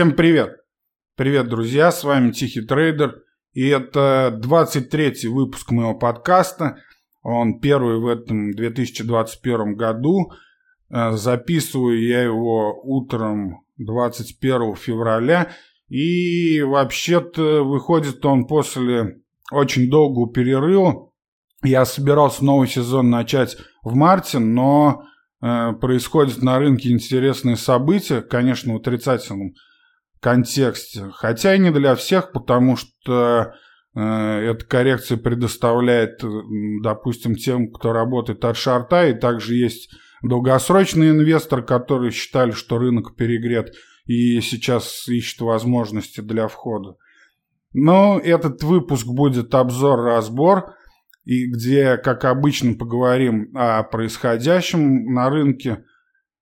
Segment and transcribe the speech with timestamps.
[0.00, 0.56] Всем привет!
[1.14, 6.78] Привет, друзья, с вами Тихий Трейдер, и это 23-й выпуск моего подкаста.
[7.22, 10.32] Он первый в этом 2021 году.
[10.88, 15.50] Э, записываю я его утром 21 февраля,
[15.90, 19.18] и вообще-то выходит он после
[19.52, 21.10] очень долгого перерыва.
[21.62, 25.02] Я собирался новый сезон начать в марте, но
[25.42, 29.52] э, происходят на рынке интересные события, конечно, в отрицательном
[30.20, 31.10] контексте.
[31.12, 33.54] Хотя и не для всех, потому что
[33.94, 36.22] э, эта коррекция предоставляет,
[36.82, 39.90] допустим, тем, кто работает от шарта, и также есть
[40.22, 43.74] долгосрочные инвесторы, которые считали, что рынок перегрет,
[44.06, 46.96] и сейчас ищут возможности для входа.
[47.72, 50.74] Но этот выпуск будет обзор-разбор,
[51.24, 55.84] и где, как обычно, поговорим о происходящем на рынке.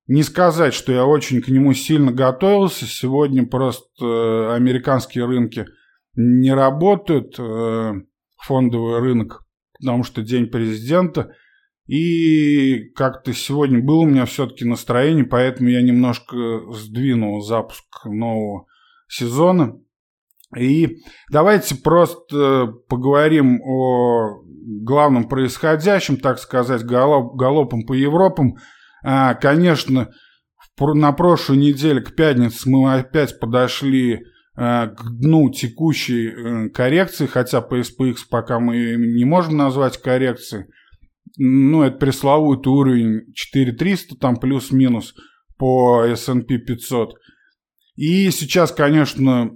[0.08, 2.86] Не сказать, что я очень к нему сильно готовился.
[2.86, 5.66] Сегодня просто э, американские рынки
[6.14, 7.92] не работают, э,
[8.38, 9.44] фондовый рынок,
[9.78, 11.34] потому что день президента.
[11.86, 16.36] И как-то сегодня было у меня все-таки настроение, поэтому я немножко
[16.72, 18.66] сдвинул запуск нового
[19.08, 19.78] сезона.
[20.56, 24.42] И давайте просто поговорим о
[24.82, 28.56] главном происходящем, так сказать, галоп, галопом по Европам.
[29.02, 30.10] А, конечно,
[30.78, 34.20] на прошлой неделе к пятнице мы опять подошли
[34.54, 40.66] а, к дну текущей а, коррекции, хотя по SPX пока мы не можем назвать коррекцией.
[41.36, 45.14] Ну, это пресловутый уровень 4300, там плюс-минус
[45.56, 47.14] по S&P 500.
[47.96, 49.50] И сейчас, конечно,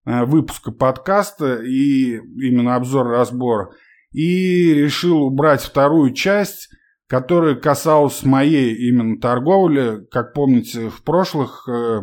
[0.05, 3.71] э, выпуска подкаста и именно обзор разбора.
[4.11, 6.69] И решил убрать вторую часть,
[7.07, 10.05] которая касалась моей именно торговли.
[10.11, 12.01] Как помните, в прошлых э,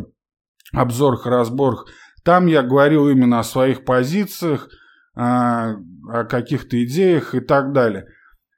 [0.71, 1.85] обзорах и разборах
[2.23, 4.69] там я говорил именно о своих позициях,
[5.17, 8.05] э, о каких-то идеях и так далее.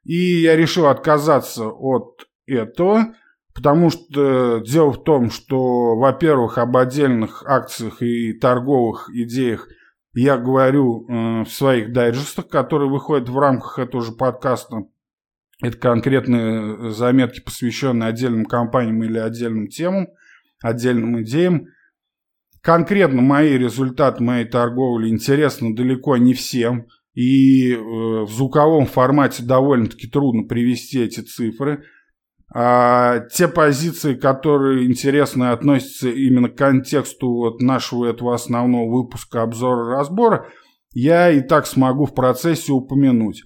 [0.08, 3.14] И я решил отказаться от этого,
[3.54, 9.68] потому что дело в том, что, во-первых, об отдельных акциях и торговых идеях
[10.14, 14.78] я говорю э, в своих дайджестах, которые выходят в рамках этого же подкаста.
[15.62, 20.08] Это конкретные заметки, посвященные отдельным компаниям или отдельным темам,
[20.62, 21.66] отдельным идеям.
[22.62, 26.86] Конкретно мои результаты моей торговли интересны далеко не всем–
[27.18, 31.82] и э, в звуковом формате довольно-таки трудно привести эти цифры.
[32.54, 39.96] А те позиции, которые интересны относятся именно к контексту вот нашего этого основного выпуска обзора
[39.96, 40.46] разбора,
[40.92, 43.42] я и так смогу в процессе упомянуть.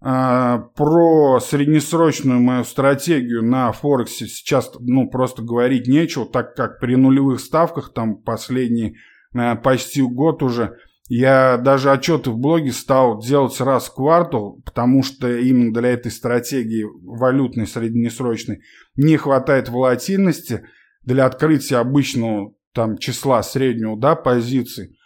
[0.00, 6.96] А, про среднесрочную мою стратегию на Форексе сейчас ну, просто говорить нечего, так как при
[6.96, 8.96] нулевых ставках, там последний
[9.34, 10.78] а, почти год уже–
[11.08, 16.10] я даже отчеты в блоге стал делать раз в квартал, потому что именно для этой
[16.10, 18.62] стратегии валютной среднесрочной
[18.96, 20.64] не хватает волатильности
[21.02, 24.96] для открытия обычного там числа среднего да, позиций.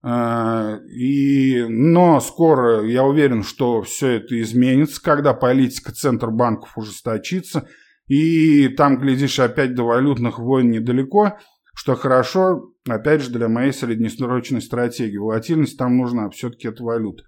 [0.00, 7.68] А, и, но скоро я уверен, что все это изменится, когда политика Центробанков ужесточится,
[8.06, 11.36] И там, глядишь, опять до валютных войн недалеко,
[11.78, 15.16] что хорошо, опять же, для моей среднесрочной стратегии.
[15.16, 17.22] Волатильность там нужна, все-таки это валюта.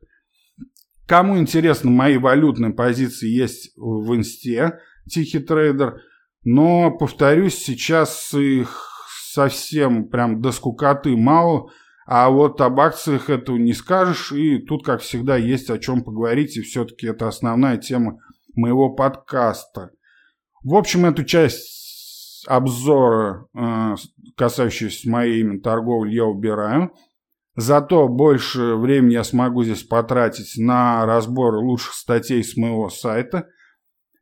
[1.06, 6.00] Кому интересно, мои валютные позиции есть в инсте, Тихий трейдер.
[6.42, 8.88] Но, повторюсь, сейчас их
[9.32, 11.70] совсем прям до скукоты мало.
[12.04, 14.32] А вот об акциях этого не скажешь.
[14.32, 16.56] И тут, как всегда, есть о чем поговорить.
[16.56, 18.18] И все-таки это основная тема
[18.56, 19.92] моего подкаста.
[20.64, 21.79] В общем, эту часть
[22.46, 23.94] обзора, э,
[24.36, 26.92] касающуюся моей торговли, я убираю.
[27.56, 33.48] Зато больше времени я смогу здесь потратить на разбор лучших статей с моего сайта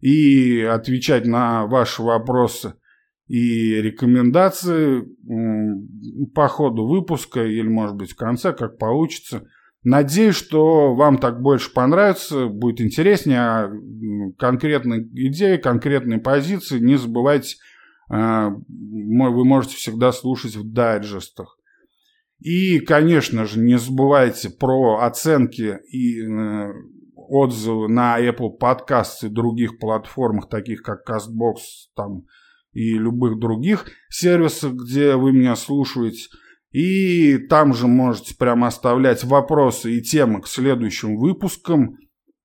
[0.00, 2.74] и отвечать на ваши вопросы
[3.28, 5.04] и рекомендации
[6.34, 9.42] по ходу выпуска или, может быть, в конце, как получится.
[9.84, 13.70] Надеюсь, что вам так больше понравится, будет интереснее, а
[14.38, 17.56] конкретные идеи, конкретные позиции не забывайте,
[18.08, 21.58] вы можете всегда слушать в дайджестах.
[22.40, 26.72] И, конечно же, не забывайте про оценки и э,
[27.16, 31.56] отзывы на Apple Podcasts и других платформах, таких как CastBox
[31.96, 32.26] там,
[32.72, 36.28] и любых других сервисах, где вы меня слушаете.
[36.70, 41.96] И там же можете прямо оставлять вопросы и темы к следующим выпускам.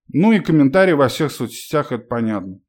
[0.07, 2.59] Ну и комментарии во всех соцсетях, это понятно.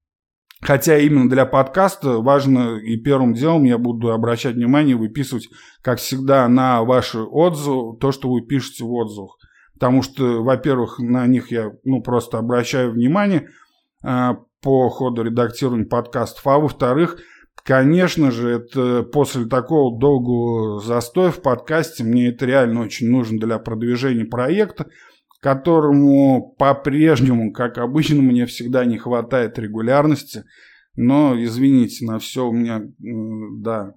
[0.64, 5.50] Хотя именно для подкаста важно и первым делом я буду обращать внимание, выписывать,
[5.82, 9.36] как всегда, на ваши отзывы, то, что вы пишете в отзывах.
[9.74, 13.50] Потому что, во-первых, на них я ну, просто обращаю внимание
[14.02, 14.30] э,
[14.62, 17.18] по ходу редактирования подкастов, а во-вторых,
[17.62, 23.58] конечно же, это после такого долгого застоя в подкасте мне это реально очень нужно для
[23.58, 24.86] продвижения проекта,
[25.44, 30.44] которому по-прежнему, как обычно, мне всегда не хватает регулярности.
[30.96, 33.94] Но, извините, на все у меня, да,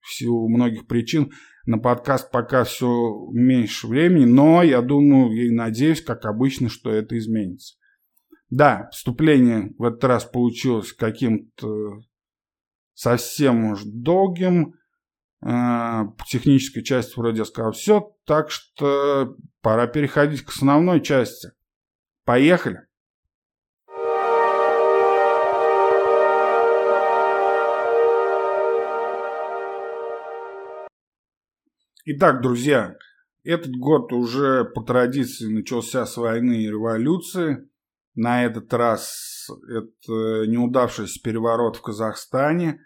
[0.00, 1.30] в силу многих причин,
[1.66, 7.18] на подкаст пока все меньше времени, но я думаю и надеюсь, как обычно, что это
[7.18, 7.76] изменится.
[8.48, 12.00] Да, вступление в этот раз получилось каким-то
[12.94, 14.72] совсем уж долгим,
[16.26, 21.50] технической части вроде я все, так что пора переходить к основной части.
[22.24, 22.80] Поехали!
[32.10, 32.96] Итак, друзья,
[33.44, 37.68] этот год уже по традиции начался с войны и революции.
[38.14, 42.80] На этот раз это неудавшийся переворот в Казахстане.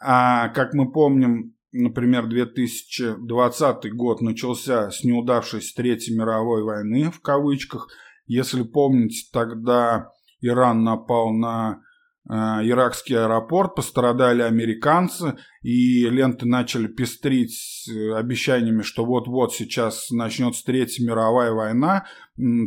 [0.00, 7.88] А как мы помним, например, 2020 год начался с неудавшейся Третьей мировой войны, в кавычках.
[8.26, 10.10] Если помните, тогда
[10.40, 11.80] Иран напал на
[12.28, 20.64] э, иракский аэропорт, пострадали американцы, и ленты начали пестрить э, обещаниями, что вот-вот сейчас начнется
[20.64, 22.06] Третья мировая война.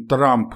[0.09, 0.55] Трамп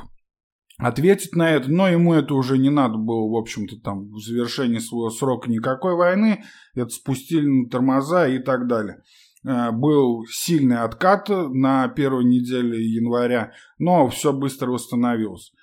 [0.77, 4.80] ответить на это, но ему это уже не надо было, в общем-то, там, в завершении
[4.80, 6.44] своего срока никакой войны,
[6.74, 9.01] это спустили на тормоза и так далее.
[9.45, 15.53] Э, был сильный откат на первой неделе января, но все быстро восстановилось.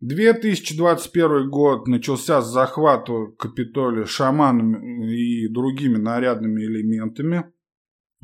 [0.00, 7.50] 2021 год начался с захвата Капитолия шаманами и другими нарядными элементами,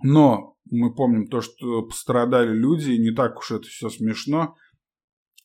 [0.02, 4.56] но мы помним то, что пострадали люди, и не так уж это все смешно.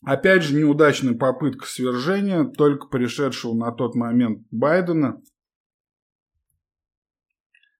[0.07, 5.21] Опять же, неудачная попытка свержения только пришедшего на тот момент Байдена.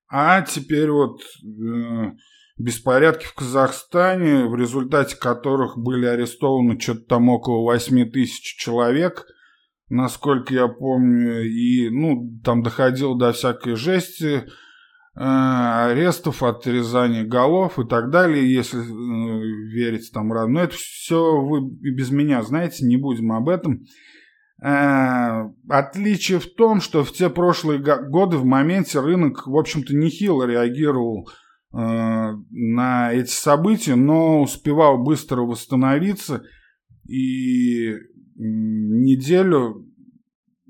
[0.09, 2.11] А теперь вот э,
[2.57, 9.25] беспорядки в Казахстане, в результате которых были арестованы что-то там около 8 тысяч человек,
[9.87, 14.49] насколько я помню, и ну, там доходило до всякой жести,
[15.19, 20.47] арестов, отрезания голов и так далее, если э, верить там рано.
[20.47, 23.85] Но это все вы без меня знаете, не будем об этом.
[24.63, 30.43] Э, отличие в том, что в те прошлые годы в моменте рынок, в общем-то, нехило
[30.43, 31.29] реагировал
[31.73, 36.41] на эти события, но успевал быстро восстановиться
[37.07, 37.93] и
[38.35, 39.86] неделю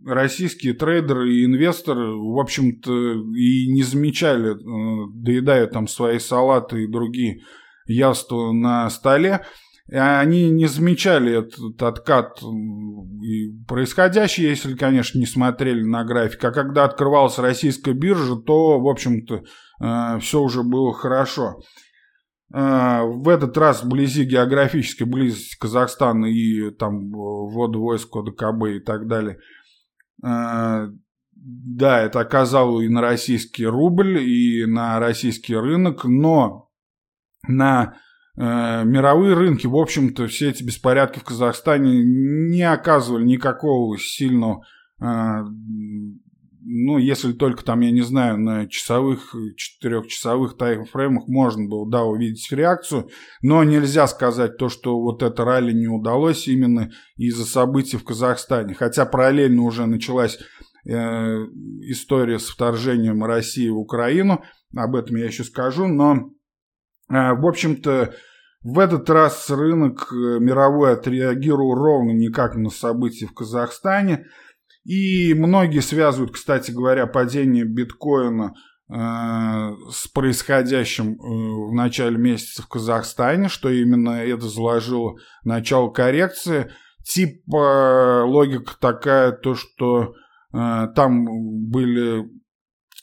[0.07, 2.91] российские трейдеры и инвесторы, в общем-то,
[3.35, 7.41] и не замечали, э, доедая там свои салаты и другие
[7.85, 9.45] явства на столе,
[9.89, 12.41] они не замечали этот откат
[13.67, 16.43] происходящий, если, конечно, не смотрели на график.
[16.43, 19.43] А когда открывалась российская биржа, то, в общем-то,
[19.81, 21.61] э, все уже было хорошо.
[22.53, 29.07] Э, в этот раз вблизи географической близости Казахстана и там ввода войск ОДКБ и так
[29.07, 29.37] далее–
[30.21, 36.69] да, это оказало и на российский рубль, и на российский рынок, но
[37.47, 37.97] на
[38.36, 44.65] э, мировые рынки, в общем-то, все эти беспорядки в Казахстане не оказывали никакого сильного
[45.00, 45.05] э,
[46.69, 52.51] ну, если только там, я не знаю, на часовых, четырехчасовых таймфреймах можно было, да, увидеть
[52.51, 53.09] реакцию,
[53.41, 58.74] но нельзя сказать то, что вот это ралли не удалось именно из-за событий в Казахстане.
[58.74, 60.39] Хотя параллельно уже началась
[60.86, 64.43] э, история с вторжением России в Украину,
[64.75, 66.15] об этом я еще скажу, но,
[67.09, 68.13] э, в общем-то,
[68.62, 74.25] в этот раз рынок э, мировой отреагировал ровно никак на события в Казахстане–
[74.88, 78.53] и многие связывают, кстати говоря, падение биткоина
[78.89, 78.94] э,
[79.91, 86.72] с происходящим э, в начале месяца в Казахстане, что именно это заложило начало коррекции.
[87.03, 90.13] Типа логика такая, то что
[90.53, 91.25] э, там
[91.70, 92.24] были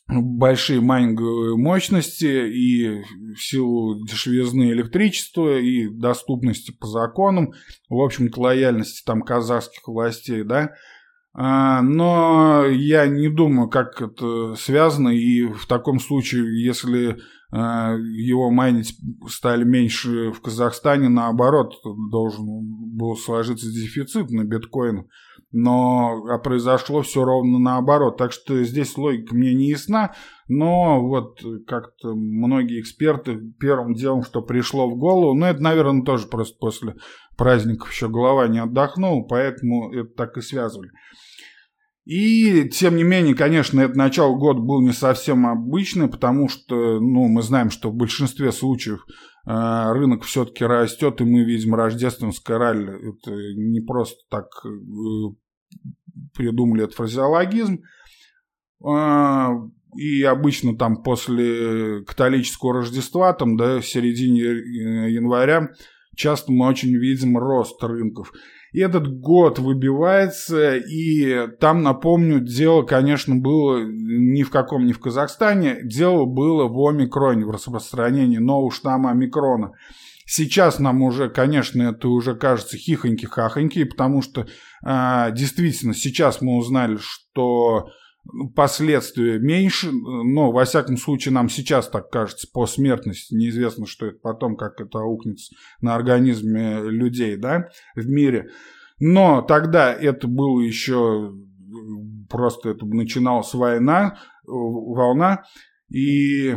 [0.09, 3.03] большие майнинговые мощности и
[3.35, 7.53] в силу дешевизны электричества и доступности по законам,
[7.91, 10.73] в общем-то, лояльности там казахских властей, да,
[11.37, 17.19] но я не думаю, как это связано, и в таком случае, если
[17.57, 18.97] а, его майнить
[19.29, 21.75] стали меньше в Казахстане, наоборот,
[22.11, 22.47] должен
[22.97, 25.07] был сложиться дефицит на биткоин,
[25.53, 28.17] но а произошло все ровно наоборот.
[28.17, 30.17] Так что здесь логика мне не ясна,
[30.49, 31.39] но вот
[31.69, 36.97] как-то многие эксперты первым делом, что пришло в голову, ну это, наверное, тоже просто после
[37.37, 40.91] праздников еще голова не отдохнула, поэтому это так и связывали.
[42.05, 47.29] И, тем не менее, конечно, это начало года был не совсем обычный, потому что, ну,
[47.29, 49.07] мы знаем, что в большинстве случаев
[49.47, 53.11] э, рынок все-таки растет, и мы видим рождественское ралли.
[53.11, 54.69] Это не просто так э,
[56.37, 57.81] придумали этот фразеологизм.
[58.87, 59.49] Э,
[59.97, 65.71] и обычно там после католического Рождества, там, да, в середине э, января,
[66.17, 68.33] часто мы очень видим рост рынков.
[68.75, 74.99] И этот год выбивается, и там, напомню, дело, конечно, было ни в каком, ни в
[74.99, 79.75] Казахстане, дело было в омикроне, в распространении нового штамма омикрона.
[80.27, 84.45] Сейчас нам уже, конечно, это уже кажется хихоньки-хахоньки, потому что
[84.85, 87.91] э, действительно сейчас мы узнали, что
[88.55, 94.19] последствия меньше, но, во всяком случае, нам сейчас так кажется по смертности, неизвестно, что это
[94.23, 98.51] потом, как это аукнется на организме людей, да, в мире.
[98.99, 101.35] Но тогда это было еще,
[102.31, 105.43] просто это начиналась война, волна,
[105.91, 106.57] и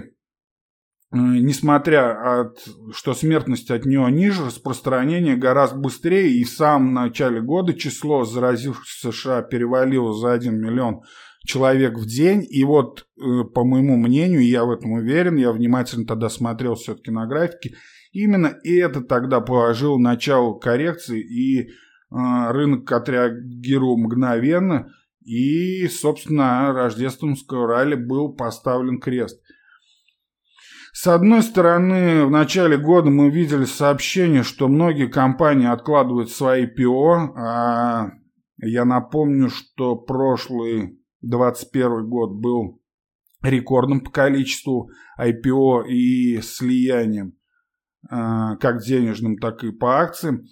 [1.12, 2.58] несмотря от,
[2.92, 8.84] что смертность от нее ниже, распространение гораздо быстрее, и в самом начале года число заразивших
[8.84, 11.02] в США перевалило за 1 миллион
[11.48, 12.46] человек в день.
[12.48, 17.10] И вот, э, по моему мнению, я в этом уверен, я внимательно тогда смотрел все-таки
[17.10, 17.76] на графики,
[18.12, 21.68] именно это тогда положило начало коррекции, и э,
[22.12, 24.92] рынок отреагировал мгновенно,
[25.24, 29.42] и, собственно, рождественского ралли был поставлен крест.
[30.94, 37.36] С одной стороны, в начале года мы видели сообщение, что многие компании откладывают свои ПО.
[37.38, 38.10] А
[38.60, 42.82] я напомню, что прошлый 2021 год был
[43.42, 47.34] рекордным по количеству IPO и слиянием,
[48.10, 50.46] а, как денежным, так и по акциям.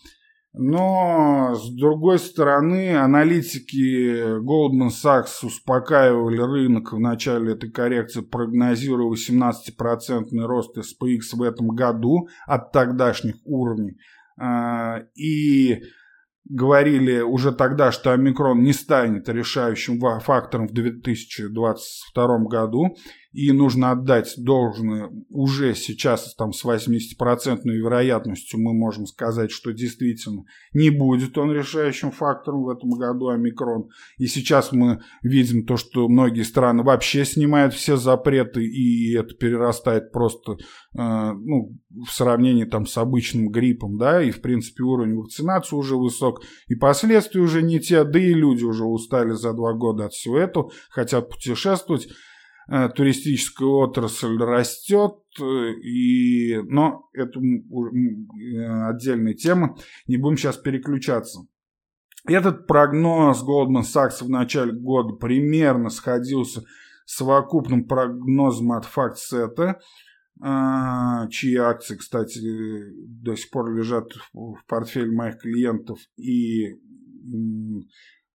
[0.58, 10.46] Но, с другой стороны, аналитики Goldman Sachs успокаивали рынок в начале этой коррекции, прогнозируя 18%
[10.46, 13.98] рост SPX в этом году от тогдашних уровней.
[14.40, 15.82] А, и
[16.46, 22.96] говорили уже тогда, что омикрон не станет решающим фактором в 2022 году,
[23.36, 30.46] и нужно отдать должное уже сейчас там с 80% вероятностью мы можем сказать, что действительно
[30.74, 33.90] не будет он решающим фактором в этом году омикрон.
[34.18, 40.14] И сейчас мы видим то, что многие страны вообще снимают все запреты, и это перерастает
[40.14, 40.58] просто э,
[40.94, 46.42] ну, в сравнении там с обычным гриппом, да, и в принципе уровень вакцинации уже высок,
[46.68, 50.38] и последствия уже не те, да и люди уже устали за два года от всего
[50.38, 52.08] этого, хотят путешествовать.
[52.68, 56.58] Э, туристическая отрасль растет, э, и...
[56.64, 61.42] но это э, отдельная тема, не будем сейчас переключаться.
[62.28, 66.62] Этот прогноз Goldman Sachs в начале года примерно сходился
[67.06, 69.76] с совокупным прогнозом от FactSet,
[71.30, 72.40] чьи акции, кстати,
[73.06, 76.74] до сих пор лежат в портфеле моих клиентов, и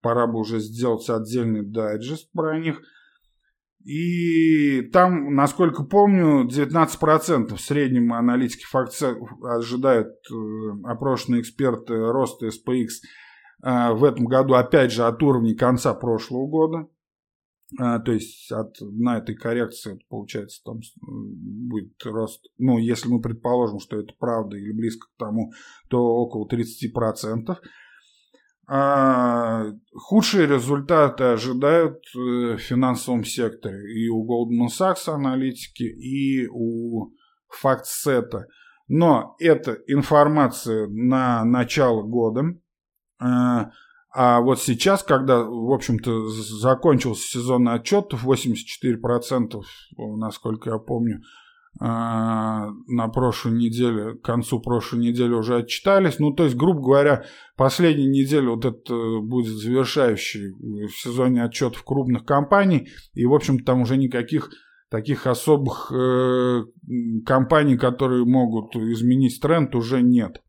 [0.01, 2.81] пора бы уже сделать отдельный дайджест про них.
[3.85, 8.93] И там, насколько помню, 19% в среднем аналитики факт
[9.43, 10.35] ожидают э,
[10.85, 12.87] опрошенные эксперты роста SPX
[13.65, 16.89] э, в этом году, опять же, от уровня конца прошлого года.
[17.79, 23.79] А, то есть от, на этой коррекции, получается, там будет рост, ну, если мы предположим,
[23.79, 25.53] что это правда или близко к тому,
[25.89, 27.57] то около 30%.
[28.73, 37.11] А худшие результаты ожидают э, в финансовом секторе и у Goldman Sachs аналитики, и у
[37.65, 38.31] FactSet.
[38.87, 42.43] Но это информация на начало года.
[43.19, 43.73] А,
[44.13, 49.63] а вот сейчас, когда, в общем-то, закончился сезонный отчет, 84%,
[50.17, 51.23] насколько я помню,
[51.79, 56.19] на прошлой неделе, к концу прошлой недели уже отчитались.
[56.19, 57.25] Ну, то есть, грубо говоря,
[57.57, 60.53] последняя неделя вот это будет завершающий
[60.87, 62.89] в сезоне отчетов крупных компаний.
[63.15, 64.51] И, в общем-то, там уже никаких
[64.91, 66.65] таких особых э,
[67.25, 70.43] компаний, которые могут изменить тренд, уже нет.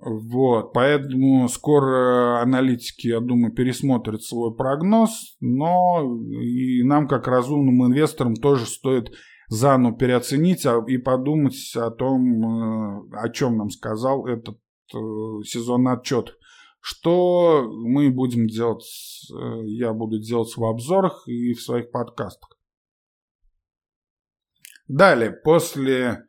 [0.00, 8.36] Вот, поэтому скоро аналитики, я думаю, пересмотрят свой прогноз, но и нам, как разумным инвесторам,
[8.36, 9.10] тоже стоит
[9.48, 14.58] заново переоценить а, и подумать о том, э, о чем нам сказал этот
[14.94, 14.98] э,
[15.44, 16.36] сезонный отчет.
[16.80, 18.84] Что мы будем делать,
[19.32, 22.50] э, я буду делать в обзорах и в своих подкастах.
[24.86, 26.24] Далее, после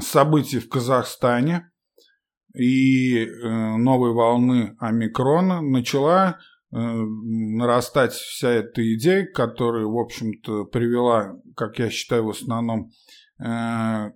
[0.00, 1.72] событий в Казахстане,
[2.54, 6.38] и новой волны омикрона начала
[6.70, 12.90] нарастать вся эта идея, которая, в общем-то, привела, как я считаю, в основном
[13.40, 14.12] э,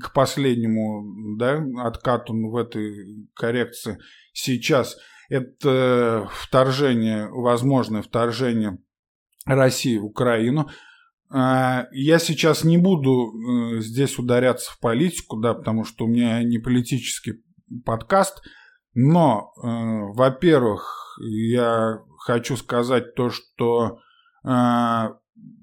[0.00, 3.98] к последнему да, откату в этой коррекции
[4.32, 4.96] сейчас.
[5.28, 8.78] Это вторжение, возможное вторжение
[9.44, 10.70] России в Украину.
[11.30, 17.42] Я сейчас не буду здесь ударяться в политику, да, потому что у меня не политический
[17.84, 18.42] подкаст.
[18.94, 19.68] Но, э,
[20.14, 23.98] во-первых, я хочу сказать то, что
[24.44, 24.48] э,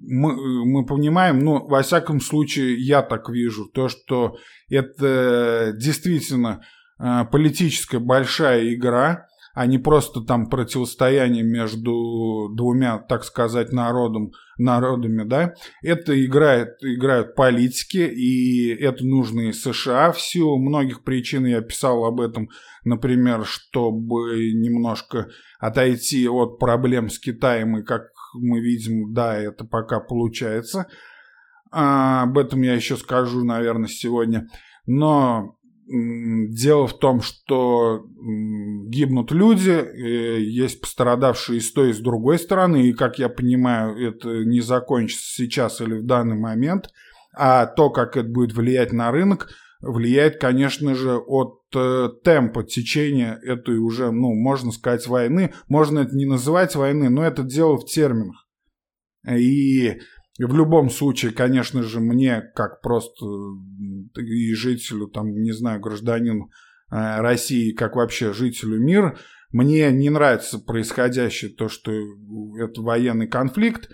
[0.01, 4.37] мы, мы понимаем, ну, во всяком случае, я так вижу, то, что
[4.69, 6.63] это действительно
[6.99, 15.23] э, политическая большая игра, а не просто там противостояние между двумя, так сказать, народом, народами,
[15.23, 21.61] да, это играет, играют политики, и это нужно и США в силу многих причин, я
[21.61, 22.49] писал об этом,
[22.83, 30.01] например, чтобы немножко отойти от проблем с Китаем, и как мы видим, да, это пока
[30.01, 30.87] получается,
[31.71, 34.49] а, об этом я еще скажу, наверное, сегодня,
[34.85, 35.54] но
[35.87, 38.07] Дело в том, что
[38.87, 43.95] гибнут люди, э, есть пострадавшие с той и с другой стороны, и, как я понимаю,
[43.95, 46.89] это не закончится сейчас или в данный момент,
[47.33, 53.39] а то, как это будет влиять на рынок, влияет, конечно же, от э, темпа течения
[53.43, 55.53] этой уже, ну, можно сказать, войны.
[55.67, 58.47] Можно это не называть войны, но это дело в терминах.
[59.29, 59.99] И
[60.37, 63.25] в любом случае, конечно же, мне, как просто
[64.17, 66.49] и жителю, там, не знаю, гражданину
[66.91, 69.17] э, России, как вообще жителю мира,
[69.51, 71.91] мне не нравится происходящее то, что
[72.59, 73.89] это военный конфликт,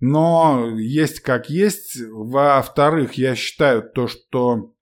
[0.00, 2.00] но есть как есть.
[2.10, 4.74] Во-вторых, я считаю то, что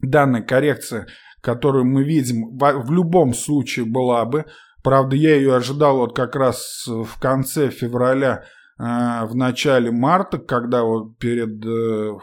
[0.00, 1.06] данная коррекция,
[1.40, 4.46] которую мы видим, в любом случае была бы.
[4.82, 8.44] Правда, я ее ожидал вот как раз в конце февраля
[8.82, 12.18] в начале марта, когда вот перед э,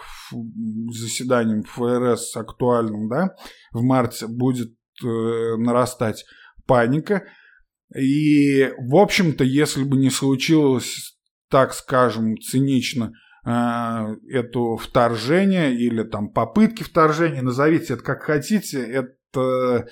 [0.91, 3.36] заседанием ФРС актуальным, да,
[3.72, 6.26] в марте будет э, нарастать
[6.65, 7.26] паника.
[7.96, 11.15] И, в общем-то, если бы не случилось,
[11.52, 13.13] так скажем, цинично,
[13.46, 19.88] э, это вторжение или там попытки вторжения, назовите это как хотите, это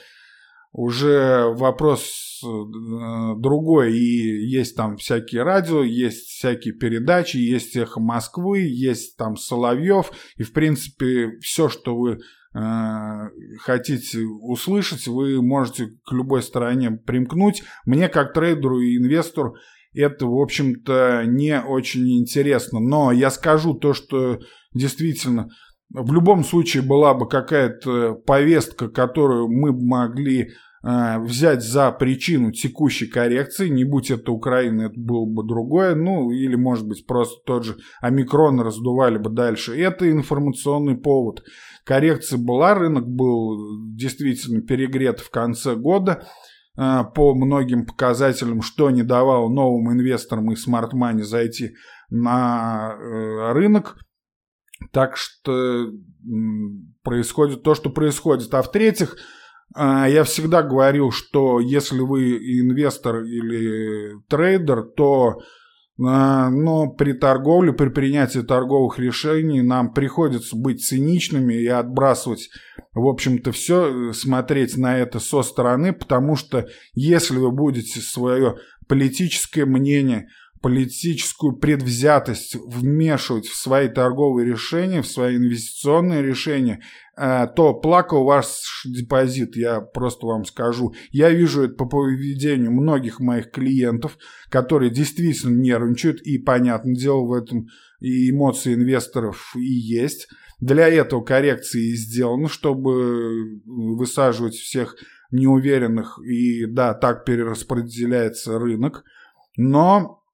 [0.76, 2.48] уже вопрос э,
[3.38, 3.98] другой.
[3.98, 10.12] И есть там всякие радио, есть всякие передачи, есть эхо Москвы, есть там Соловьев.
[10.36, 12.20] И, в принципе, все, что вы
[12.54, 17.64] э, хотите услышать, вы можете к любой стороне примкнуть.
[17.86, 19.56] Мне, как трейдеру и инвестору,
[19.94, 22.82] это, в общем-то, не очень интересно.
[22.82, 24.40] Но я скажу то, что
[24.74, 25.48] действительно
[25.90, 30.52] в любом случае была бы какая-то повестка, которую мы могли
[30.86, 36.32] э, взять за причину текущей коррекции, не будь это Украина, это было бы другое, ну
[36.32, 39.78] или может быть просто тот же омикрон раздували бы дальше.
[39.78, 41.44] Это информационный повод.
[41.84, 46.28] Коррекция была, рынок был действительно перегрет в конце года,
[46.78, 51.74] э, по многим показателям, что не давало новым инвесторам и смарт-мани зайти
[52.10, 53.98] на э, рынок.
[54.92, 55.88] Так что
[57.04, 58.54] происходит то, что происходит.
[58.54, 59.16] А в-третьих,
[59.76, 65.40] я всегда говорил, что если вы инвестор или трейдер, то
[66.04, 72.50] а, но при торговле, при принятии торговых решений нам приходится быть циничными и отбрасывать,
[72.94, 79.66] в общем-то, все, смотреть на это со стороны, потому что если вы будете свое политическое
[79.66, 80.28] мнение–
[80.66, 86.82] политическую предвзятость вмешивать в свои торговые решения, в свои инвестиционные решения,
[87.16, 90.96] э, то плакал ваш депозит, я просто вам скажу.
[91.12, 94.18] Я вижу это по поведению многих моих клиентов,
[94.50, 97.68] которые действительно нервничают, и, понятное дело, в этом
[98.00, 100.28] и эмоции инвесторов и есть.
[100.60, 104.96] Для этого коррекции сделаны, чтобы высаживать всех
[105.30, 109.04] неуверенных, и да, так перераспределяется рынок.
[109.58, 110.25] Но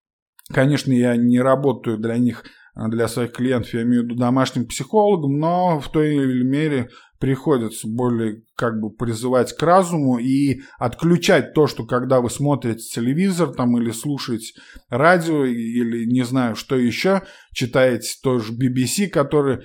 [0.54, 4.66] Конечно, я не работаю для них, а, для своих клиентов, я имею в виду домашним
[4.66, 11.54] психологом, но в той или мере приходится более как бы призывать к разуму и отключать
[11.54, 14.60] то, что когда вы смотрите телевизор там или слушаете
[14.90, 17.22] радио или не знаю что еще,
[17.54, 19.60] читаете тоже BBC, который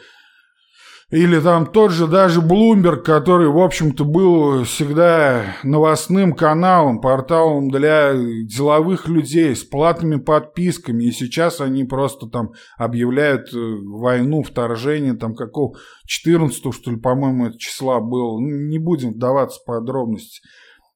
[1.10, 8.12] или там тот же даже Bloomberg, который, в общем-то, был всегда новостным каналом, порталом для
[8.42, 11.04] деловых людей с платными подписками.
[11.04, 17.46] И сейчас они просто там объявляют э, войну, вторжение, там какого 14 что ли, по-моему,
[17.46, 18.40] это числа было.
[18.40, 20.40] Ну, не будем вдаваться в подробности.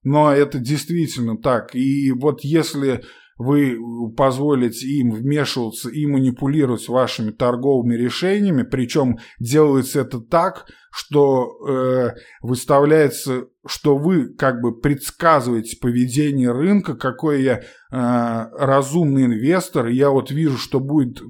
[0.02, 1.76] Но это действительно так.
[1.76, 3.04] И вот если
[3.40, 3.78] вы
[4.18, 12.10] позволите им вмешиваться и манипулировать вашими торговыми решениями, причем делается это так, что э,
[12.42, 20.30] выставляется, что вы как бы предсказываете поведение рынка, какой я э, разумный инвестор, я вот
[20.30, 21.24] вижу, что будет, э,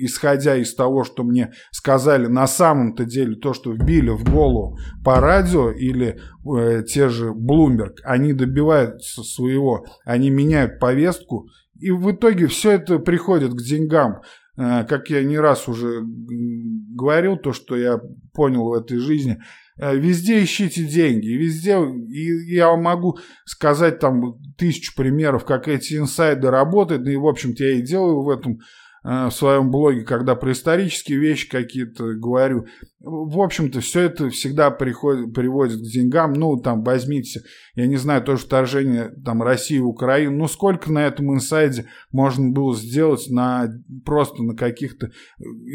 [0.00, 5.20] исходя из того, что мне сказали на самом-то деле, то, что вбили в голову по
[5.20, 11.48] радио или э, те же Bloomberg, они добиваются своего, они меняют повестку,
[11.80, 14.20] и в итоге все это приходит к деньгам.
[14.56, 18.00] Э, как я не раз уже говорил, то, что я
[18.32, 19.42] понял в этой жизни,
[19.78, 26.50] э, везде ищите деньги, везде, и я могу сказать там тысячу примеров, как эти инсайды
[26.50, 28.60] работают, и, в общем-то, я и делаю в этом
[29.04, 32.66] Э, в своем блоге, когда про исторические вещи какие-то говорю.
[33.04, 36.32] В общем-то, все это всегда приходит, приводит к деньгам.
[36.32, 37.42] Ну, там, возьмите,
[37.74, 40.38] я не знаю, тоже вторжение там, России в Украину.
[40.38, 43.68] Ну, сколько на этом инсайде можно было сделать на
[44.04, 45.10] просто на каких-то,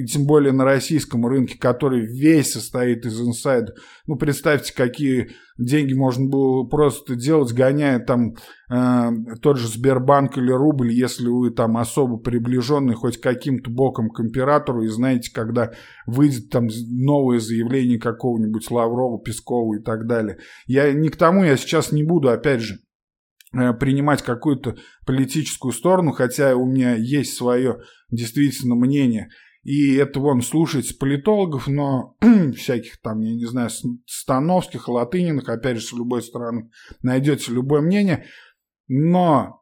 [0.08, 3.74] тем более на российском рынке, который весь состоит из инсайда.
[4.08, 8.36] Ну, представьте, какие деньги можно было просто делать, гоняя там
[8.72, 9.10] э,
[9.42, 14.84] тот же Сбербанк или рубль, если вы там особо приближенный хоть каким-то боком к императору
[14.84, 15.72] и знаете, когда
[16.06, 16.70] выйдет там
[17.20, 20.38] новое заявление какого-нибудь Лаврова, Пескова и так далее.
[20.66, 22.80] Я не к тому, я сейчас не буду, опять же,
[23.54, 29.30] э, принимать какую-то политическую сторону, хотя у меня есть свое действительно мнение–
[29.64, 32.16] и это вон слушать политологов, но
[32.56, 33.70] всяких там, я не знаю,
[34.06, 38.26] становских, латыниных, опять же, с любой стороны найдете любое мнение.
[38.88, 39.59] Но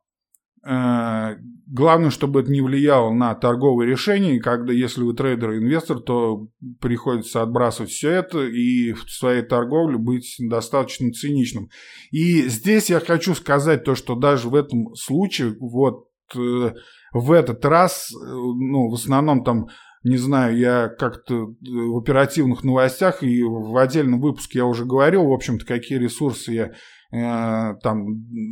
[1.68, 4.40] главное, чтобы это не влияло на торговые решения.
[4.40, 6.48] Когда, если вы трейдер и инвестор, то
[6.80, 11.70] приходится отбрасывать все это и в своей торговле быть достаточно циничным.
[12.12, 16.74] И здесь я хочу сказать то, что даже в этом случае, вот э,
[17.14, 19.68] в этот раз, э, ну, в основном там
[20.04, 25.26] не знаю, я как-то э, в оперативных новостях и в отдельном выпуске я уже говорил,
[25.26, 26.72] в общем-то, какие ресурсы я
[27.12, 28.06] э, там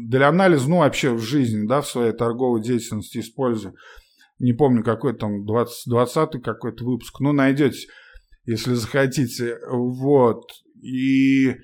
[0.07, 3.75] для анализа, ну, вообще в жизни, да, в своей торговой деятельности использую.
[4.39, 7.87] Не помню, какой там 20, 20 какой-то выпуск, ну, найдете,
[8.45, 9.57] если захотите.
[9.69, 10.43] Вот.
[10.81, 11.55] И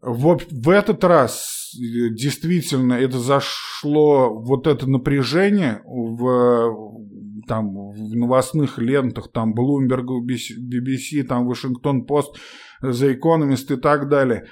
[0.00, 7.02] в, в этот раз э, действительно это зашло, вот это напряжение в,
[7.46, 12.36] там, в новостных лентах, там, Bloomberg, BBC, там, Вашингтон Пост,
[12.82, 14.46] The Economist и так далее,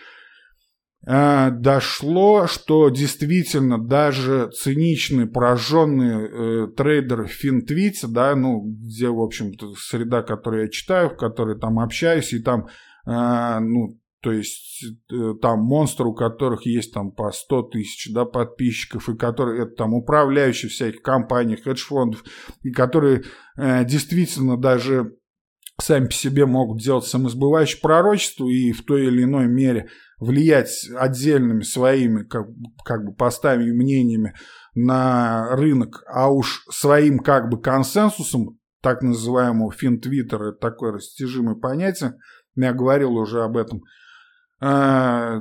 [1.06, 9.74] э, дошло, что действительно даже циничный, пораженный э, трейдер Финтвит, да, ну, где, в общем-то,
[9.78, 12.66] среда, которую я читаю, в которой там общаюсь, и там,
[13.06, 18.24] э, ну, то есть э, там монстры, у которых есть там по 100 тысяч да,
[18.24, 22.24] подписчиков, и которые это там управляющие всяких компаний, хедж-фондов,
[22.62, 23.22] и которые
[23.56, 25.12] э, действительно даже
[25.80, 31.62] сами по себе могут делать самосбывающее пророчество и в той или иной мере влиять отдельными
[31.62, 32.46] своими как,
[32.84, 34.34] как бы постами и мнениями
[34.74, 42.14] на рынок, а уж своим как бы консенсусом, так называемого финтвиттера, это такое растяжимое понятие,
[42.54, 43.82] я говорил уже об этом,
[44.60, 45.40] э,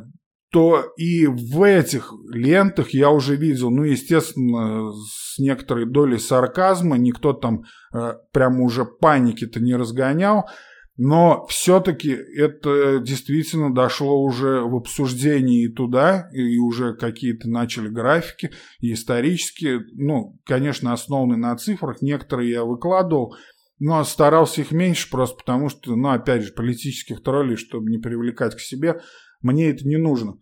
[0.51, 7.33] то и в этих лентах я уже видел, ну, естественно, с некоторой долей сарказма, никто
[7.33, 10.49] там э, прямо уже паники-то не разгонял,
[10.97, 18.51] но все-таки это действительно дошло уже в обсуждении и туда, и уже какие-то начали графики,
[18.79, 23.35] и исторические, ну, конечно, основанные на цифрах, некоторые я выкладывал,
[23.77, 28.55] но старался их меньше просто потому, что, ну, опять же, политических троллей, чтобы не привлекать
[28.55, 29.01] к себе,
[29.41, 30.35] мне это не нужно.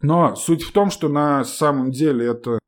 [0.00, 2.60] Но суть в том, что на самом деле это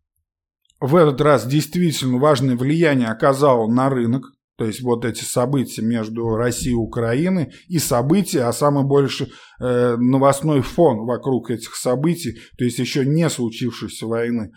[0.81, 4.25] в этот раз действительно важное влияние оказало на рынок,
[4.57, 9.29] то есть вот эти события между Россией и Украиной и события, а самый больше
[9.61, 14.53] э, новостной фон вокруг этих событий, то есть еще не случившейся войны.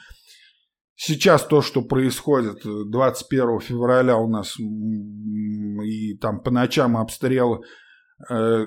[0.95, 7.59] Сейчас то, что происходит 21 февраля у нас и там по ночам обстрелы,
[8.29, 8.65] э,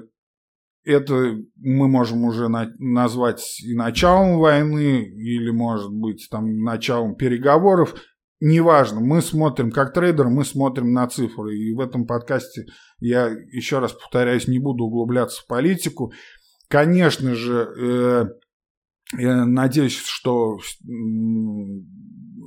[0.85, 7.95] это мы можем уже на, назвать и началом войны, или, может быть, там, началом переговоров.
[8.45, 11.57] Неважно, мы смотрим, как трейдер, мы смотрим на цифры.
[11.57, 12.67] И в этом подкасте
[12.99, 16.13] я, еще раз повторяюсь, не буду углубляться в политику.
[16.67, 18.25] Конечно же, э,
[19.17, 20.59] я надеюсь, что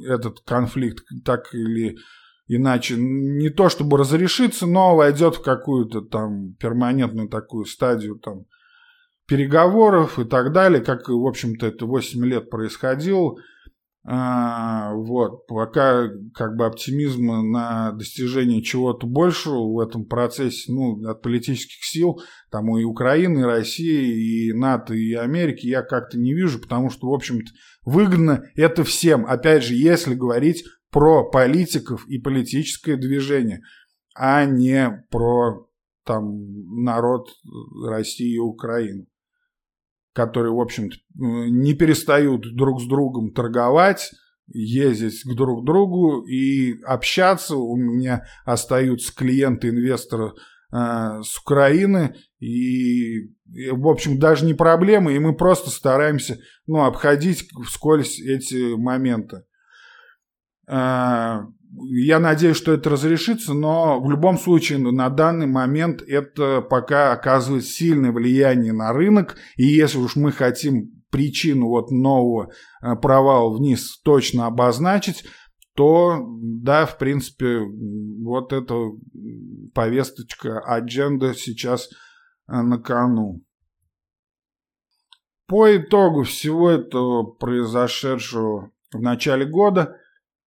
[0.05, 1.95] этот конфликт так или
[2.49, 8.47] иначе не то чтобы разрешится, но войдет в какую-то там перманентную такую стадию там
[9.27, 13.37] переговоров и так далее, как, в общем-то, это 8 лет происходило.
[14.07, 21.23] А, вот, пока как бы оптимизма на достижение чего-то большего в этом процессе, ну, от
[21.23, 26.59] политических сил, там и Украины, и России, и НАТО, и Америки я как-то не вижу,
[26.59, 27.51] потому что, в общем-то,
[27.83, 29.25] выгодно это всем.
[29.25, 33.61] Опять же, если говорить про политиков и политическое движение,
[34.13, 35.67] а не про
[36.05, 37.29] там народ
[37.87, 39.07] России и Украины,
[40.15, 44.11] которые, в общем-то, не перестают друг с другом торговать,
[44.47, 47.57] ездить к друг другу и общаться.
[47.57, 50.31] У меня остаются клиенты, инвесторы
[50.71, 56.85] э, с Украины, и, и, в общем, даже не проблема, и мы просто стараемся ну,
[56.85, 59.43] обходить вскользь эти моменты.
[60.67, 61.45] А,
[61.77, 67.65] я надеюсь, что это разрешится, но в любом случае на данный момент это пока оказывает
[67.65, 69.35] сильное влияние на рынок.
[69.55, 75.25] И если уж мы хотим причину вот нового а, провала вниз точно обозначить,
[75.75, 78.75] то да, в принципе, вот эта
[79.73, 81.89] повесточка, адженда сейчас
[82.47, 83.41] а, на кону.
[85.47, 89.97] По итогу всего этого произошедшего в начале года–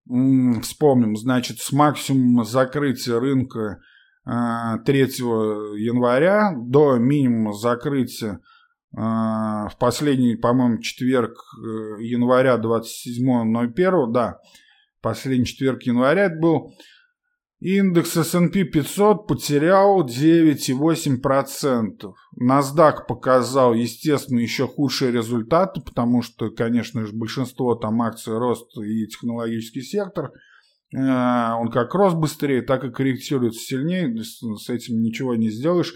[0.05, 3.79] Вспомним, значит, с максимума закрытия рынка
[4.25, 4.83] 3 а,
[5.75, 8.39] января до минимума закрытия
[8.95, 14.39] а, в последний, по-моему, четверг э, января 27.01, да,
[15.01, 16.73] последний четверг января это был,
[17.63, 22.13] Индекс S&P 500 потерял 9,8%.
[22.37, 29.07] NASDAQ показал, естественно, еще худшие результаты, потому что, конечно же, большинство там акций рост и
[29.07, 30.33] технологический сектор.
[30.93, 35.93] Э, он как рос быстрее, так и корректируется сильнее, с этим ничего не сделаешь.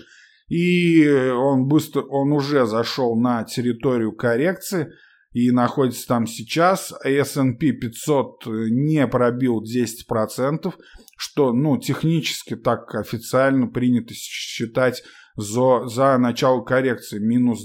[0.48, 4.94] И он быстро, он уже зашел на территорию коррекции
[5.34, 6.94] и находится там сейчас.
[7.04, 10.74] S&P 500 не пробил 10%
[11.18, 15.04] что, ну, технически так официально принято считать
[15.36, 17.64] за, за начало коррекции минус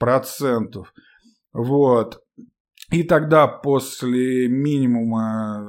[0.00, 0.84] 10%.
[1.52, 2.22] Вот.
[2.92, 5.68] И тогда после минимума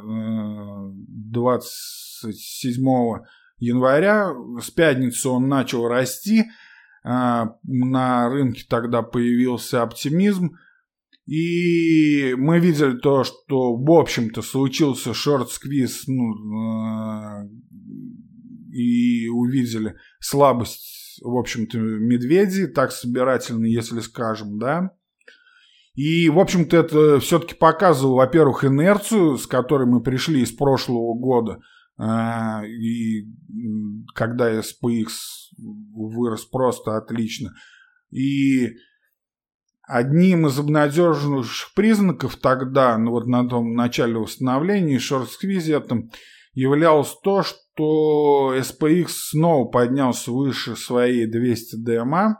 [1.07, 3.23] 27 э,
[3.57, 6.45] января с пятницы он начал расти.
[7.03, 10.57] А, на рынке тогда появился оптимизм.
[11.27, 17.49] И мы видели то, что, в общем-то, случился шорт-сквиз, ну, э,
[18.71, 24.91] и увидели слабость, в общем-то, медведей, так собирательно, если скажем, да.
[25.95, 31.59] И, в общем-то, это все-таки показывало, во-первых, инерцию, с которой мы пришли из прошлого года,
[31.99, 33.27] э, и
[34.15, 35.07] когда SPX
[35.57, 37.53] вырос просто отлично.
[38.11, 38.77] И
[39.87, 46.11] Одним из обнадеживающих признаков тогда, ну вот на том начале восстановления и шорт-сквизе этом,
[46.53, 52.33] являлось то, что SPX снова поднялся выше своей 200 DMA,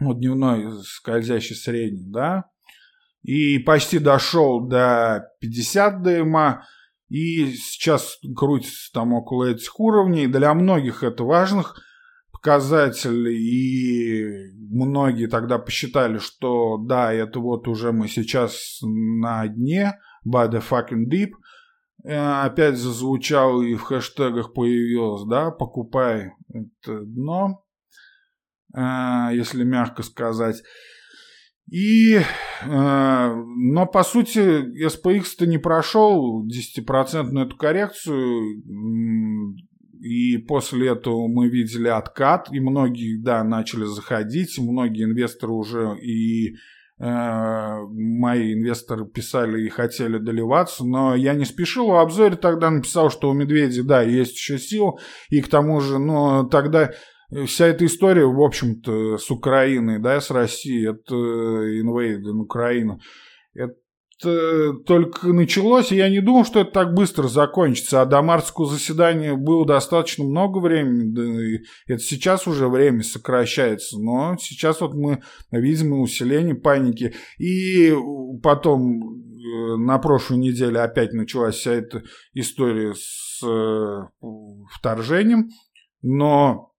[0.00, 2.46] ну, дневной скользящий средний, да,
[3.22, 6.58] и почти дошел до 50 DMA,
[7.08, 10.26] и сейчас крутится там около этих уровней.
[10.26, 11.80] Для многих это важных
[12.44, 20.50] показателей, и многие тогда посчитали, что да, это вот уже мы сейчас на дне, by
[20.50, 21.30] the fucking deep,
[22.04, 27.64] э, опять зазвучал и в хэштегах появилось, да, покупай это дно,
[28.76, 30.62] э, если мягко сказать.
[31.72, 32.22] И, э,
[32.66, 38.62] но по сути SPX-то не прошел 10% эту коррекцию,
[40.04, 46.56] и после этого мы видели откат, и многие, да, начали заходить, многие инвесторы уже и
[46.98, 51.86] э, мои инвесторы писали и хотели доливаться, но я не спешил.
[51.86, 54.98] В обзоре тогда написал, что у медведя, да, есть еще сила,
[55.30, 56.92] и к тому же, ну, тогда
[57.46, 63.00] вся эта история, в общем-то, с Украиной, да, с Россией, это инвейд на Украину,
[63.54, 63.72] это
[64.86, 68.02] только началось, и я не думал, что это так быстро закончится.
[68.02, 71.12] А до мартского заседания было достаточно много времени.
[71.14, 73.98] Да, это сейчас уже время сокращается.
[73.98, 77.14] Но сейчас вот мы видим усиление паники.
[77.38, 77.94] И
[78.42, 84.00] потом э, на прошлой неделе опять началась вся эта история с э,
[84.78, 85.48] вторжением.
[86.02, 86.74] Но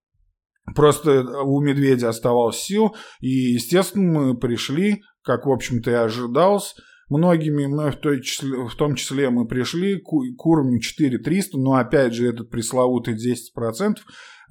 [0.74, 6.76] Просто у медведя оставалась сил, и, естественно, мы пришли, как, в общем-то, и ожидалось,
[7.10, 11.74] многими, мы в, той числе, в том числе мы пришли к, к уровню 4300, но
[11.74, 13.96] опять же этот пресловутый 10%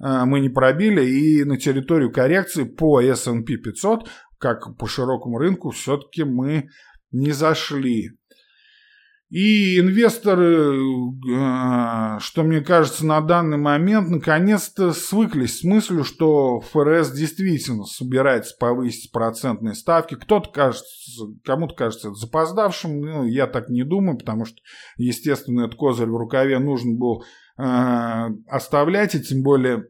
[0.03, 5.71] э, мы не пробили, и на территорию коррекции по S&P 500, как по широкому рынку,
[5.71, 6.69] все-таки мы
[7.11, 8.11] не зашли.
[9.29, 17.11] И инвесторы, э, что мне кажется, на данный момент наконец-то свыклись с мыслью, что ФРС
[17.11, 20.13] действительно собирается повысить процентные ставки.
[20.13, 24.57] Кто-то кажется, кому-то кажется это запоздавшим, ну, я так не думаю, потому что,
[24.97, 27.23] естественно, этот козырь в рукаве нужно было
[27.57, 29.87] э, оставлять, и тем более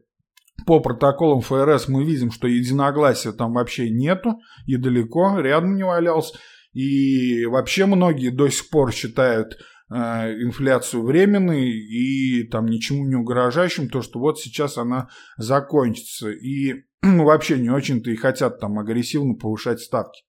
[0.64, 6.38] по протоколам ФРС мы видим, что единогласия там вообще нету, и далеко, рядом не валялся.
[6.76, 9.54] И вообще многие до сих пор считают
[9.90, 15.08] э, инфляцию временной и там ничему не угрожающим, то, что вот сейчас она
[15.38, 16.28] закончится.
[16.28, 20.24] И ну, вообще не очень-то и хотят там агрессивно повышать ставки.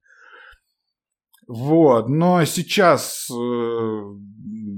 [1.49, 4.01] Вот, но сейчас э,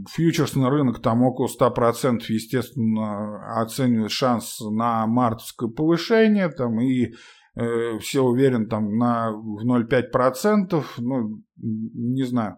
[0.09, 7.13] фьючерсный рынок там около 100%, естественно, оценивает шанс на мартовское повышение, там и
[7.55, 12.57] Э, все уверен там на в 0,5%, ну, не знаю.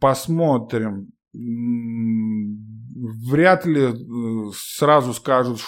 [0.00, 1.12] Посмотрим.
[3.30, 5.60] Вряд ли э, сразу скажут,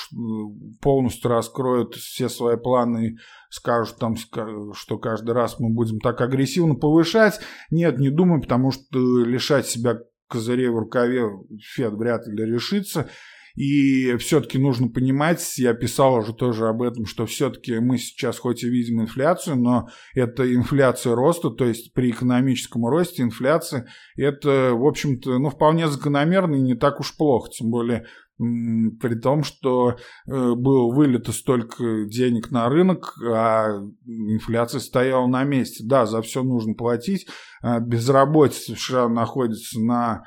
[0.81, 3.17] полностью раскроют все свои планы,
[3.51, 7.41] скажут там, что каждый раз мы будем так агрессивно повышать.
[7.71, 11.29] Нет, не думаю, потому что лишать себя козырей в рукаве
[11.75, 13.09] Фед вряд ли решится.
[13.55, 18.65] И все-таки нужно понимать, я писал уже тоже об этом, что все-таки мы сейчас хоть
[18.65, 23.87] и видим инфляцию, но это инфляция роста, то есть при экономическом росте инфляция,
[24.17, 29.45] это, в общем-то, ну, вполне закономерно и не так уж плохо, тем более при том,
[29.45, 29.95] что э,
[30.27, 33.69] было вылито столько денег на рынок, а
[34.05, 35.85] инфляция стояла на месте.
[35.87, 37.29] Да, за все нужно платить.
[37.63, 40.25] А безработица в США находится на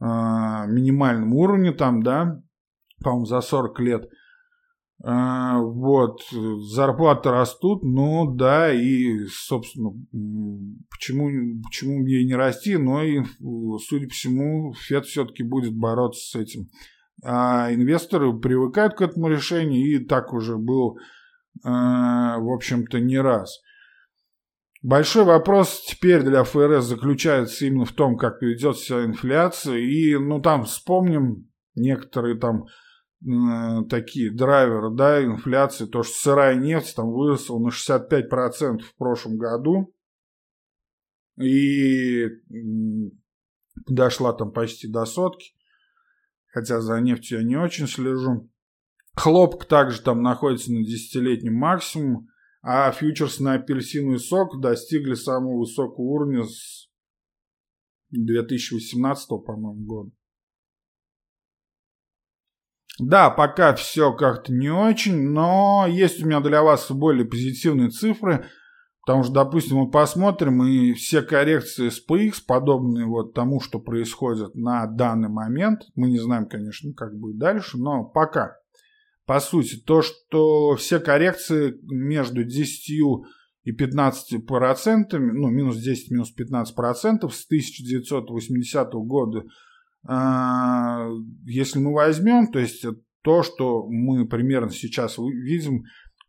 [0.00, 2.40] а, минимальном уровне там, да,
[3.04, 4.10] по-моему, за 40 лет.
[5.02, 9.90] А, вот, зарплаты растут, ну да, и, собственно,
[10.90, 13.22] почему, почему ей не расти, но и,
[13.86, 16.70] судя по всему, Фед все-таки будет бороться с этим.
[17.22, 20.96] А инвесторы привыкают к этому решению, и так уже был,
[21.64, 23.60] а, в общем-то, не раз.
[24.84, 29.78] Большой вопрос теперь для ФРС заключается именно в том, как ведет себя инфляция.
[29.78, 32.66] И, ну, там вспомним некоторые там
[33.88, 39.94] такие драйверы, да, инфляции, то, что сырая нефть там выросла на 65% в прошлом году
[41.40, 42.26] и
[43.86, 45.54] дошла там почти до сотки,
[46.46, 48.50] хотя за нефтью я не очень слежу.
[49.14, 52.28] Хлопок также там находится на десятилетнем максимум,
[52.62, 56.90] а фьючерс на апельсиновый сок достигли самого высокого уровня с
[58.10, 60.10] 2018, по-моему, года.
[63.00, 68.46] Да, пока все как-то не очень, но есть у меня для вас более позитивные цифры.
[69.06, 74.86] Потому что, допустим, мы посмотрим, и все коррекции SPX, подобные вот тому, что происходит на
[74.86, 78.56] данный момент, мы не знаем, конечно, как будет дальше, но пока,
[79.26, 82.90] по сути, то, что все коррекции между 10
[83.64, 89.44] и 15 процентами, ну, минус 10, минус 15 процентов с 1980 года,
[90.06, 92.84] если мы возьмем, то есть
[93.22, 95.84] то, что мы примерно сейчас видим,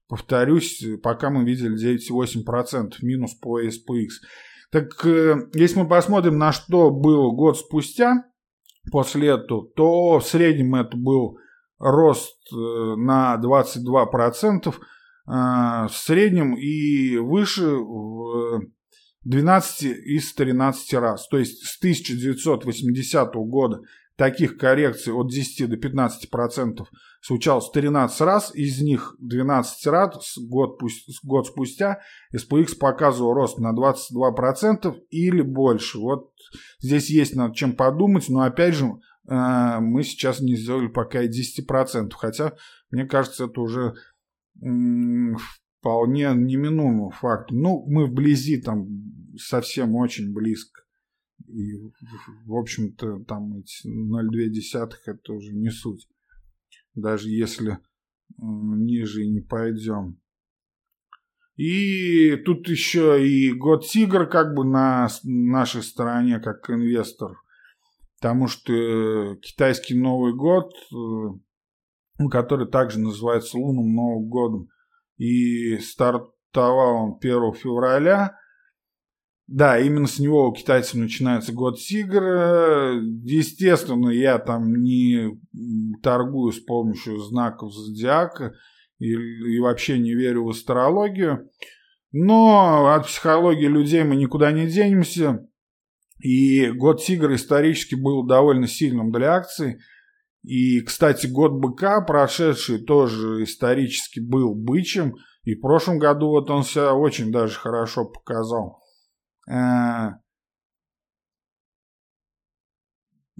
[0.07, 4.07] повторюсь, пока мы видели 9,8% минус по SPX.
[4.71, 8.25] Так э, если мы посмотрим, на что было год спустя
[8.91, 11.37] после этого, то в среднем это был
[11.79, 14.71] рост э, на 22%, э,
[15.27, 17.77] в среднем и выше
[19.25, 21.27] 12 из 13 раз.
[21.27, 23.81] То есть с 1980 года
[24.15, 26.87] таких коррекций от 10 до 15 процентов
[27.21, 30.79] случалось 13 раз, из них 12 раз год,
[31.23, 32.01] год спустя
[32.33, 35.97] SPX показывал рост на 22 процентов или больше.
[35.97, 36.31] Вот
[36.79, 38.85] здесь есть над чем подумать, но опять же
[39.27, 42.53] э, мы сейчас не сделали пока и 10 процентов, хотя
[42.91, 43.95] мне кажется это уже
[45.85, 47.51] вполне неминуемый факт.
[47.51, 48.87] Ну, мы вблизи там
[49.37, 50.81] совсем очень близко.
[51.47, 51.75] И,
[52.45, 56.07] в общем-то, там эти 0,2 это уже не суть.
[56.95, 57.77] Даже если
[58.39, 60.19] ниже и не пойдем.
[61.55, 67.37] И тут еще и год Тигр как бы на нашей стороне, как инвестор.
[68.19, 74.69] Потому что китайский Новый год, э, который также называется лунным Новым годом,
[75.17, 78.37] и стартовал он 1 февраля,
[79.47, 82.93] да, именно с него у китайцев начинается год тигра.
[83.23, 85.39] Естественно, я там не
[86.01, 88.53] торгую с помощью знаков зодиака
[88.97, 91.47] и, и вообще не верю в астрологию.
[92.11, 95.47] Но от психологии людей мы никуда не денемся.
[96.19, 99.77] И год тигра исторически был довольно сильным для акций.
[100.45, 105.15] И, кстати, год быка, прошедший, тоже исторически был бычьим.
[105.43, 108.83] И в прошлом году вот он себя очень даже хорошо показал.
[109.49, 110.09] Э,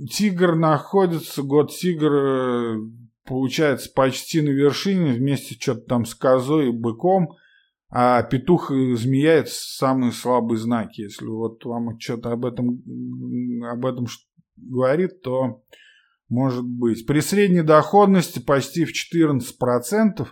[0.10, 2.76] тигр находится, год тигр э,
[3.24, 7.36] получается почти на вершине, вместе что-то там с козой и быком,
[7.90, 11.02] а петух и змея это самые слабые знаки.
[11.02, 12.82] Если вот вам что-то об этом,
[13.64, 14.08] об этом
[14.58, 15.62] говорит, то
[16.30, 17.06] может быть.
[17.06, 20.28] При средней доходности почти в 14%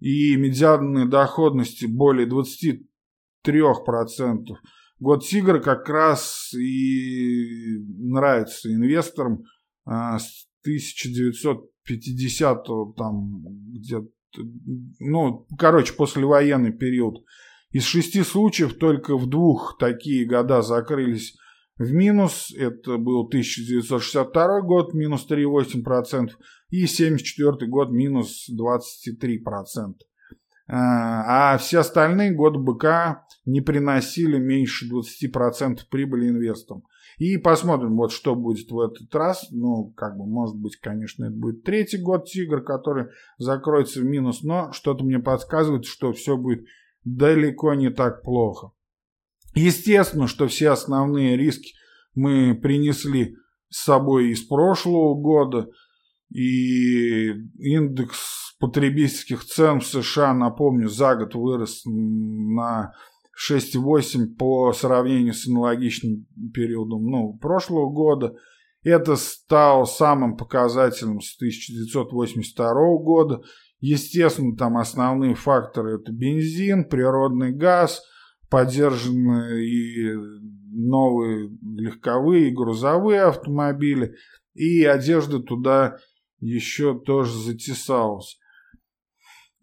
[0.00, 2.84] и медианной доходности более 23%.
[5.00, 9.42] Год Тигра как раз и нравится инвесторам
[9.84, 12.66] а, с 1950
[12.96, 14.06] там где-то,
[15.00, 17.24] ну, короче, послевоенный период.
[17.70, 21.36] Из шести случаев только в двух такие года закрылись
[21.78, 22.52] в минус.
[22.56, 26.30] Это был 1962 год, минус 3,8%,
[26.70, 29.94] и 1974 год, минус 23%.
[30.66, 36.84] А, а все остальные годы быка не приносили меньше 20% прибыли инвесторам.
[37.18, 39.46] И посмотрим, вот что будет в этот раз.
[39.50, 43.08] Ну, как бы, может быть, конечно, это будет третий год Тигр, который
[43.38, 46.64] закроется в минус, но что-то мне подсказывает, что все будет
[47.04, 48.70] далеко не так плохо.
[49.54, 51.74] Естественно, что все основные риски
[52.14, 53.36] мы принесли
[53.68, 55.68] с собой из прошлого года,
[56.30, 57.28] и
[57.58, 62.92] индекс потребительских цен в США, напомню, за год вырос на
[63.50, 68.34] 6,8 по сравнению с аналогичным периодом ну, прошлого года.
[68.82, 73.42] Это стало самым показательным с 1982 года.
[73.80, 78.02] Естественно, там основные факторы это бензин, природный газ,
[78.50, 80.12] поддержанные и
[80.74, 84.16] новые легковые и грузовые автомобили,
[84.54, 85.98] и одежда туда
[86.40, 88.38] еще тоже затесалась.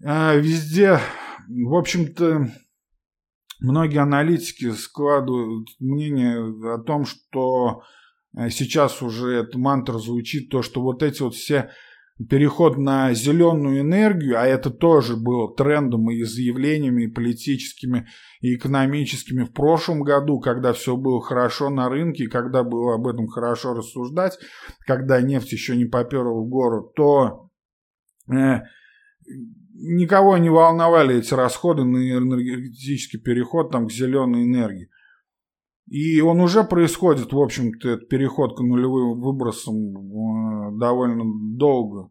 [0.04, 1.00] А, везде,
[1.48, 2.48] в общем-то,
[3.60, 7.84] многие аналитики складывают мнение о том, что
[8.36, 11.72] э, сейчас уже эта мантра звучит, то, что вот эти вот все
[12.30, 18.08] переход на зеленую энергию, а это тоже было трендом и заявлениями и политическими,
[18.42, 23.28] и экономическими в прошлом году, когда все было хорошо на рынке, когда было об этом
[23.28, 24.38] хорошо рассуждать,
[24.86, 27.50] когда нефть еще не поперла в гору, то
[28.30, 28.62] э,
[29.74, 34.90] никого не волновали эти расходы на энергетический переход там, к зеленой энергии.
[35.92, 41.26] И он уже происходит, в общем-то, этот переход к нулевым выбросам э, довольно
[41.58, 42.10] долго.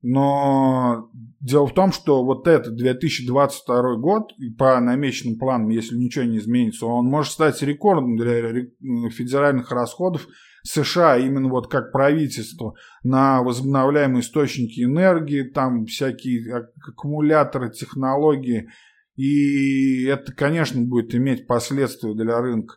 [0.00, 6.38] Но дело в том, что вот этот 2022 год, по намеченным планам, если ничего не
[6.38, 8.64] изменится, он может стать рекордом для
[9.10, 10.26] федеральных расходов
[10.62, 18.70] США, именно вот как правительство, на возобновляемые источники энергии, там всякие аккумуляторы, технологии.
[19.14, 22.76] И это, конечно, будет иметь последствия для рынка.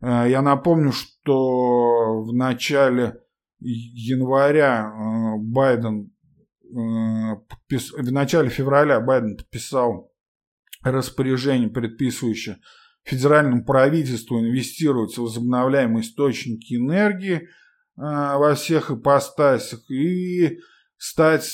[0.00, 3.20] Э, я напомню, что в начале
[3.60, 6.12] января э, Байден
[6.72, 7.92] Э, подпис...
[7.92, 10.12] в начале февраля Байден подписал
[10.82, 12.58] распоряжение, предписывающее
[13.02, 17.48] федеральному правительству инвестировать в возобновляемые источники энергии
[17.96, 20.58] во всех ипостасях и
[20.96, 21.46] стать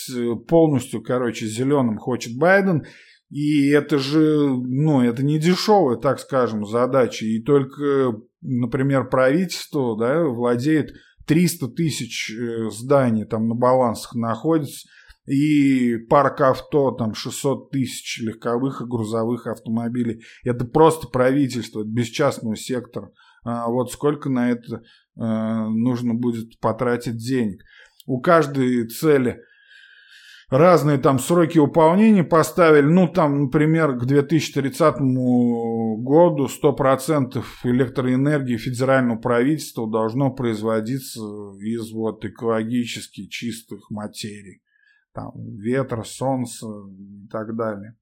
[0.49, 2.85] полностью, короче, зеленым хочет Байден.
[3.29, 7.27] И это же, ну, это не дешевая, так скажем, задача.
[7.27, 10.93] И только, например, правительство, да, владеет
[11.27, 14.89] 300 тысяч э, зданий там на балансах находится
[15.27, 20.23] и парк авто, там 600 тысяч легковых и грузовых автомобилей.
[20.45, 23.11] Это просто правительство, это без частного сектора.
[23.45, 24.83] А вот сколько на это
[25.19, 27.63] а, нужно будет потратить денег.
[28.07, 29.41] У каждой цели
[30.49, 32.87] разные там сроки выполнения поставили.
[32.87, 34.97] Ну, там, например, к 2030
[35.99, 41.21] году 100% электроэнергии федерального правительства должно производиться
[41.61, 44.63] из вот экологически чистых материй
[45.13, 47.97] там, ветра, солнца и так далее.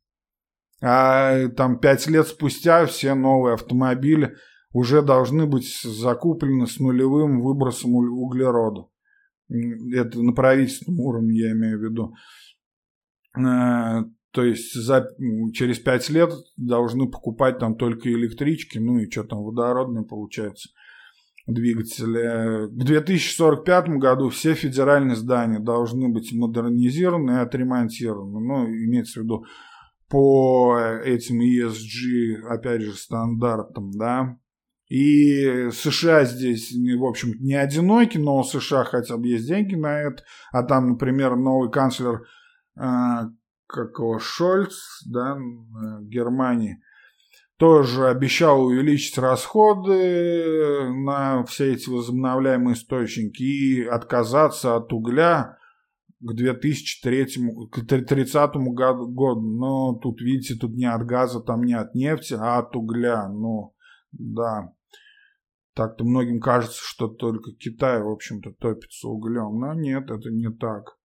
[0.82, 4.34] А там пять лет спустя все новые автомобили
[4.72, 8.88] уже должны быть закуплены с нулевым выбросом углерода.
[9.48, 12.14] Это на правительственном уровне я имею в виду.
[13.38, 15.08] Э, то есть за,
[15.52, 20.70] через пять лет должны покупать там только электрички, ну и что там, водородные получается
[21.46, 22.66] двигателя.
[22.66, 28.40] К 2045 году все федеральные здания должны быть модернизированы и отремонтированы.
[28.40, 29.44] Ну, имеется в виду
[30.08, 34.38] по этим ESG, опять же, стандартам, да.
[34.88, 40.22] И США здесь, в общем не одиноки, но США хотя бы есть деньги на это.
[40.52, 42.24] А там, например, новый канцлер,
[42.76, 42.80] э,
[43.66, 46.82] как его, Шольц, да, э, Германии,
[47.56, 55.56] тоже обещал увеличить расходы на все эти возобновляемые источники и отказаться от угля
[56.20, 59.40] к 2030 году.
[59.40, 63.28] Но тут, видите, тут не от газа, там не от нефти, а от угля.
[63.28, 63.73] Ну,
[64.18, 64.72] да.
[65.74, 69.58] Так-то многим кажется, что только Китай, в общем-то, топится углем.
[69.58, 70.96] Но нет, это не так.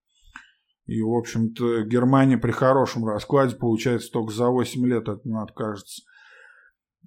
[0.85, 6.03] И, в общем-то, Германия при хорошем раскладе, получается, только за 8 лет от него откажется.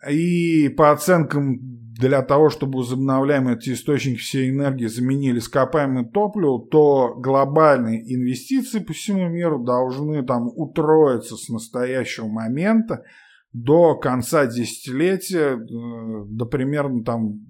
[0.09, 1.59] И по оценкам,
[1.95, 8.93] для того, чтобы возобновляемые эти источники всей энергии заменили ископаемое топливо, то глобальные инвестиции по
[8.93, 13.05] всему миру должны там утроиться с настоящего момента
[13.53, 17.41] до конца десятилетия э, до примерно там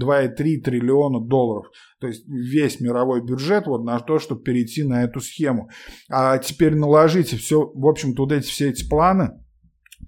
[0.00, 1.66] 2,3 триллиона долларов.
[2.00, 5.68] То есть весь мировой бюджет вот на то, чтобы перейти на эту схему.
[6.10, 9.32] А теперь наложите все, в общем-то, вот эти все эти планы,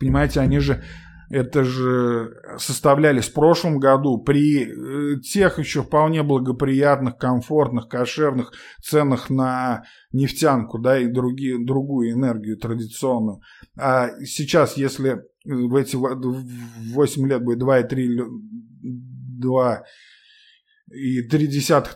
[0.00, 0.82] понимаете, они же
[1.28, 8.52] это же составлялись в прошлом году при э, тех еще вполне благоприятных, комфортных, кошерных
[8.82, 13.40] ценах на нефтянку, да, и другие, другую энергию традиционную.
[13.76, 18.06] А сейчас, если в эти 8 лет будет 2,3
[19.38, 19.84] 2
[20.92, 21.48] и 3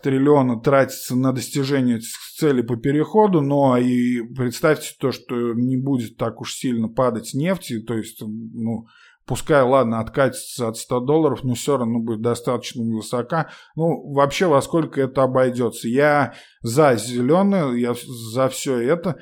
[0.03, 2.01] триллиона тратится на достижение
[2.37, 7.81] цели по переходу, но и представьте то, что не будет так уж сильно падать нефти,
[7.81, 8.87] то есть, ну,
[9.31, 13.49] Пускай, ладно, откатится от 100 долларов, но все равно будет достаточно высока.
[13.77, 15.87] Ну, вообще, во сколько это обойдется?
[15.87, 19.21] Я за зеленое, я за все это,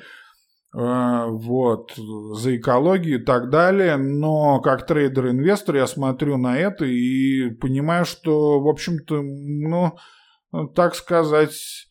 [0.75, 3.97] э, вот, за экологию и так далее.
[3.97, 9.95] Но как трейдер-инвестор я смотрю на это и понимаю, что, в общем-то, ну,
[10.73, 11.87] так сказать,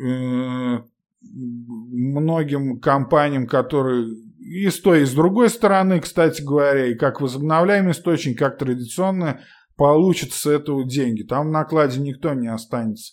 [0.00, 0.78] э,
[1.20, 7.92] многим компаниям, которые и с той, и с другой стороны, кстати говоря, и как возобновляемый
[7.92, 9.40] источник, как традиционно,
[9.76, 11.22] получат с этого деньги.
[11.22, 13.12] Там в накладе никто не останется.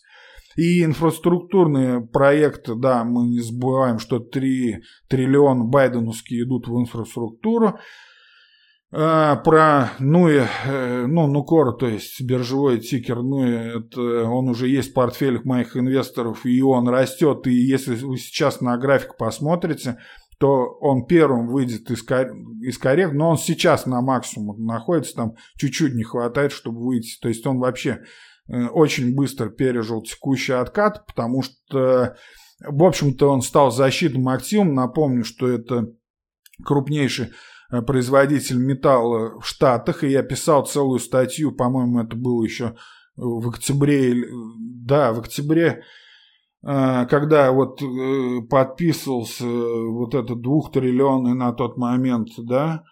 [0.56, 7.78] И инфраструктурные проекты, да, мы не забываем, что 3 триллиона байденовские идут в инфраструктуру.
[8.98, 14.92] А, про Нуи, э, ну, Нукор, то есть биржевой тикер Нуи, это он уже есть
[14.92, 17.46] в портфелях моих инвесторов, и он растет.
[17.48, 19.98] И если вы сейчас на график посмотрите,
[20.38, 22.04] то он первым выйдет из,
[22.62, 27.18] из коррект, но он сейчас на максимум находится, там чуть-чуть не хватает, чтобы выйти.
[27.22, 28.02] То есть он вообще
[28.48, 32.16] э, очень быстро пережил текущий откат, потому что
[32.60, 34.74] В общем-то, он стал защитным активом.
[34.74, 35.92] Напомню, что это
[36.64, 37.32] крупнейший
[37.72, 42.76] э, производитель металла в Штатах, и я писал целую статью, по-моему, это было еще
[43.18, 44.26] в октябре,
[44.58, 45.82] да, в октябре, э,
[46.66, 52.84] когда вот э, подписывался вот этот двухтриллионный на тот момент, да,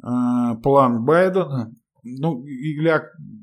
[0.00, 3.02] план Байдена, ну, или,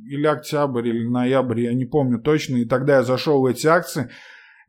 [0.09, 4.09] или октябрь, или ноябрь, я не помню точно, и тогда я зашел в эти акции,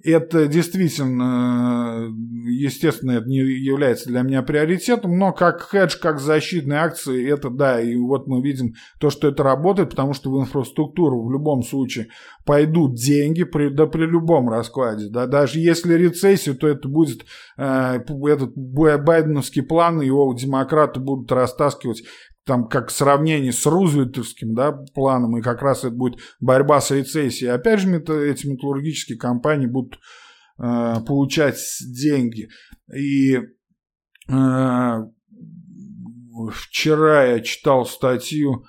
[0.03, 2.13] это действительно,
[2.45, 7.81] естественно, это не является для меня приоритетом, но как хедж, как защитные акции, это да,
[7.81, 12.09] и вот мы видим то, что это работает, потому что в инфраструктуру в любом случае
[12.45, 17.25] пойдут деньги при, да при любом раскладе, да, даже если рецессия, то это будет
[17.57, 22.03] э, этот байденовский план, его демократы будут растаскивать
[22.47, 27.51] там как сравнение с Рузвельтовским да, планом, и как раз это будет борьба с рецессией.
[27.51, 29.99] Опять же, эти металлургические компании будут
[30.59, 32.49] э, получать деньги.
[32.97, 33.37] И
[34.29, 34.99] э,
[36.53, 38.65] вчера я читал статью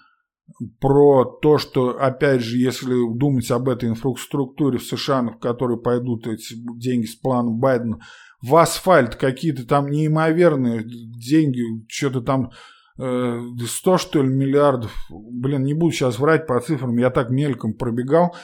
[0.79, 6.25] про то, что, опять же, если думать об этой инфраструктуре в США, в которой пойдут
[6.25, 7.99] эти деньги с планом Байдена,
[8.41, 12.51] в асфальт какие-то там неимоверные деньги, что-то там
[12.97, 14.91] 100, э, что ли, миллиардов.
[15.09, 18.35] Блин, не буду сейчас врать по цифрам, я так мельком пробегал,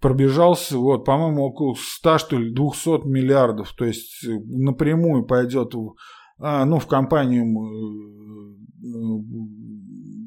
[0.00, 3.72] пробежался, вот, по-моему, около 100, что ли, 200 миллиардов.
[3.76, 5.94] То есть э, напрямую пойдет в,
[6.38, 7.44] а, ну, в компанию,
[8.74, 8.88] э,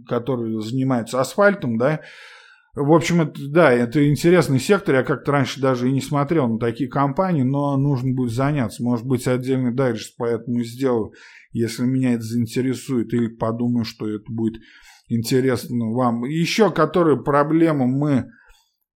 [0.08, 2.02] которая занимается асфальтом, да,
[2.74, 4.96] в общем, это, да, это интересный сектор.
[4.96, 8.82] Я как-то раньше даже и не смотрел на такие компании, но нужно будет заняться.
[8.82, 11.12] Может быть, отдельный дайджест поэтому сделаю
[11.52, 14.62] если меня это заинтересует, или подумаю, что это будет
[15.08, 16.24] интересно вам.
[16.24, 18.30] Еще которые проблемы мы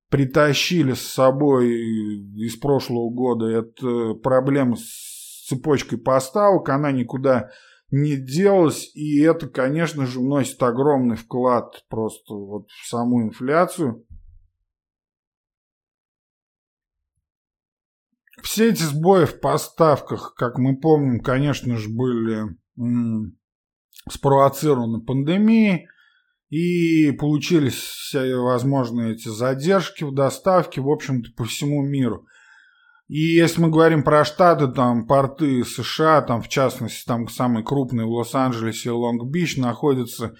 [0.10, 7.50] притащили с собой из прошлого года, это проблема с цепочкой поставок, она никуда
[7.92, 14.05] не делась, и это, конечно же, вносит огромный вклад просто вот в саму инфляцию.
[18.46, 22.44] Все эти сбои в поставках, как мы помним, конечно же, были
[24.08, 25.88] спровоцированы пандемией,
[26.50, 32.28] и получились все возможные эти задержки в доставке, в общем-то, по всему миру.
[33.08, 38.06] И если мы говорим про штаты, там, порты США, там, в частности, там, самый крупный
[38.06, 40.36] в Лос-Анджелесе Лонг-Бич находятся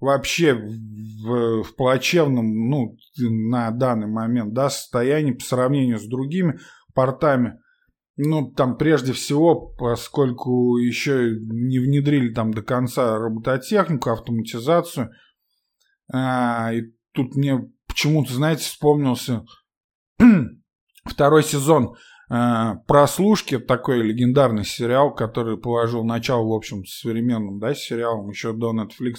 [0.00, 6.58] вообще в, в плачевном, ну, на данный момент, да, состоянии по сравнению с другими
[6.94, 7.60] портами.
[8.16, 15.10] Ну, там прежде всего, поскольку еще не внедрили там до конца робототехнику, автоматизацию,
[16.12, 16.82] а, и
[17.12, 19.44] тут мне почему-то, знаете, вспомнился
[21.04, 21.94] второй сезон
[22.28, 28.72] а, прослушки, такой легендарный сериал, который положил начало, в общем, современным, да, сериалом еще до
[28.72, 29.16] Netflix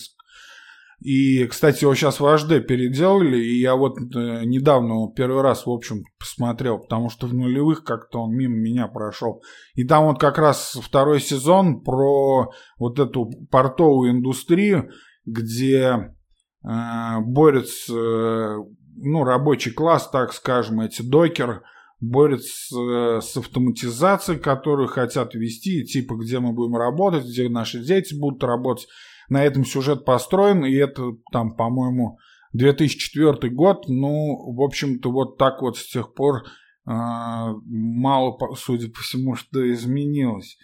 [1.03, 5.69] и, кстати, его сейчас в HD переделали, и я вот э, недавно первый раз, в
[5.69, 9.43] общем, посмотрел, потому что в нулевых как-то он мимо меня прошел.
[9.75, 14.91] И там вот как раз второй сезон про вот эту портовую индустрию,
[15.25, 16.15] где
[16.63, 18.57] э, борется, э,
[18.95, 21.63] ну, рабочий класс, так скажем, эти докеры,
[21.99, 28.17] борются э, с автоматизацией, которую хотят ввести, типа, где мы будем работать, где наши дети
[28.17, 28.87] будут работать
[29.29, 32.17] на этом сюжет построен, и это там, по-моему,
[32.53, 36.43] 2004 год, ну, в общем-то, вот так вот с тех пор э,
[36.85, 40.57] мало, судя по всему, что изменилось.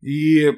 [0.00, 0.52] И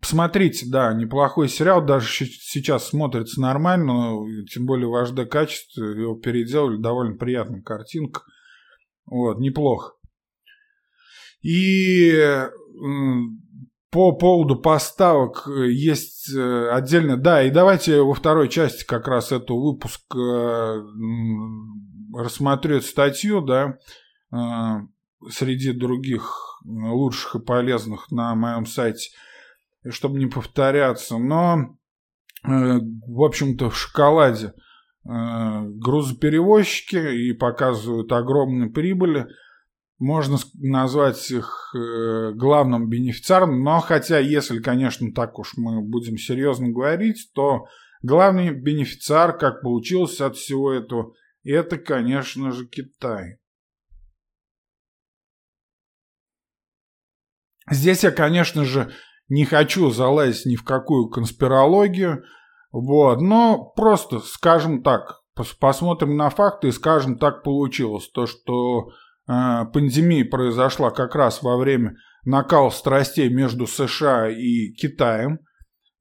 [0.00, 6.80] Посмотрите, да, неплохой сериал, даже сейчас смотрится нормально, тем более в HD качестве, его переделали,
[6.80, 8.22] довольно приятная картинка,
[9.04, 9.92] вот, неплохо.
[11.42, 12.10] И
[13.96, 19.32] по поводу поставок э, есть э, отдельно, да, и давайте во второй части как раз
[19.32, 20.82] эту выпуск э,
[22.14, 23.78] рассмотрю эту статью, да,
[25.30, 29.08] среди других лучших и полезных на моем сайте,
[29.88, 31.78] чтобы не повторяться, но,
[32.42, 34.52] в общем-то, в шоколаде
[35.04, 39.26] грузоперевозчики и показывают огромные прибыли–
[39.98, 46.68] можно назвать их э, главным бенефициаром, но хотя, если, конечно, так уж мы будем серьезно
[46.68, 47.66] говорить, то
[48.02, 53.38] главный бенефициар, как получилось от всего этого, это, конечно же, Китай.
[57.70, 58.92] Здесь я, конечно же,
[59.28, 62.22] не хочу залазить ни в какую конспирологию,
[62.70, 65.22] вот, но просто, скажем так,
[65.58, 68.08] посмотрим на факты и скажем, так получилось.
[68.10, 68.90] То, что
[69.26, 71.96] пандемия произошла как раз во время
[72.26, 75.38] накала страстей между США и Китаем.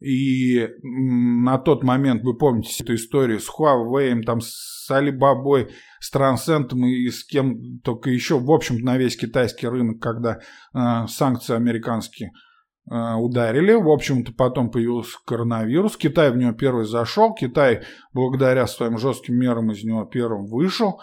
[0.01, 5.69] И на тот момент, вы помните эту историю с Huawei, там, с Alibaba,
[5.99, 10.39] с Transcend и с кем только еще, в общем на весь китайский рынок, когда
[10.73, 12.31] э, санкции американские
[12.91, 13.73] э, ударили.
[13.73, 15.95] В общем-то, потом появился коронавирус.
[15.95, 17.33] Китай в него первый зашел.
[17.33, 20.99] Китай, благодаря своим жестким мерам, из него первым вышел.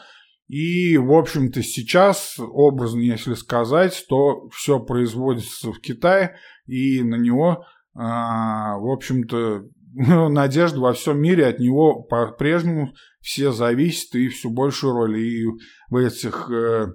[0.49, 6.37] И, в общем-то, сейчас, образно если сказать, то все производится в Китае,
[6.67, 7.65] и на него
[7.95, 9.65] а, в общем-то,
[10.29, 15.19] надежда во всем мире от него по-прежнему все зависят и всю большую роль.
[15.19, 15.47] И
[15.91, 16.87] в этих э,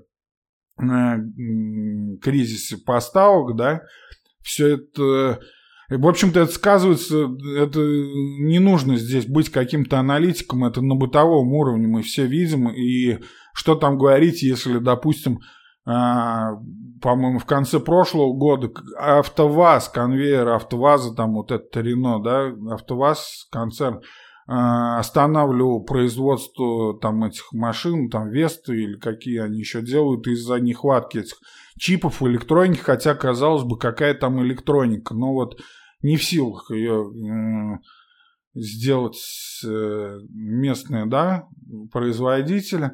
[2.22, 3.82] кризисе поставок, да,
[4.42, 5.40] все это...
[5.90, 11.88] В общем-то, это сказывается, это не нужно здесь быть каким-то аналитиком, это на бытовом уровне
[11.88, 13.20] мы все видим, и
[13.54, 15.40] что там говорить, если, допустим,
[15.86, 16.56] а,
[17.02, 18.70] по-моему, в конце прошлого года
[19.00, 24.02] АвтоВАЗ, конвейер АвтоВАЗа, там вот это Рено, да, АвтоВАЗ, концерн,
[24.50, 31.20] а, останавливал производство там этих машин, там Весты или какие они еще делают из-за нехватки
[31.20, 31.38] этих
[31.78, 35.60] чипов электроники, хотя, казалось бы, какая там электроника, но вот
[36.02, 37.80] не в силах ее
[38.54, 39.20] сделать
[39.66, 41.48] э, местные, да,
[41.92, 42.92] производители.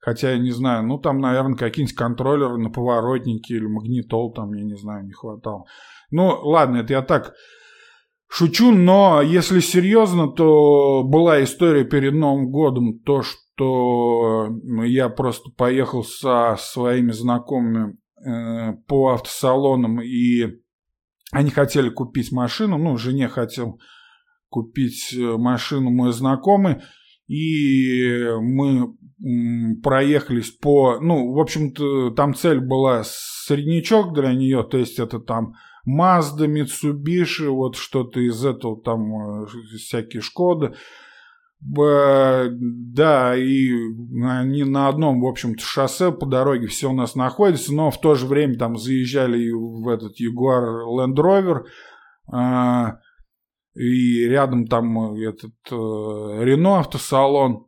[0.00, 4.62] Хотя я не знаю, ну там, наверное, какие-нибудь контроллеры на поворотнике или магнитол там, я
[4.62, 5.64] не знаю, не хватало.
[6.10, 7.32] Ну, ладно, это я так
[8.28, 14.50] шучу, но если серьезно, то была история перед Новым годом, то, что
[14.84, 17.96] я просто поехал со своими знакомыми
[18.86, 20.46] по автосалонам, и
[21.32, 23.80] они хотели купить машину, ну, жене хотел
[24.48, 26.76] купить э, машину мой знакомый,
[27.26, 28.94] и мы
[29.82, 31.00] проехались по...
[31.00, 35.54] Ну, в общем-то, там цель была среднячок для нее, то есть это там
[35.88, 39.46] Mazda, Mitsubishi, вот что-то из этого там э,
[39.76, 40.74] всякие Шкоды.
[41.66, 43.72] Да, и
[44.22, 48.14] они на одном, в общем-то, шоссе по дороге все у нас находится, но в то
[48.14, 51.62] же время там заезжали в этот Jaguar Land Rover,
[52.30, 52.98] а,
[53.74, 57.66] и рядом там этот Рено автосалон.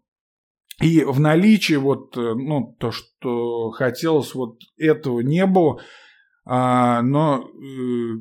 [0.82, 5.80] И в наличии вот, э, ну, то, что хотелось, вот этого не было.
[6.44, 8.18] А, но э,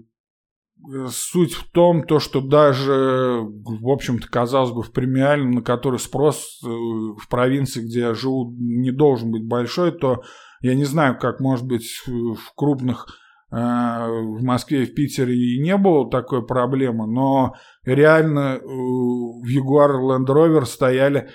[1.09, 6.59] суть в том, то, что даже, в общем-то, казалось бы, в премиальном, на который спрос
[6.63, 10.23] э, в провинции, где я живу, не должен быть большой, то
[10.61, 13.07] я не знаю, как, может быть, в крупных
[13.51, 19.99] э, в Москве и в Питере и не было такой проблемы, но реально в Jaguar
[20.01, 21.29] Land Rover стояли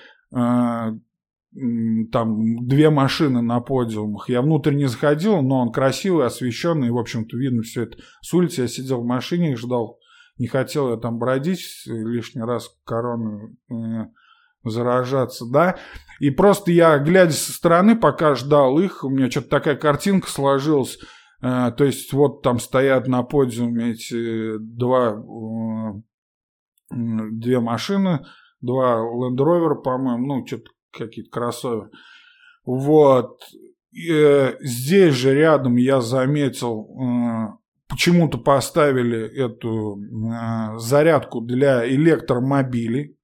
[1.53, 4.29] там две машины на подиумах.
[4.29, 8.33] Я внутрь не заходил, но он красивый, освещенный, и, в общем-то, видно все это с
[8.33, 8.61] улицы.
[8.61, 9.99] Я сидел в машине и ждал.
[10.37, 14.07] Не хотел я там бродить лишний раз корону э,
[14.63, 15.77] заражаться, да.
[16.19, 20.99] И просто я, глядя со стороны, пока ждал их, у меня что-то такая картинка сложилась.
[21.41, 26.95] Э, то есть вот там стоят на подиуме эти два, э,
[27.31, 28.25] две машины,
[28.61, 31.89] два Land Rover, по-моему, ну, что-то какие-то кроссоверы.
[32.65, 33.39] Вот.
[33.91, 43.17] И, э, здесь же рядом я заметил, э, почему-то поставили эту э, зарядку для электромобилей.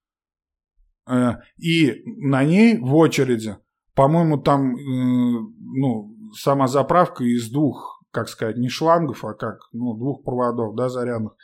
[1.57, 3.55] И на ней в очереди,
[3.95, 10.26] по-моему, там ну, сама заправка из двух, как сказать, не шлангов, а как, ну, двух
[10.26, 11.38] проводов, да, зарядных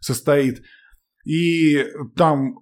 [0.00, 0.64] состоит.
[1.24, 1.86] И
[2.16, 2.56] там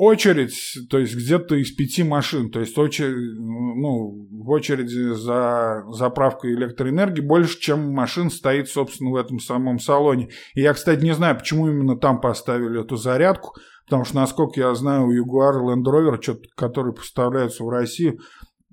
[0.00, 0.54] очередь,
[0.88, 7.20] то есть где-то из пяти машин, то есть очередь, ну, в очереди за заправкой электроэнергии
[7.20, 10.30] больше, чем машин стоит, собственно, в этом самом салоне.
[10.54, 14.74] И я, кстати, не знаю, почему именно там поставили эту зарядку, потому что, насколько я
[14.74, 16.18] знаю, у Jaguar Land Rover,
[16.56, 18.20] которые поставляются в Россию,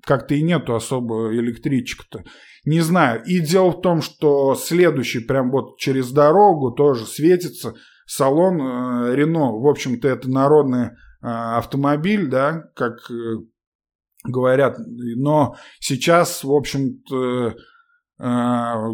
[0.04, 2.24] как-то и нету особо электричек-то.
[2.64, 3.22] Не знаю.
[3.26, 7.74] И дело в том, что следующий, прям вот через дорогу тоже светится
[8.06, 9.52] салон э, Рено.
[9.52, 13.36] В общем-то, это народная автомобиль, да, как э,
[14.24, 17.54] говорят, но сейчас, в общем-то,
[18.20, 18.88] а,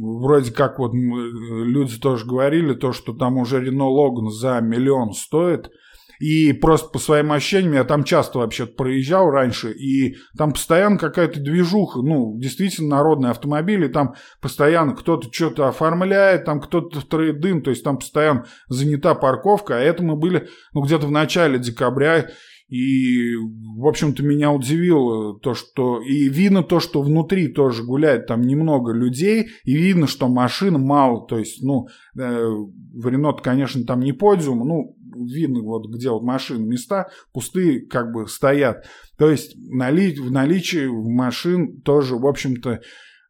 [0.00, 5.70] вроде как вот люди тоже говорили, то, что там уже Рено Логан за миллион стоит–
[6.18, 11.40] и просто по своим ощущениям, я там часто вообще проезжал раньше, и там постоянно какая-то
[11.40, 17.70] движуха, ну, действительно народные автомобили, там постоянно кто-то что-то оформляет, там кто-то в трейдин, то
[17.70, 22.28] есть там постоянно занята парковка, а это мы были, ну, где-то в начале декабря,
[22.68, 26.00] И, в общем-то, меня удивило то, что...
[26.02, 31.26] И видно то, что внутри тоже гуляет там немного людей, и видно, что машин мало.
[31.28, 31.86] То есть, ну,
[32.18, 37.86] э, в Рено, конечно, там не подиум, ну, видно вот где вот машины места пустые
[37.86, 38.86] как бы стоят.
[39.18, 40.14] То есть нали...
[40.14, 42.80] в наличии машин тоже, в общем-то,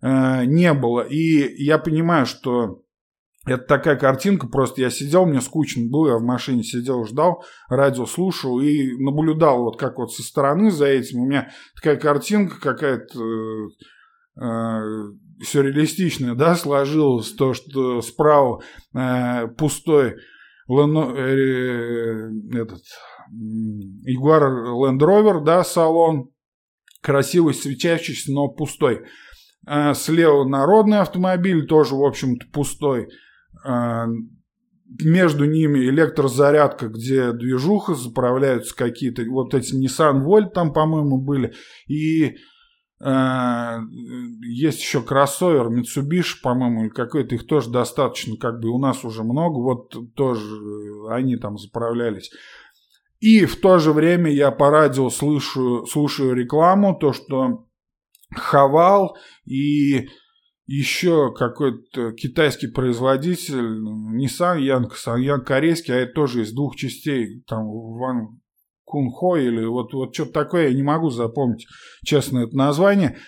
[0.02, 1.02] э, не было.
[1.02, 2.82] И я понимаю, что
[3.46, 8.04] это такая картинка, просто я сидел, мне скучно было, я в машине сидел, ждал, радио
[8.04, 11.20] слушал и наблюдал вот как вот со стороны за этим.
[11.20, 13.68] У меня такая картинка какая-то э,
[14.42, 18.62] э, сюрреалистичная, да, сложилась, то, что справа
[18.94, 20.16] э, пустой
[20.68, 22.82] Лено, э, этот
[24.04, 26.30] Ягуар Land Rover, да, салон,
[27.02, 29.04] красивый, светящийся, но пустой.
[29.66, 33.08] Э, слева народный автомобиль, тоже, в общем-то, пустой.
[33.64, 34.06] А,
[35.02, 41.54] между ними электрозарядка, где движуха, заправляются какие-то, вот эти Nissan Volt там, по-моему, были,
[41.86, 42.34] и э,
[42.98, 49.58] есть еще кроссовер Mitsubishi, по-моему, какой-то, их тоже достаточно, как бы у нас уже много,
[49.58, 50.58] вот тоже
[51.10, 52.30] они там заправлялись.
[53.20, 57.66] И в то же время я по радио слышу, слушаю рекламу, то, что
[58.34, 60.08] Хавал и
[60.66, 63.82] еще какой-то китайский производитель,
[64.16, 68.40] Nissan Yang, Yang корейский, а это тоже из двух частей, там Ван
[68.86, 71.66] Кунхо или вот, вот что-то такое, я не могу запомнить,
[72.04, 73.18] честно, это название.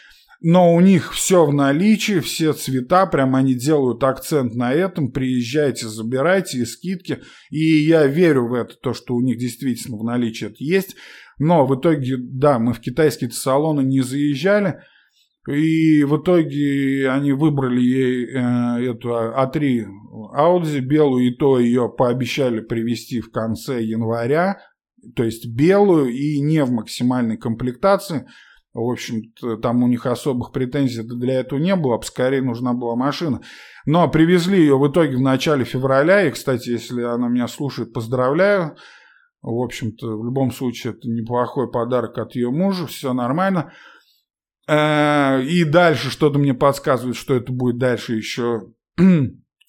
[0.41, 5.11] Но у них все в наличии, все цвета, прям они делают акцент на этом.
[5.11, 7.19] Приезжайте, забирайте и скидки.
[7.51, 10.95] И я верю в это, то, что у них действительно в наличии это есть.
[11.41, 14.79] Но в итоге, да, мы в китайские салоны не заезжали.
[15.49, 19.87] И в итоге они выбрали ей э, эту А3
[20.37, 24.59] Audi белую, и то ее пообещали привезти в конце января,
[25.15, 28.27] то есть белую и не в максимальной комплектации.
[28.75, 32.95] В общем-то, там у них особых претензий для этого не было, а скорее нужна была
[32.95, 33.41] машина.
[33.87, 38.77] Но привезли ее в итоге в начале февраля, и, кстати, если она меня слушает, поздравляю.
[39.41, 43.73] В общем-то, в любом случае, это неплохой подарок от ее мужа, все нормально.
[44.69, 48.73] Э, и дальше что-то мне подсказывает, что это будет дальше еще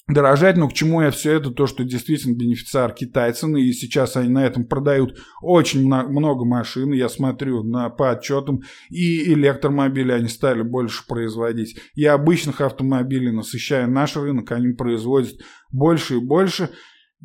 [0.09, 4.17] дорожать, но к чему я все это, то, что действительно бенефициар китайцы, ну и сейчас
[4.17, 10.27] они на этом продают очень много машин, я смотрю на, по отчетам, и электромобили они
[10.27, 15.39] стали больше производить, и обычных автомобилей, насыщая наш рынок, они производят
[15.71, 16.71] больше и больше,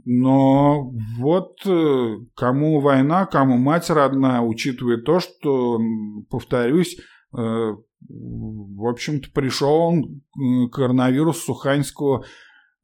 [0.05, 5.81] но вот э, кому война, кому мать родная, учитывая то, что,
[6.29, 6.99] повторюсь,
[7.37, 7.75] Э,
[8.07, 12.25] в общем-то, пришел он коронавирус Суханьского э,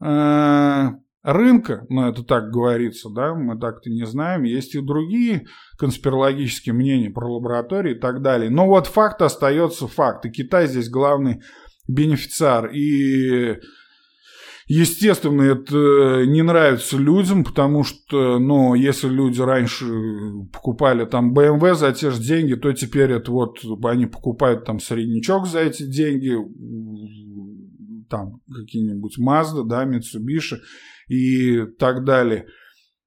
[0.00, 5.46] рынка, ну это так говорится, да, мы так-то не знаем, есть и другие
[5.76, 8.48] конспирологические мнения про лаборатории и так далее.
[8.50, 11.42] Но вот факт остается факт, и Китай здесь главный
[11.86, 13.58] бенефициар, и
[14.72, 19.84] Естественно, это не нравится людям, потому что, ну, если люди раньше
[20.52, 25.48] покупали там BMW за те же деньги, то теперь это вот они покупают там среднячок
[25.48, 26.36] за эти деньги,
[28.10, 30.58] там какие-нибудь Mazda, да, Mitsubishi
[31.08, 32.46] и так далее.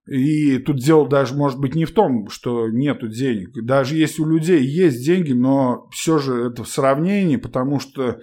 [0.08, 3.51] И тут дело даже может быть не в том, что нету денег.
[3.64, 8.20] Даже если у людей есть деньги, но все же это в сравнении, потому что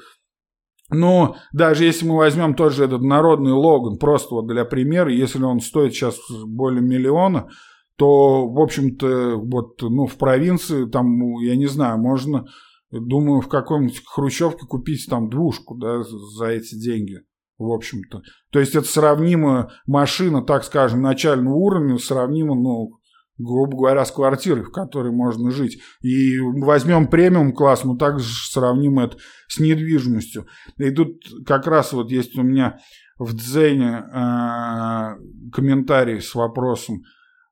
[0.92, 5.42] но даже если мы возьмем тот же этот народный Логан, просто вот для примера, если
[5.42, 7.48] он стоит сейчас более миллиона,
[7.96, 12.46] то, в общем-то, вот, ну, в провинции, там, я не знаю, можно,
[12.90, 17.20] думаю, в какой-нибудь хрущевке купить там двушку, да, за эти деньги,
[17.58, 18.22] в общем-то.
[18.50, 23.00] То есть это сравнимо машина, так скажем, начального уровня, сравнимо, ну,
[23.38, 25.80] грубо говоря, с квартирой, в которой можно жить.
[26.02, 29.16] И возьмем премиум класс, ну также сравним это
[29.48, 30.46] с недвижимостью.
[30.78, 32.78] И тут как раз вот есть у меня
[33.18, 37.02] в Дзене э, комментарий с вопросом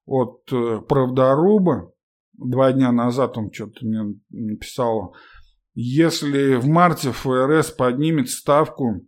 [0.06, 1.92] от э, Правдоруба.
[2.38, 5.14] Два дня назад он что-то мне написал.
[5.74, 9.02] Если в марте ФРС поднимет ставку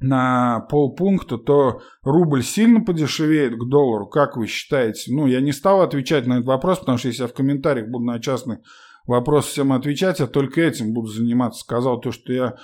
[0.00, 4.06] на полпункта, то рубль сильно подешевеет к доллару.
[4.06, 5.12] Как вы считаете?
[5.14, 8.04] Ну, я не стал отвечать на этот вопрос, потому что если я в комментариях буду
[8.04, 8.58] на частный
[9.06, 11.60] вопрос всем отвечать, я только этим буду заниматься.
[11.60, 12.54] Сказал то, что я э,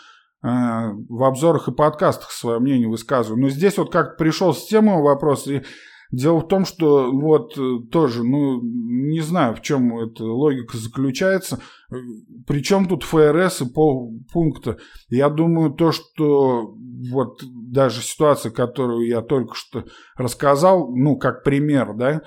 [0.42, 3.40] в обзорах и подкастах свое мнение высказываю.
[3.40, 5.62] Но здесь вот как пришел с темой вопрос, и
[6.12, 11.60] Дело в том, что вот э, тоже, ну, не знаю, в чем эта логика заключается.
[12.46, 14.78] Причем тут ФРС и полпункта.
[15.08, 16.74] Я думаю, то, что
[17.12, 19.84] вот даже ситуация, которую я только что
[20.16, 22.22] рассказал, ну, как пример, да,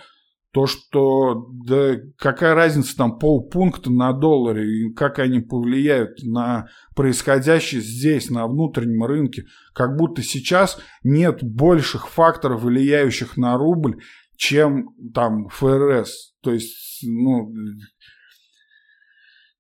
[0.54, 7.82] То, что да какая разница там полпункта на долларе, и как они повлияют на происходящее
[7.82, 9.46] здесь, на внутреннем рынке.
[9.74, 14.00] Как будто сейчас нет больших факторов, влияющих на рубль,
[14.38, 16.36] чем там ФРС.
[16.44, 17.52] То есть, ну,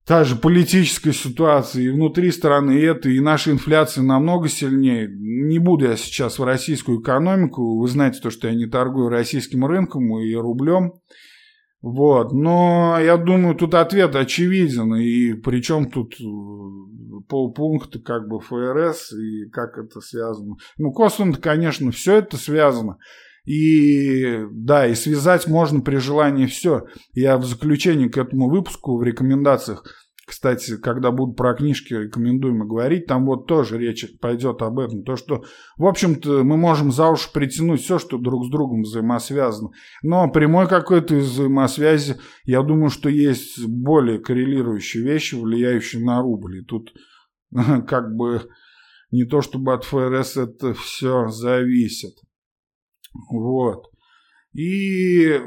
[0.06, 5.10] та же политическая ситуация и внутри страны и это, и наша инфляция намного сильнее.
[5.10, 9.66] Не буду я сейчас в российскую экономику, вы знаете то, что я не торгую российским
[9.66, 10.94] рынком и рублем.
[11.82, 16.24] Вот, но я думаю, тут ответ очевиден, и причем тут э,
[17.28, 20.56] полпункта как бы ФРС, и как это связано.
[20.78, 23.00] Ну, косвенно, конечно, все это связано.
[23.46, 26.86] И да, и связать можно при желании все.
[27.14, 29.84] Я в заключении к этому выпуску в рекомендациях,
[30.26, 35.04] кстати, когда буду про книжки рекомендуемо говорить, там вот тоже речь пойдет об этом.
[35.04, 35.44] То, что,
[35.78, 39.72] в общем-то, мы можем за уши притянуть все, что друг с другом взаимосвязано.
[40.02, 42.16] Но прямой какой-то взаимосвязи,
[42.46, 46.60] я думаю, что есть более коррелирующие вещи, влияющие на рубль.
[46.60, 46.94] И тут
[47.52, 48.44] как бы
[49.12, 52.14] не то, чтобы от ФРС это все зависит.
[53.30, 53.86] Вот.
[54.54, 55.40] И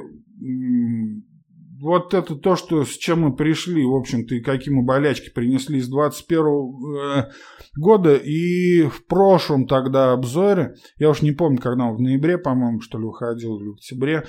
[1.81, 5.81] вот это то, что, с чем мы пришли, в общем-то, и какие мы болячки принесли
[5.81, 7.31] с 21 э,
[7.77, 8.17] года.
[8.17, 12.99] И в прошлом тогда обзоре, я уж не помню, когда он в ноябре, по-моему, что
[12.99, 14.25] ли, выходил, или в октябре,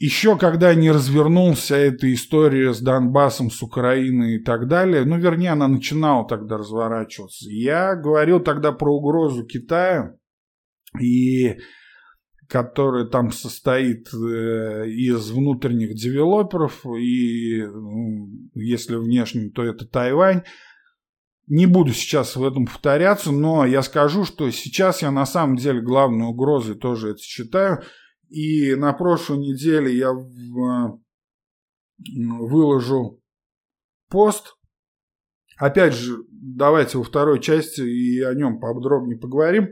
[0.00, 5.50] еще когда не развернулся эта история с Донбассом, с Украиной и так далее, ну, вернее,
[5.50, 7.50] она начинала тогда разворачиваться.
[7.50, 10.14] Я говорил тогда про угрозу Китая,
[11.00, 11.58] и
[12.48, 17.62] который там состоит э, из внутренних девелоперов, и
[18.54, 20.42] если внешний, то это Тайвань.
[21.46, 25.80] Не буду сейчас в этом повторяться, но я скажу, что сейчас я на самом деле
[25.80, 27.82] главной угрозой тоже это считаю.
[28.28, 31.00] И на прошлой неделе я в,
[31.98, 33.22] выложу
[34.10, 34.56] пост.
[35.56, 39.68] Опять же, давайте во второй части и о нем подробнее поговорим.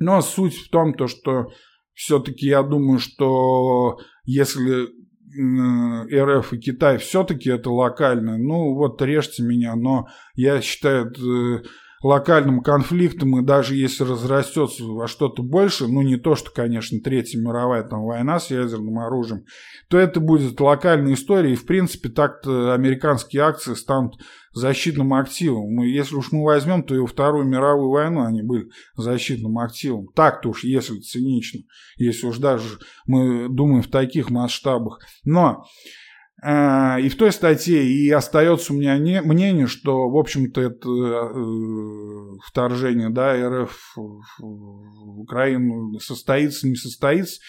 [0.00, 1.52] Но суть в том, то, что
[1.92, 4.88] все-таки я думаю, что если
[5.32, 11.62] РФ и Китай все-таки это локально, ну вот режьте меня, но я считаю это
[12.02, 17.38] локальным конфликтом, и даже если разрастется во что-то больше, ну не то, что, конечно, Третья
[17.38, 19.44] мировая там война с ядерным оружием,
[19.88, 24.14] то это будет локальная история, и в принципе так-то американские акции станут
[24.52, 25.74] защитным активом.
[25.74, 30.08] Мы, если уж мы возьмем, то и Вторую мировую войну они были защитным активом.
[30.14, 31.60] Так-то уж, если цинично,
[31.96, 35.00] если уж даже мы думаем в таких масштабах.
[35.24, 35.64] Но
[36.42, 42.38] и в той статье и остается у меня не, мнение, что, в общем-то, это э,
[42.46, 43.34] вторжение да,
[43.64, 43.94] РФ
[44.38, 47.40] в Украину состоится, не состоится,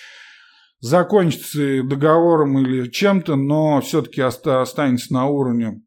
[0.82, 5.82] закончится договором или чем-то, но все-таки оста- останется на уровне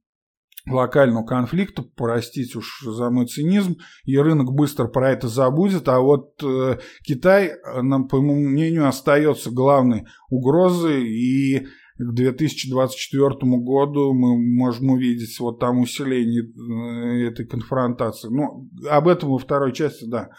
[0.66, 6.42] локального конфликта, простите уж за мой цинизм, и рынок быстро про это забудет, а вот
[6.42, 7.52] э, Китай,
[7.82, 11.66] нам, по моему мнению, остается главной угрозой, и
[11.97, 13.28] к 2024
[13.62, 18.28] году мы можем увидеть вот там усиление э, этой конфронтации.
[18.28, 20.30] Ну, об этом во второй части, да.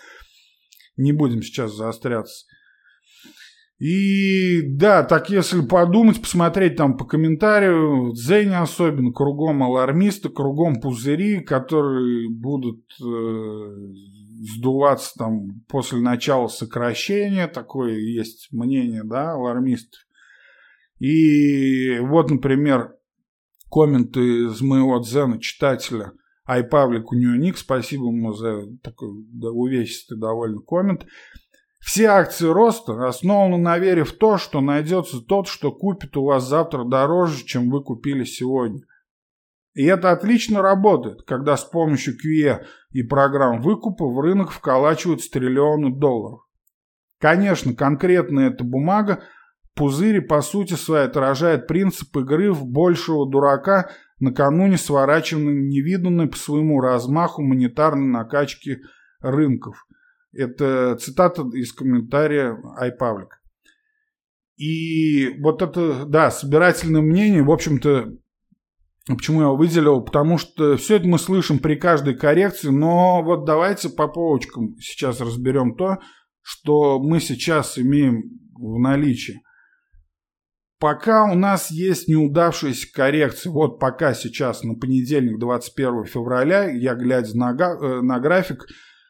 [0.97, 2.45] Не будем сейчас заостряться.
[3.79, 11.41] И да, так если подумать, посмотреть там по комментарию, Дзене особенно, кругом алармисты, кругом пузыри,
[11.41, 13.05] которые будут э,
[14.57, 20.01] сдуваться там после начала сокращения, такое есть мнение, да, алармистов.
[21.05, 22.95] И вот, например,
[23.69, 26.13] комменты из моего дзена читателя
[26.49, 31.05] iPavlik у него ник, спасибо ему за такой да, увесистый довольно коммент.
[31.79, 36.49] Все акции роста основаны на вере в то, что найдется тот, что купит у вас
[36.49, 38.81] завтра дороже, чем вы купили сегодня.
[39.75, 45.95] И это отлично работает, когда с помощью QE и программ выкупа в рынок вколачивают триллионы
[45.95, 46.39] долларов.
[47.19, 49.21] Конечно, конкретно эта бумага
[49.75, 56.79] Пузырь, по сути своей, отражает принцип игры в большего дурака накануне сворачиванной невиданной по своему
[56.79, 58.79] размаху монетарной накачки
[59.19, 59.85] рынков.
[60.31, 63.27] Это цитата из комментария iPublic.
[64.57, 68.13] И вот это, да, собирательное мнение, в общем-то,
[69.07, 73.45] почему я его выделил, потому что все это мы слышим при каждой коррекции, но вот
[73.45, 75.97] давайте по полочкам сейчас разберем то,
[76.41, 79.41] что мы сейчас имеем в наличии
[80.79, 87.37] пока у нас есть неудавшаяся коррекция, вот пока сейчас на понедельник 21 февраля, я глядя
[87.37, 88.65] на, э, на график,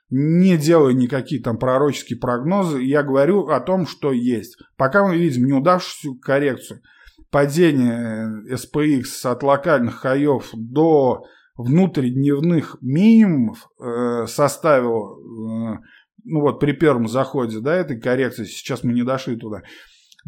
[0.09, 4.57] не делаю никакие там пророческие прогнозы, я говорю о том, что есть.
[4.77, 6.81] Пока мы видим неудавшуюся коррекцию,
[7.31, 11.25] падение SPX от локальных хаев до
[11.57, 15.79] внутридневных минимумов э, составило, э,
[16.23, 19.61] ну вот при первом заходе, да, этой коррекции, сейчас мы не дошли туда,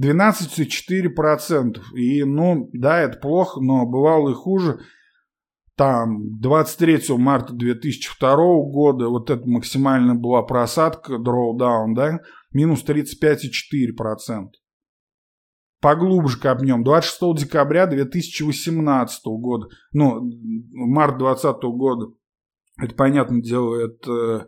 [0.02, 1.78] 12,4%.
[1.96, 4.80] И, ну, да, это плохо, но бывало и хуже–
[5.78, 12.20] там 23 марта 2002 года вот это максимально была просадка, drawdown, да,
[12.52, 14.48] минус 35,4%.
[15.80, 16.84] Поглубже копнем.
[16.84, 20.28] 26 декабря 2018 года, ну,
[20.72, 22.08] март 2020 года,
[22.82, 24.48] это, понятное дело, это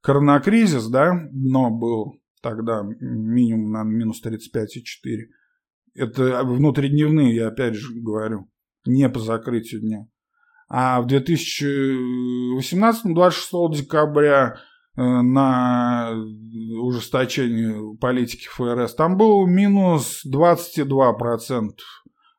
[0.00, 2.14] коронакризис, да, но был
[2.44, 5.26] тогда минимум на минус 35,4.
[5.94, 8.48] Это внутридневные, я опять же говорю,
[8.84, 10.06] не по закрытию дня.
[10.68, 14.56] А в 2018 26 декабря
[14.96, 16.12] э, на
[16.82, 21.70] ужесточение политики ФРС, там был минус 22%,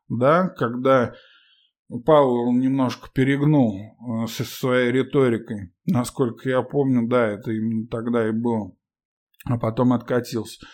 [0.09, 1.15] да, когда
[1.87, 5.73] Пауэлл немножко перегнул э, со своей риторикой.
[5.85, 8.75] Насколько я помню, да, это именно тогда и было.
[9.45, 10.65] А потом откатился.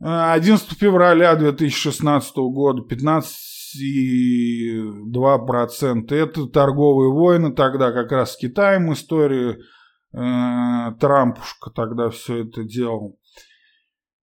[0.00, 6.14] 11 февраля 2016 года 15 2%.
[6.14, 9.58] Это торговые войны тогда как раз с Китаем история.
[10.12, 13.18] Э, Трампушка тогда все это делал.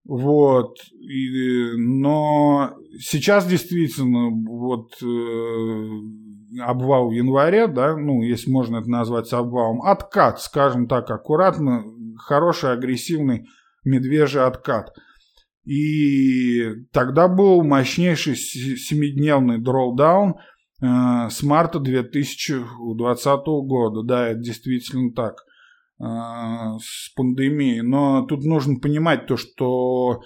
[0.05, 0.79] Вот.
[1.01, 5.07] И, но сейчас действительно вот э,
[6.61, 11.85] обвал в январе, да, ну, если можно это назвать обвалом, откат, скажем так, аккуратно,
[12.17, 13.49] хороший, агрессивный
[13.85, 14.91] медвежий откат–
[15.65, 20.35] и тогда был мощнейший семидневный дроудаун
[20.81, 24.03] э, с марта 2020 года.
[24.03, 25.45] Да, это действительно так
[26.01, 26.05] э,
[26.83, 27.83] с пандемией.
[27.83, 30.23] Но тут нужно понимать то, что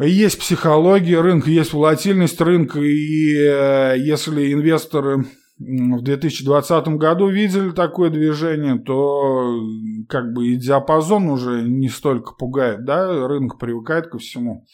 [0.00, 5.26] есть психология рынка, есть волатильность рынка, и э, если инвесторы
[5.62, 9.60] в 2020 году видели такое движение, то
[10.08, 14.64] как бы и диапазон уже не столько пугает, да, рынок привыкает ко всему.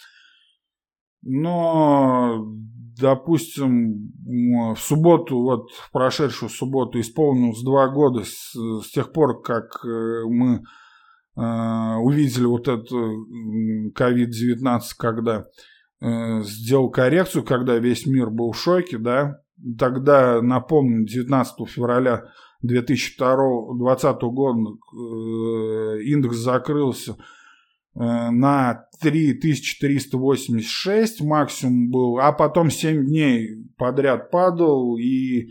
[1.23, 2.47] Но,
[2.99, 9.85] допустим, в субботу, вот в прошедшую субботу исполнилось два года с, с тех пор, как
[9.85, 10.63] э, мы
[11.37, 13.27] э, увидели вот эту
[13.97, 15.47] COVID-19, когда
[16.01, 19.41] э, сделал коррекцию, когда весь мир был в шоке, да,
[19.79, 22.25] тогда, напомню, 19 февраля
[22.63, 24.65] 2020 года э,
[26.03, 27.17] индекс закрылся э,
[27.95, 35.49] на 3386 максимум был, а потом 7 дней подряд падал и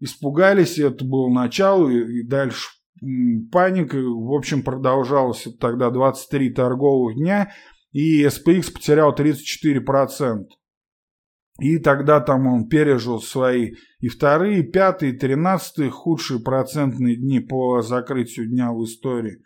[0.00, 2.68] испугались, это было начало, и дальше
[3.50, 7.52] паника, в общем, продолжалась тогда 23 торговых дня,
[7.92, 10.46] и SPX потерял 34%.
[11.60, 17.40] И тогда там он пережил свои и вторые, и пятые, и тринадцатые худшие процентные дни
[17.40, 19.42] по закрытию дня в истории.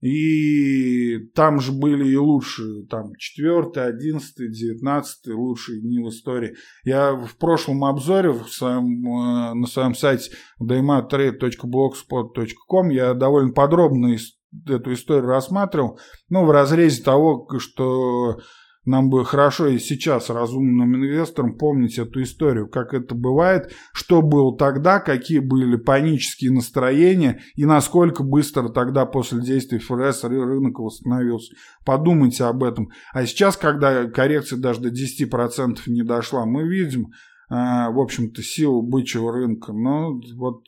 [0.00, 6.56] И там же были и лучшие, там четвертый, одиннадцатый, девятнадцатый лучшие дни в истории.
[6.84, 10.32] Я в прошлом обзоре в своем, э, на своем сайте
[10.62, 14.14] daymatrade.blogspot.com я довольно подробно
[14.68, 18.36] эту историю рассматривал, ну, в разрезе того, что
[18.84, 24.56] нам бы хорошо и сейчас разумным инвесторам помнить эту историю, как это бывает, что было
[24.56, 31.54] тогда, какие были панические настроения и насколько быстро тогда после действий ФРС рынок восстановился.
[31.84, 32.90] Подумайте об этом.
[33.12, 37.12] А сейчас, когда коррекция даже до 10% не дошла, мы видим,
[37.48, 39.72] а, в общем-то, силу бычьего рынка.
[39.72, 40.64] Но вот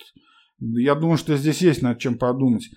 [0.60, 2.70] я думаю, что здесь есть над чем подумать.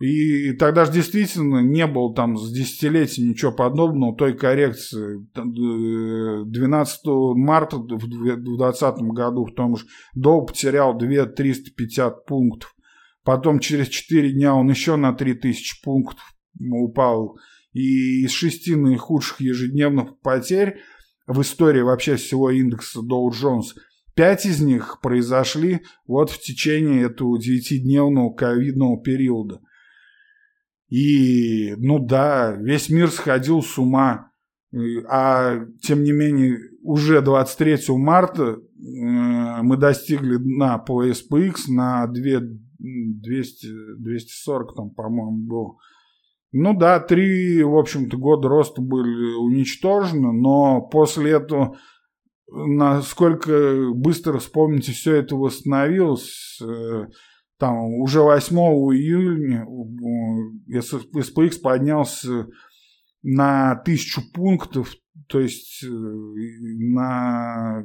[0.00, 5.26] И тогда же действительно не было там с десятилетия ничего подобного той коррекции.
[5.34, 12.74] 12 э, марта в 2020 году в том же долг потерял 2350 пунктов.
[13.24, 16.24] Потом через 4 дня он еще на 3000 пунктов
[16.58, 17.38] упал.
[17.74, 20.78] И из шести наихудших ежедневных потерь
[21.26, 23.74] в истории вообще всего индекса Dow Jones
[24.20, 29.60] Пять из них произошли вот в течение этого девятидневного ковидного периода.
[30.90, 34.30] И, ну да, весь мир сходил с ума.
[35.08, 42.40] А тем не менее, уже 23 марта э, мы достигли на по SPX на 2,
[42.78, 43.66] 200,
[43.98, 45.78] 240, там, по-моему, был.
[46.52, 51.76] Ну да, три, в общем-то, года роста были уничтожены, но после этого,
[52.48, 57.06] насколько быстро, вспомните, все это восстановилось, э,
[57.60, 59.66] там уже 8 июня
[60.72, 62.46] SPX поднялся
[63.22, 64.94] на тысячу пунктов,
[65.28, 67.84] то есть э, на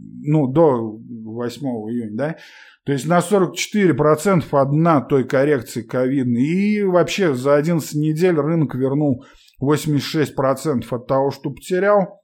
[0.00, 2.36] ну, до 8 июня, да,
[2.84, 6.42] то есть на 44% одна той коррекции ковидной.
[6.42, 9.24] И вообще за 11 недель рынок вернул
[9.62, 12.20] 86% от того, что потерял.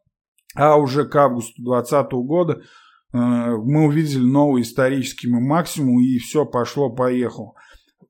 [0.57, 2.63] А уже к августу 2020 года э,
[3.19, 7.55] мы увидели новый исторический максимум, и все пошло-поехало.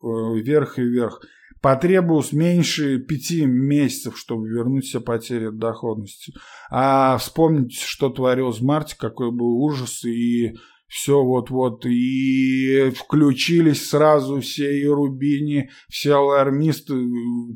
[0.05, 1.23] Э, вверх и вверх.
[1.63, 6.35] Потребовалось меньше пяти месяцев, чтобы вернуть все потери от доходности.
[6.71, 10.57] А вспомните, что творилось в марте, какой был ужас, и
[10.89, 16.95] все вот-вот, и включились сразу все и Рубини, все алармисты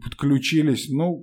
[0.03, 0.89] подключились.
[0.89, 1.23] Ну,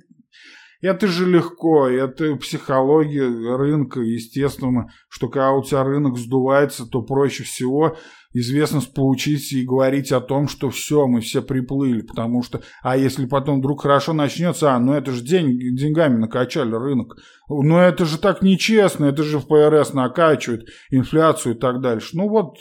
[0.85, 7.43] это же легко, это психология рынка, естественно, что когда у тебя рынок сдувается, то проще
[7.43, 7.97] всего
[8.33, 13.25] известность получить и говорить о том, что все, мы все приплыли, потому что, а если
[13.25, 17.15] потом вдруг хорошо начнется, а, ну это же день, деньгами накачали рынок,
[17.49, 22.17] ну это же так нечестно, это же в ПРС накачивает инфляцию и так дальше.
[22.17, 22.57] Ну вот,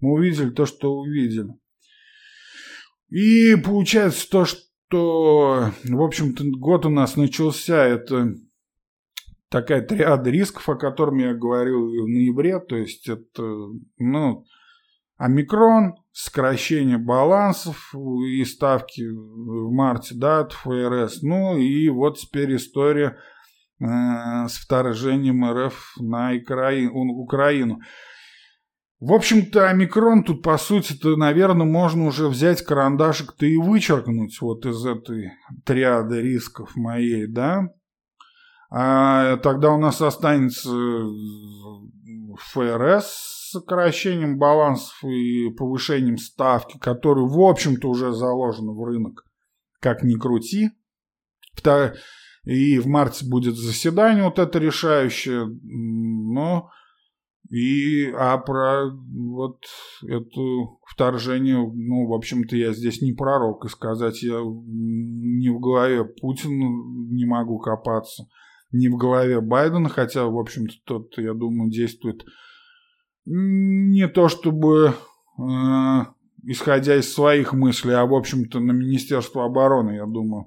[0.00, 1.50] мы увидели то, что увидели.
[3.10, 8.34] И получается то, что что, в общем-то, год у нас начался, это
[9.48, 13.42] такая триада рисков, о котором я говорил в ноябре, то есть это,
[13.98, 14.44] ну,
[15.16, 23.16] омикрон, сокращение балансов и ставки в марте, да, от ФРС, ну и вот теперь история
[23.80, 23.84] э,
[24.48, 26.32] с вторжением РФ на
[26.92, 27.80] Украину.
[29.06, 34.82] В общем-то, омикрон тут, по сути-то, наверное, можно уже взять карандашик-то и вычеркнуть вот из
[34.86, 35.32] этой
[35.66, 37.68] триады рисков моей, да?
[38.70, 40.70] А тогда у нас останется
[42.38, 49.26] ФРС с сокращением балансов и повышением ставки, который, в общем-то, уже заложен в рынок,
[49.80, 50.70] как ни крути.
[52.44, 56.70] И в марте будет заседание вот это решающее, но...
[57.54, 59.60] И, а про вот
[60.02, 60.40] это
[60.90, 66.64] вторжение, ну, в общем-то, я здесь не пророк, и сказать я не в голове Путина
[67.12, 68.26] не могу копаться,
[68.72, 72.24] не в голове Байдена, хотя, в общем-то, тот, я думаю, действует
[73.24, 74.94] не то чтобы
[75.38, 76.00] э,
[76.42, 80.46] исходя из своих мыслей, а, в общем-то, на Министерство обороны, я думаю,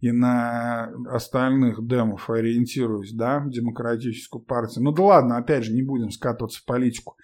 [0.00, 4.84] и на остальных демов ориентируюсь, да, демократическую партию.
[4.84, 7.16] Ну да ладно, опять же, не будем скатываться в политику.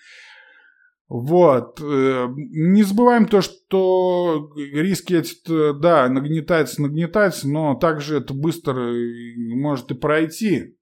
[1.08, 1.78] Вот.
[1.82, 8.94] Э, не забываем то, что риски эти, да, нагнетаются, нагнетаются, но также это быстро
[9.36, 10.78] может и пройти.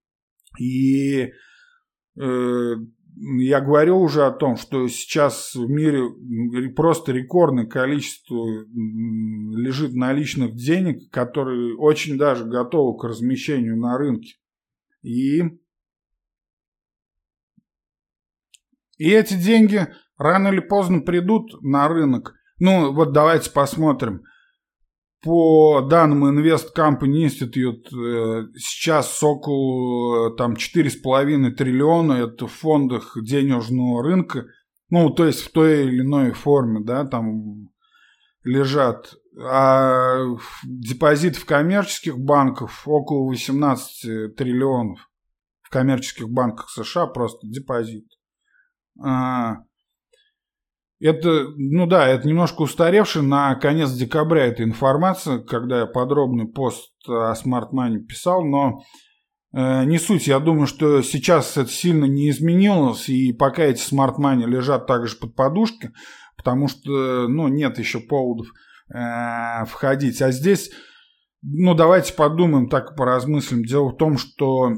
[0.57, 1.31] И
[2.17, 2.75] э,
[3.23, 6.09] я говорил уже о том, что сейчас в мире
[6.71, 14.37] просто рекордное количество лежит наличных денег, которые очень даже готовы к размещению на рынке.
[15.03, 15.43] И,
[18.97, 19.87] и эти деньги
[20.17, 22.33] рано или поздно придут на рынок.
[22.57, 24.23] Ну, вот давайте посмотрим.
[25.23, 34.03] По данным Invest Company Institute, э, сейчас около там 4,5 триллиона это в фондах денежного
[34.03, 34.45] рынка,
[34.89, 37.69] ну, то есть в той или иной форме, да, там
[38.43, 39.13] лежат.
[39.39, 40.17] А
[40.65, 45.09] депозит в коммерческих банках около 18 триллионов.
[45.61, 48.07] В коммерческих банках США просто депозит.
[49.01, 49.59] А,
[51.01, 56.91] это, ну да, это немножко устаревшая на конец декабря эта информация, когда я подробный пост
[57.07, 58.83] о Money писал, но
[59.53, 60.27] э, не суть.
[60.27, 65.35] Я думаю, что сейчас это сильно не изменилось, и пока эти Money лежат также под
[65.35, 65.89] подушкой,
[66.37, 68.47] потому что, ну, нет еще поводов
[68.93, 70.21] э, входить.
[70.21, 70.69] А здесь,
[71.41, 73.63] ну, давайте подумаем, так поразмыслим.
[73.63, 74.69] Дело в том, что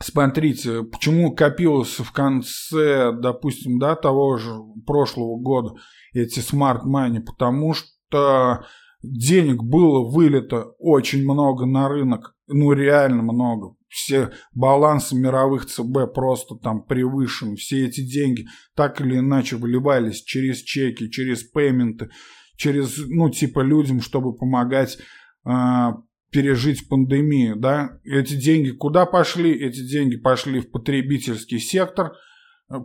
[0.00, 4.52] Смотрите, почему копилось в конце, допустим, да, того же
[4.86, 5.74] прошлого года
[6.12, 8.64] эти smart money, потому что
[9.02, 13.74] денег было вылито очень много на рынок, ну реально много.
[13.88, 17.56] Все балансы мировых ЦБ просто там превышены.
[17.56, 18.46] Все эти деньги
[18.76, 22.10] так или иначе выливались через чеки, через payment ы,
[22.56, 24.98] через, ну, типа людям, чтобы помогать
[25.44, 25.94] а,
[26.30, 29.52] пережить пандемию, да, эти деньги куда пошли?
[29.52, 32.12] Эти деньги пошли в потребительский сектор,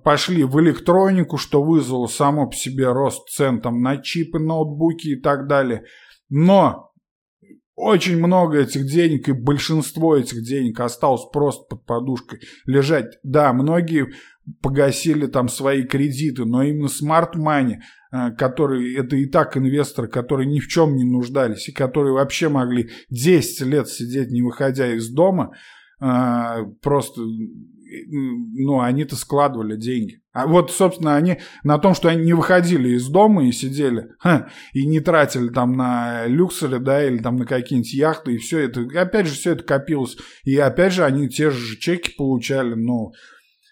[0.03, 5.19] пошли в электронику, что вызвало само по себе рост цен там на чипы, ноутбуки и
[5.19, 5.83] так далее.
[6.29, 6.93] Но
[7.75, 13.17] очень много этих денег, и большинство этих денег осталось просто под подушкой лежать.
[13.23, 14.13] Да, многие
[14.61, 17.79] погасили там свои кредиты, но именно э,
[18.37, 22.89] которые, это и так инвесторы, которые ни в чем не нуждались и которые вообще могли
[23.09, 25.53] 10 лет сидеть, не выходя из дома,
[25.99, 27.21] э, просто
[28.11, 30.21] ну, они-то складывали деньги.
[30.31, 34.49] А вот, собственно, они на том, что они не выходили из дома и сидели, ха,
[34.73, 38.81] и не тратили там на люксеры, да, или там на какие-нибудь яхты, и все это,
[38.99, 40.17] опять же, все это копилось.
[40.43, 43.11] И опять же, они те же чеки получали, ну,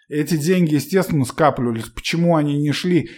[0.08, 1.86] эти деньги, естественно, скапливались.
[1.86, 3.10] Почему они не шли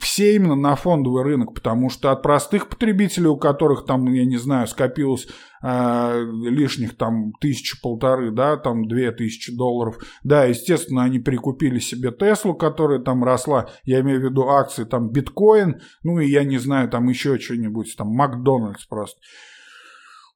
[0.00, 4.36] все именно на фондовый рынок, потому что от простых потребителей, у которых там, я не
[4.36, 5.26] знаю, скопилось
[5.62, 12.54] э, лишних там тысячу-полторы, да, там две тысячи долларов, да, естественно, они прикупили себе Теслу,
[12.54, 16.88] которая там росла, я имею в виду акции, там биткоин, ну и я не знаю,
[16.88, 19.18] там еще что-нибудь, там Макдональдс просто.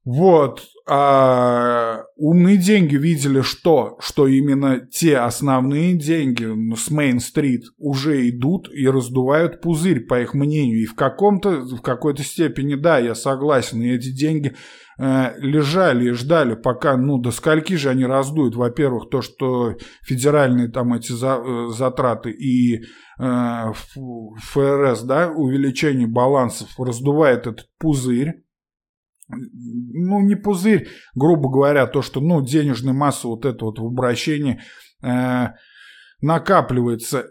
[0.05, 0.63] Вот.
[0.89, 3.99] А умные деньги видели что?
[4.01, 6.45] Что именно те основные деньги
[6.75, 10.83] с Мейн-стрит уже идут и раздувают пузырь, по их мнению.
[10.83, 13.83] И в каком-то, в какой-то степени, да, я согласен.
[13.83, 14.57] И эти деньги
[14.99, 18.57] э, лежали и ждали, пока, ну, до скольки же они раздуют.
[18.57, 22.85] Во-первых, то, что федеральные там эти за, э, затраты и
[23.19, 28.43] э, ФРС, да, увеличение балансов раздувает этот пузырь
[29.31, 34.61] ну, не пузырь, грубо говоря, то, что, ну, денежная масса вот это вот в обращении
[35.03, 35.49] э,
[36.21, 37.27] накапливается.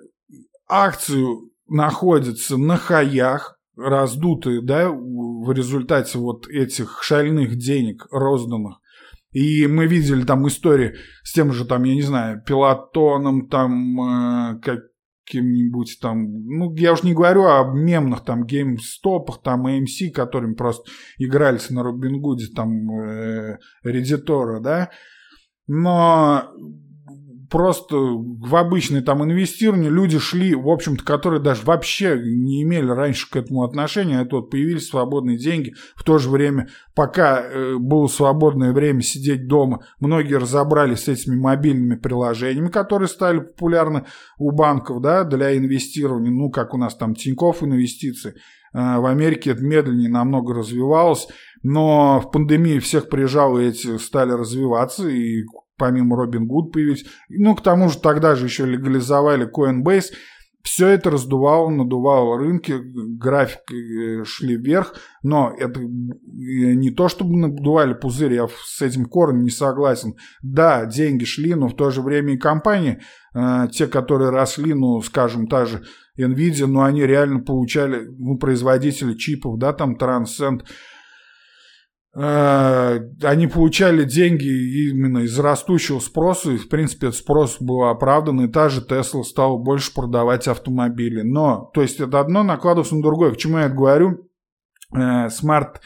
[0.68, 8.80] Акцию находится на хаях, раздутые, да, в результате вот этих шальных денег розданных.
[9.32, 14.60] И мы видели там истории с тем же, там, я не знаю, пилотоном, там, э,
[14.62, 14.80] как,
[15.30, 20.90] каким-нибудь там, ну, я уж не говорю о мемных там геймстопах, там AMC, которыми просто
[21.20, 24.90] игрались на Робин Гуде, там, э, Редитора, да,
[25.68, 26.52] но
[27.50, 33.30] просто в обычное там инвестирование люди шли, в общем-то, которые даже вообще не имели раньше
[33.30, 35.74] к этому отношения, а тут появились свободные деньги.
[35.96, 41.36] В то же время, пока э, было свободное время сидеть дома, многие разобрались с этими
[41.36, 44.06] мобильными приложениями, которые стали популярны
[44.38, 48.36] у банков, да, для инвестирования, ну, как у нас там Тинькофф инвестиции.
[48.74, 51.28] Э, в Америке это медленнее намного развивалось,
[51.64, 55.44] но в пандемии всех прижало, эти стали развиваться, и
[55.80, 57.06] помимо Робин Гуд появились.
[57.30, 60.14] Ну, к тому же тогда же еще легализовали Coinbase.
[60.62, 62.76] Все это раздувало, надувало рынки,
[63.18, 64.94] графики э, шли вверх,
[65.24, 70.16] но это э, не то, чтобы надували пузырь, я с этим корнем не согласен.
[70.44, 73.00] Да, деньги шли, но в то же время и компании,
[73.34, 75.84] э, те, которые росли, ну, скажем, та же
[76.20, 80.64] Nvidia, но они реально получали, ну, производители чипов, да, там Transcend,
[82.12, 88.52] они получали деньги именно из растущего спроса, и, в принципе, этот спрос был оправдан, и
[88.52, 91.22] та же Тесла стала больше продавать автомобили.
[91.22, 93.32] Но, то есть, это одно накладывается на другое.
[93.32, 94.30] К чему я это говорю?
[94.96, 95.82] Э, smart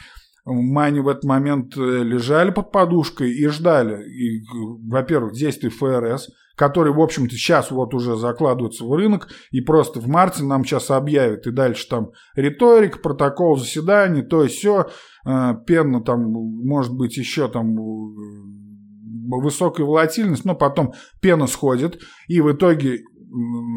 [0.45, 4.43] money в этот момент э, лежали под подушкой и ждали, и,
[4.89, 10.07] во-первых, действий ФРС, который, в общем-то, сейчас вот уже закладывается в рынок, и просто в
[10.07, 14.87] марте нам сейчас объявят, и дальше там риторика, протокол заседаний, то есть все,
[15.25, 22.41] э, пена там, может быть, еще там э, высокая волатильность, но потом пена сходит, и
[22.41, 23.03] в итоге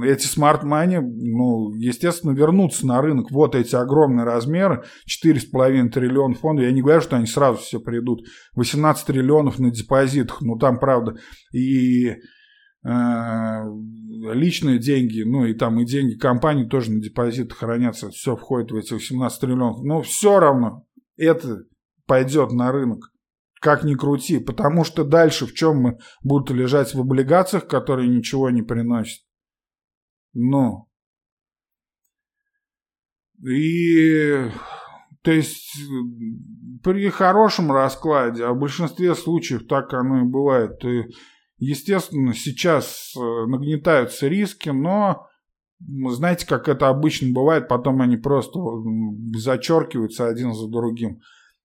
[0.04, 3.30] эти смарт-мани, ну, естественно, вернутся на рынок.
[3.30, 6.66] Вот эти огромные размеры, 4,5 триллиона фондов.
[6.66, 8.26] Я не говорю, что они сразу все придут.
[8.54, 10.42] 18 триллионов на депозитах.
[10.42, 11.16] Ну, там, правда,
[11.52, 12.16] и э,
[14.34, 18.10] личные деньги, ну, и там и деньги компании тоже на депозитах хранятся.
[18.10, 19.82] Все входит в эти 18 триллионов.
[19.82, 20.85] Но все равно
[21.16, 21.64] это
[22.06, 23.12] пойдет на рынок
[23.60, 28.50] как ни крути, потому что дальше в чем мы будут лежать в облигациях, которые ничего
[28.50, 29.24] не приносят.
[30.34, 30.88] Ну.
[33.44, 34.50] И
[35.22, 35.76] то есть
[36.84, 40.88] при хорошем раскладе, а в большинстве случаев так оно и бывает, то,
[41.58, 45.26] естественно, сейчас э, нагнетаются риски, но
[45.80, 48.58] знаете, как это обычно бывает, потом они просто
[49.36, 51.20] зачеркиваются один за другим.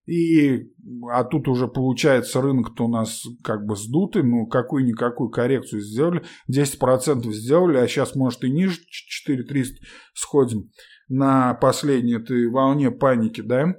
[0.06, 0.72] И,
[1.12, 7.30] а тут уже получается рынок-то у нас как бы сдутый, ну какую-никакую коррекцию сделали, 10%
[7.30, 9.76] сделали, а сейчас может и ниже 4300
[10.12, 10.70] сходим
[11.08, 13.76] на последней этой волне паники, да,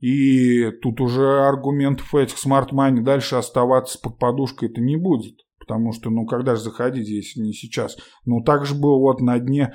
[0.00, 5.36] и тут уже аргументов этих смарт-мани дальше оставаться под подушкой это не будет,
[5.70, 7.96] потому что, ну, когда же заходить, если не сейчас.
[8.24, 9.72] Ну, так же было вот на дне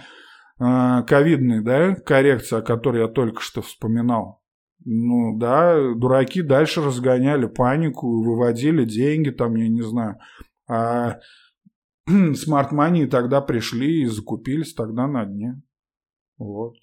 [0.58, 4.42] ковидной, да, коррекция, о которой я только что вспоминал.
[4.84, 10.18] Ну да, дураки дальше разгоняли панику, выводили деньги там, я не знаю.
[10.68, 11.20] А
[12.36, 15.62] смарт-мани тогда пришли и закупились тогда на дне.
[16.38, 16.76] Вот.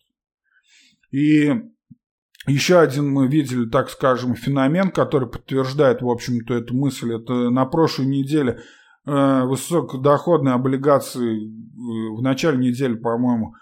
[1.10, 1.52] И
[2.46, 7.14] еще один мы видели, так скажем, феномен, который подтверждает, в общем-то, эту мысль.
[7.14, 8.60] Это на прошлой неделе э,
[9.04, 11.50] высокодоходные облигации э,
[12.16, 13.54] в начале недели, по-моему,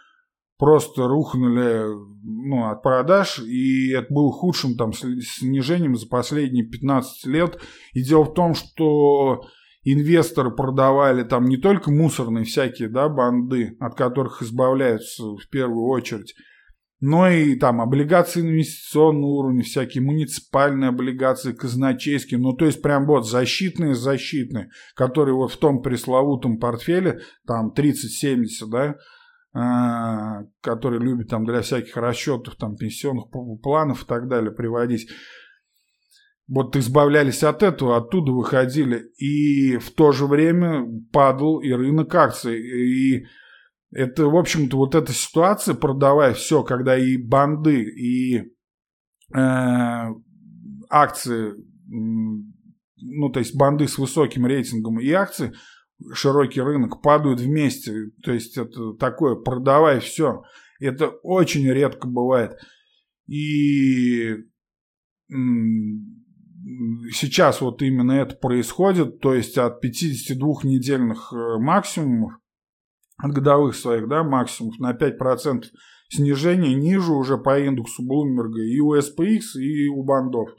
[0.58, 1.86] просто рухнули
[2.22, 7.58] ну, от продаж, и это было худшим там снижением за последние 15 лет.
[7.94, 9.42] И дело в том, что
[9.82, 16.34] инвесторы продавали там не только мусорные всякие да, банды, от которых избавляются в первую очередь,
[17.00, 23.26] но и там облигации инвестиционного уровня, всякие муниципальные облигации, казначейские, ну то есть прям вот
[23.26, 28.96] защитные, защитные, которые вот в том пресловутом портфеле, там 30-70, да,
[29.52, 33.30] а, который любит там для всяких расчетов, там, пенсионных
[33.62, 35.08] планов и так далее приводить.
[36.46, 39.10] Вот избавлялись от этого, оттуда выходили.
[39.18, 42.60] И в то же время падал и рынок акций.
[42.60, 43.26] И
[43.92, 48.38] это, в общем-то, вот эта ситуация, продавая все, когда и банды, и
[49.34, 50.14] э,
[50.88, 51.54] акции,
[51.86, 55.52] ну, то есть банды с высоким рейтингом и акции–
[56.12, 58.10] широкий рынок падают вместе.
[58.22, 60.42] То есть это такое, продавай все.
[60.80, 62.52] Это очень редко бывает.
[63.26, 64.36] И
[67.12, 72.32] сейчас вот именно это происходит, то есть от 52 недельных э, максимумов,
[73.22, 75.64] от годовых своих, да, максимумов на 5%
[76.08, 80.50] снижение ниже уже по индексу Блумберга и у SPX, и у бандов.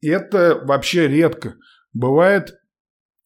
[0.00, 1.56] Это вообще редко.
[1.92, 2.58] Бывает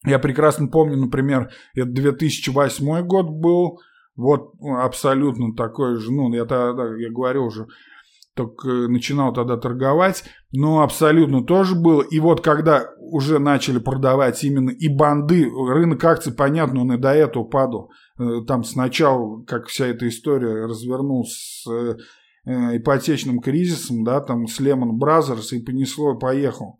[0.05, 3.79] я прекрасно помню, например, это 2008 год был,
[4.15, 7.67] вот абсолютно такой же, ну, я тогда, я говорю уже,
[8.35, 12.01] только начинал тогда торговать, но абсолютно тоже было.
[12.01, 17.13] И вот когда уже начали продавать именно и банды, рынок акций, понятно, он и до
[17.13, 17.91] этого падал.
[18.19, 21.97] Э, там сначала, как вся эта история развернулась с э,
[22.77, 26.79] ипотечным кризисом, да, там с Lehman Brothers и понесло, поехал.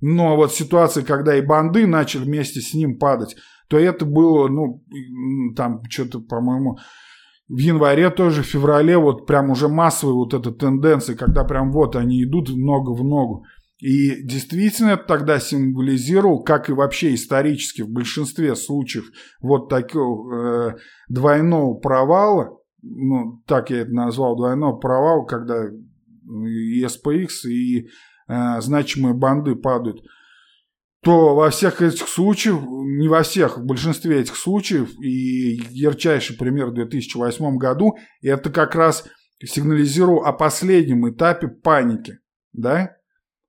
[0.00, 3.36] Но вот ситуация, когда и банды начали вместе с ним падать,
[3.68, 4.82] то это было, ну,
[5.54, 6.78] там что-то, по-моему,
[7.50, 11.96] в январе тоже, в феврале, вот прям уже массовые вот эта тенденция, когда прям вот
[11.96, 13.44] они идут много в ногу.
[13.78, 19.06] И действительно это тогда символизировал, как и вообще исторически в большинстве случаев,
[19.40, 20.76] вот такого э,
[21.08, 27.88] двойного провала, ну, так я это назвал, двойного провала, когда и SPX, и
[28.30, 30.02] Э, значимые банды падают,
[31.02, 36.66] то во всех этих случаях, не во всех, в большинстве этих случаев, и ярчайший пример
[36.66, 39.04] в 2008 году, это как раз
[39.42, 42.18] сигнализировал о последнем этапе паники,
[42.52, 42.96] да,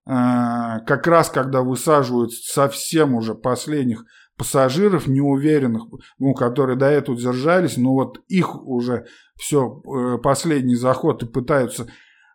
[0.06, 4.06] а, как раз когда высаживают совсем уже последних
[4.38, 5.84] пассажиров неуверенных,
[6.18, 9.06] ну, которые до этого держались, но вот их уже
[9.36, 11.88] все, э, последний заход и пытаются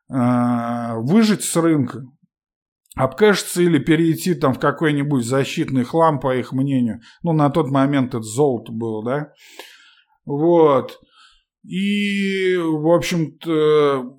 [0.09, 2.05] э, выжить с рынка,
[2.97, 7.01] обкэшиться или перейти там в какой-нибудь защитный хлам, по их мнению.
[7.23, 9.33] Ну, на тот момент это золото было, да?
[10.25, 10.99] Вот.
[11.63, 14.17] И, в общем-то,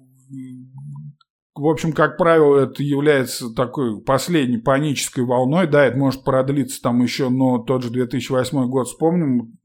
[1.56, 5.66] в общем, как правило, это является такой последней панической волной.
[5.66, 9.58] Да, это может продлиться там еще, но тот же 2008 год вспомним,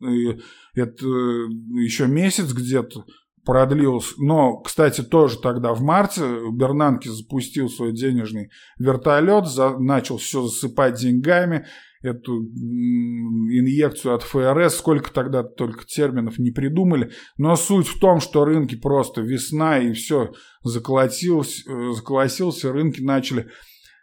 [0.75, 3.05] это еще месяц где-то
[3.45, 4.15] продлился.
[4.19, 10.95] Но, кстати, тоже тогда в марте Бернанке запустил свой денежный вертолет, за, начал все засыпать
[10.95, 11.67] деньгами,
[12.03, 17.13] эту инъекцию от ФРС, сколько тогда только терминов не придумали.
[17.39, 20.33] Но суть в том, что рынки просто весна и все
[20.65, 23.49] заколотилось, э, заколосился, рынки начали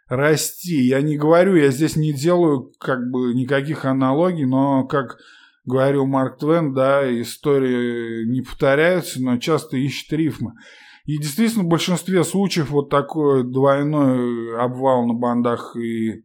[0.08, 0.80] расти.
[0.80, 5.18] Я не говорю, я здесь не делаю как бы никаких аналогий, но как
[5.64, 10.54] говорил Марк Твен, да, истории не повторяются, но часто ищут рифмы.
[11.04, 16.24] И действительно, в большинстве случаев вот такой двойной обвал на бандах и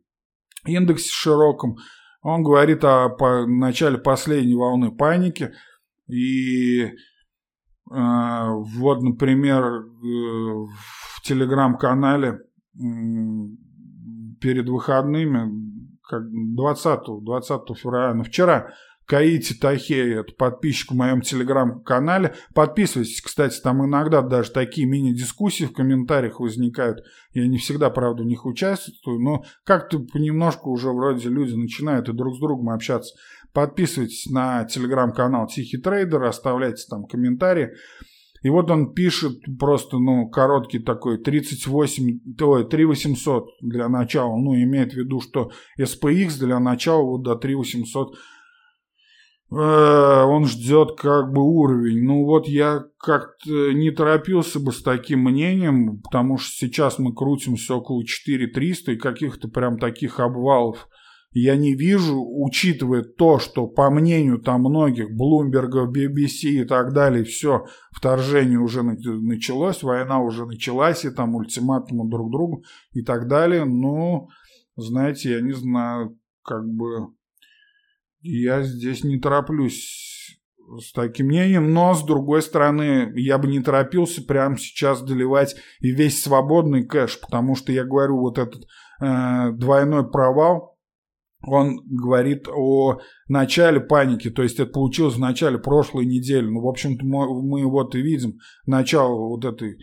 [0.65, 1.77] индексе широком,
[2.21, 5.53] он говорит о по, начале последней волны паники.
[6.07, 6.91] И э,
[7.91, 12.77] вот, например, э, в телеграм-канале э,
[14.41, 15.51] перед выходными,
[16.03, 18.73] как 20, 20 февраля, ну, вчера
[19.05, 22.33] Каити Тахей, это подписчик в моем телеграм-канале.
[22.53, 27.03] Подписывайтесь, кстати, там иногда даже такие мини-дискуссии в комментариях возникают.
[27.33, 32.13] Я не всегда, правда, в них участвую, но как-то понемножку уже вроде люди начинают и
[32.13, 33.15] друг с другом общаться.
[33.53, 37.71] Подписывайтесь на телеграм-канал Тихий Трейдер, оставляйте там комментарии.
[38.41, 44.93] И вот он пишет просто, ну, короткий такой, 38, ой, 3800 для начала, ну, имеет
[44.93, 48.15] в виду, что SPX для начала вот до 3800
[49.51, 52.03] э, он ждет как бы уровень.
[52.03, 57.75] Ну вот я как-то не торопился бы с таким мнением, потому что сейчас мы крутимся
[57.75, 60.87] около 4300 и каких-то прям таких обвалов
[61.37, 67.25] я не вижу, учитывая то, что по мнению там многих, Блумберга, BBC и так далее,
[67.25, 72.63] все, вторжение уже началось, война уже началась, и там ультиматумы друг другу
[72.93, 74.29] и так далее, ну,
[74.77, 77.09] знаете, я не знаю, как бы
[78.25, 80.39] я здесь не тороплюсь
[80.79, 85.91] с таким мнением, но с другой стороны, я бы не торопился прямо сейчас доливать и
[85.91, 88.63] весь свободный кэш, потому что я говорю, вот этот
[88.99, 90.75] э, двойной провал,
[91.47, 96.47] он говорит о начале паники, то есть это получилось в начале прошлой недели.
[96.47, 99.77] Ну, в общем-то, мы, мы вот и видим начало вот этой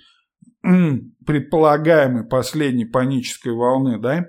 [1.27, 4.27] предполагаемой последней панической волны, да,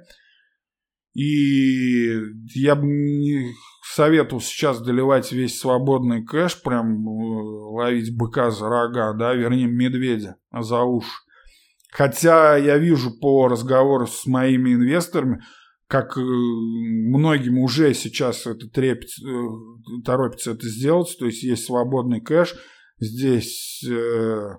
[1.14, 2.12] и
[2.56, 3.54] я бы не
[3.84, 7.42] советовал сейчас доливать весь свободный кэш, прям э,
[7.76, 11.12] ловить быка за рога, да, вернее, медведя за уши.
[11.92, 15.44] Хотя я вижу по разговору с моими инвесторами,
[15.88, 22.22] как э, многим уже сейчас это трепет, э, торопится это сделать, то есть есть свободный
[22.22, 22.56] кэш,
[23.00, 24.50] здесь э,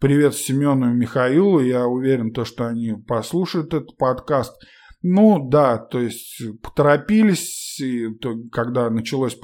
[0.00, 4.54] привет Семену и Михаилу, я уверен, то, что они послушают этот подкаст.
[5.08, 9.38] Ну да, то есть поторопились, и, то, когда началось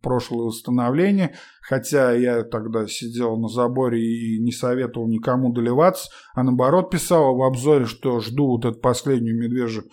[0.00, 6.90] прошлое восстановление, хотя я тогда сидел на заборе и не советовал никому доливаться, а наоборот
[6.90, 9.86] писал в обзоре, что жду вот эту последнюю медвежью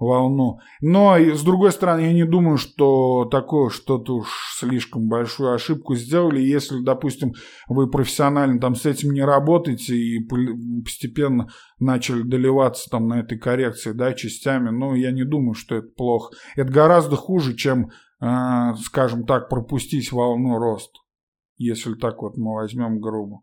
[0.00, 0.58] волну.
[0.80, 6.40] Но, с другой стороны, я не думаю, что такое что-то уж слишком большую ошибку сделали.
[6.40, 7.34] Если, допустим,
[7.68, 10.26] вы профессионально там с этим не работаете и
[10.82, 11.48] постепенно
[11.78, 16.34] начали доливаться там на этой коррекции, да, частями, ну, я не думаю, что это плохо.
[16.56, 17.90] Это гораздо хуже, чем,
[18.20, 20.98] э, скажем так, пропустить волну роста.
[21.58, 23.42] Если так вот мы возьмем грубо.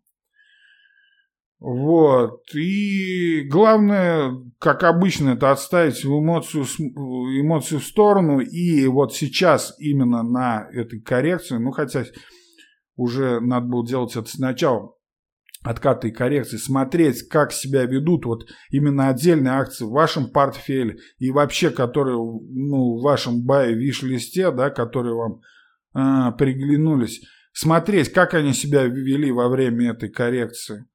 [1.59, 2.53] Вот.
[2.53, 8.39] И главное, как обычно, это отставить эмоцию, эмоцию в сторону.
[8.39, 12.05] И вот сейчас именно на этой коррекции, ну хотя
[12.95, 14.93] уже надо было делать это сначала,
[15.63, 21.31] откаты и коррекции, смотреть, как себя ведут вот именно отдельные акции в вашем портфеле и
[21.31, 25.41] вообще, которые ну, в вашем бае виш-листе, да, которые вам
[25.95, 27.21] э, приглянулись,
[27.51, 30.85] смотреть, как они себя вели во время этой коррекции.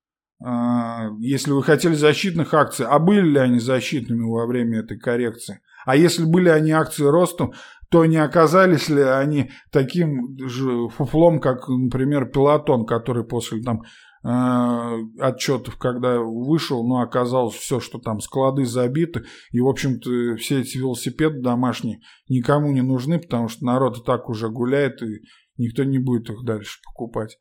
[0.44, 5.60] А, если вы хотели защитных акций, а были ли они защитными во время этой коррекции?
[5.84, 7.52] А если были они акции ростом,
[7.90, 13.82] то не оказались ли они таким же фуфлом, как, например, Пелотон, который после там
[14.24, 20.60] э, отчетов, когда вышел, ну, оказалось все, что там склады забиты, и, в общем-то, все
[20.60, 25.20] эти велосипеды домашние никому не нужны, потому что народ и так уже гуляет, и
[25.58, 27.38] никто не будет их дальше покупать.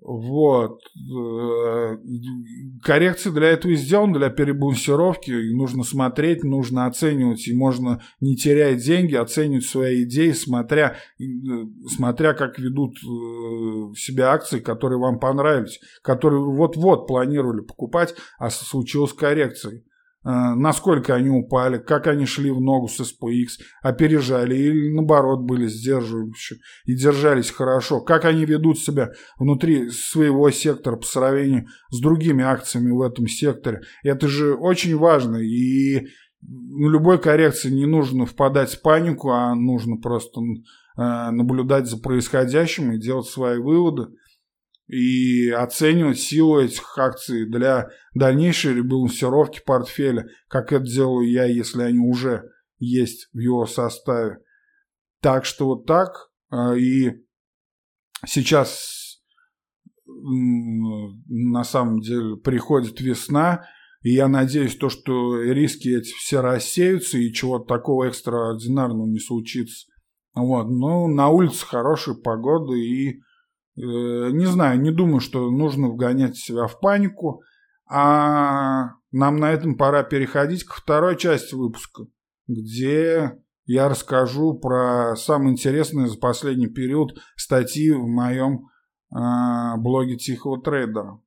[0.00, 0.80] Вот.
[0.96, 1.96] Э,
[2.82, 5.30] коррекции для этого и сделаны, для перебалансировки.
[5.54, 11.24] Нужно смотреть, нужно оценивать, и можно, не теряя деньги, оценивать свои идеи, смотря, э,
[11.88, 19.12] смотря как ведут э, себя акции, которые вам понравились, которые вот-вот планировали покупать, а случилась
[19.12, 19.82] коррекция.
[20.28, 25.66] Э, насколько они упали, как они шли в ногу с SPX, опережали или наоборот были
[25.68, 32.44] сдерживающие и держались хорошо, как они ведут себя внутри своего сектора по сравнению с другими
[32.44, 33.80] акциями в этом секторе.
[34.02, 36.08] Это же очень важно и
[36.42, 43.00] любой коррекции не нужно впадать в панику, а нужно просто э, наблюдать за происходящим и
[43.00, 44.08] делать свои выводы
[44.88, 51.98] и оценивать силу этих акций для дальнейшей ребалансировки портфеля, как это делаю я, если они
[51.98, 54.38] уже есть в его составе.
[55.20, 56.30] Так что вот так.
[56.50, 57.12] А, и
[58.26, 59.22] сейчас
[60.06, 63.66] на самом деле приходит весна,
[64.02, 69.86] и я надеюсь, то, что риски эти все рассеются и чего-то такого экстраординарного не случится.
[70.34, 70.64] Вот.
[70.68, 73.20] Но на улице хорошая погода и
[73.78, 77.42] не знаю, не думаю, что нужно вгонять себя в панику.
[77.90, 82.04] А нам на этом пора переходить к второй части выпуска,
[82.46, 88.66] где я расскажу про самые интересные за последний период статьи в моем
[89.14, 91.20] э, блоге Тихого трейдера.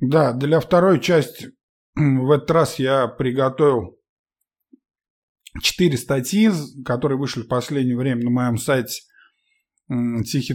[0.00, 1.57] Да, для второй части
[1.98, 3.98] в этот раз я приготовил
[5.60, 6.50] четыре статьи,
[6.84, 9.02] которые вышли в последнее время на моем сайте
[9.88, 10.54] Тихий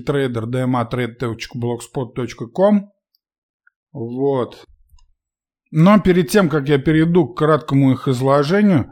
[3.91, 4.65] Вот.
[5.71, 8.91] Но перед тем, как я перейду к краткому их изложению,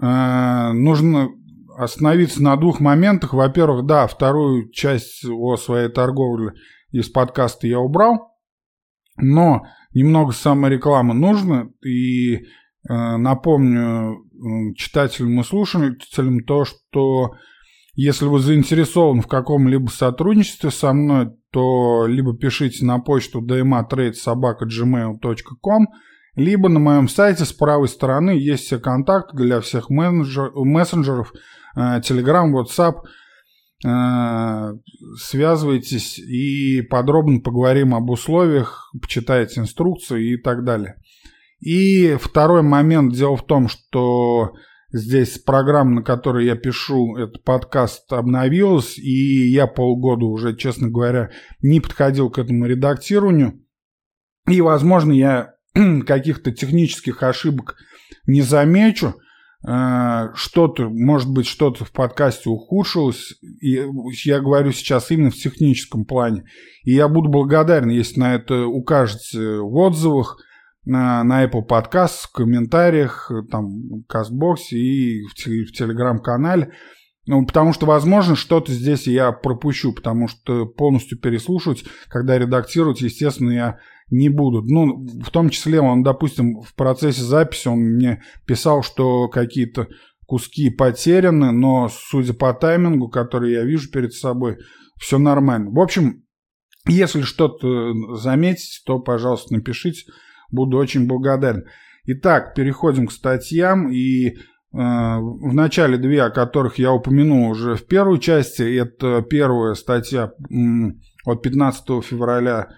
[0.00, 1.30] э, нужно
[1.76, 3.34] остановиться на двух моментах.
[3.34, 6.52] Во-первых, да, вторую часть о своей торговле
[6.92, 8.36] из подкаста я убрал,
[9.16, 9.66] но
[9.96, 11.70] немного саморекламы нужно.
[11.84, 12.40] И э,
[12.88, 14.24] напомню
[14.76, 17.32] читателям и слушателям то, что
[17.94, 25.86] если вы заинтересованы в каком-либо сотрудничестве со мной, то либо пишите на почту dmatrade.gmail.com,
[26.34, 31.32] либо на моем сайте с правой стороны есть все контакты для всех менеджер, мессенджеров,
[31.74, 32.96] э, Telegram, WhatsApp.
[33.86, 34.74] Э,
[35.16, 40.96] связывайтесь и подробно поговорим об условиях, почитайте инструкции и так далее.
[41.60, 44.54] И второй момент, дело в том, что
[44.92, 51.30] Здесь программа, на которой я пишу этот подкаст, обновилась, и я полгода уже, честно говоря,
[51.60, 53.62] не подходил к этому редактированию.
[54.48, 55.54] И, возможно, я
[56.06, 57.76] каких-то технических ошибок
[58.26, 59.16] не замечу.
[59.66, 63.34] Э, что-то, может быть, что-то в подкасте ухудшилось.
[63.60, 63.84] И
[64.24, 66.44] я говорю сейчас именно в техническом плане.
[66.84, 70.38] И я буду благодарен, если на это укажете в отзывах
[70.84, 76.72] на, на Apple Podcast, в комментариях, там, в Кастбоксе и в, в Телеграм-канале.
[77.26, 83.50] Ну, потому что, возможно, что-то здесь я пропущу, потому что полностью переслушивать, когда редактировать, естественно,
[83.50, 83.78] я
[84.10, 84.62] не буду.
[84.62, 89.88] Ну, в том числе, он, допустим, в процессе записи он мне писал, что какие-то
[90.26, 94.58] куски потеряны, но судя по таймингу, который я вижу перед собой,
[94.98, 95.70] все нормально.
[95.70, 96.24] В общем,
[96.86, 100.10] если что-то заметить, то, пожалуйста, напишите.
[100.50, 101.64] Буду очень благодарен.
[102.04, 103.90] Итак, переходим к статьям.
[103.90, 104.34] И э,
[104.72, 108.62] в начале две, о которых я упомянул уже в первой части.
[108.62, 110.32] Это первая статья
[111.24, 112.68] от 15 февраля.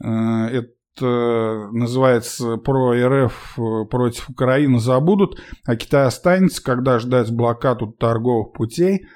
[0.00, 3.58] Э, это называется «Про РФ
[3.90, 9.06] против Украины забудут, а Китай останется, когда ждать блокаду торговых путей».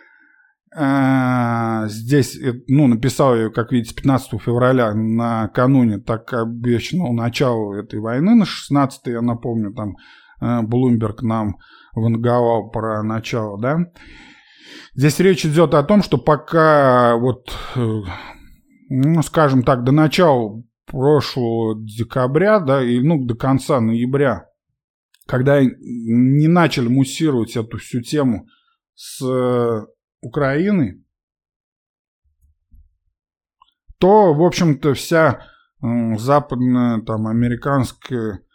[0.79, 8.01] А, здесь, э, ну, написал ее, как видите, 15 февраля накануне, так обещанного начала этой
[8.01, 9.97] войны, на 16 я напомню, там
[10.39, 11.57] Блумберг нам
[11.95, 13.79] ванговал про начало, да.
[14.95, 18.01] Здесь речь идет о том, что пока вот, э,
[18.89, 24.49] ну, скажем так, до начала прошлого декабря, да, и, ну, до конца ноября,
[25.27, 28.47] когда не начали муссировать эту всю тему
[28.95, 29.87] с
[30.21, 31.05] Украины,
[33.99, 35.47] то, в общем-то, вся
[35.81, 38.46] западная, там, американская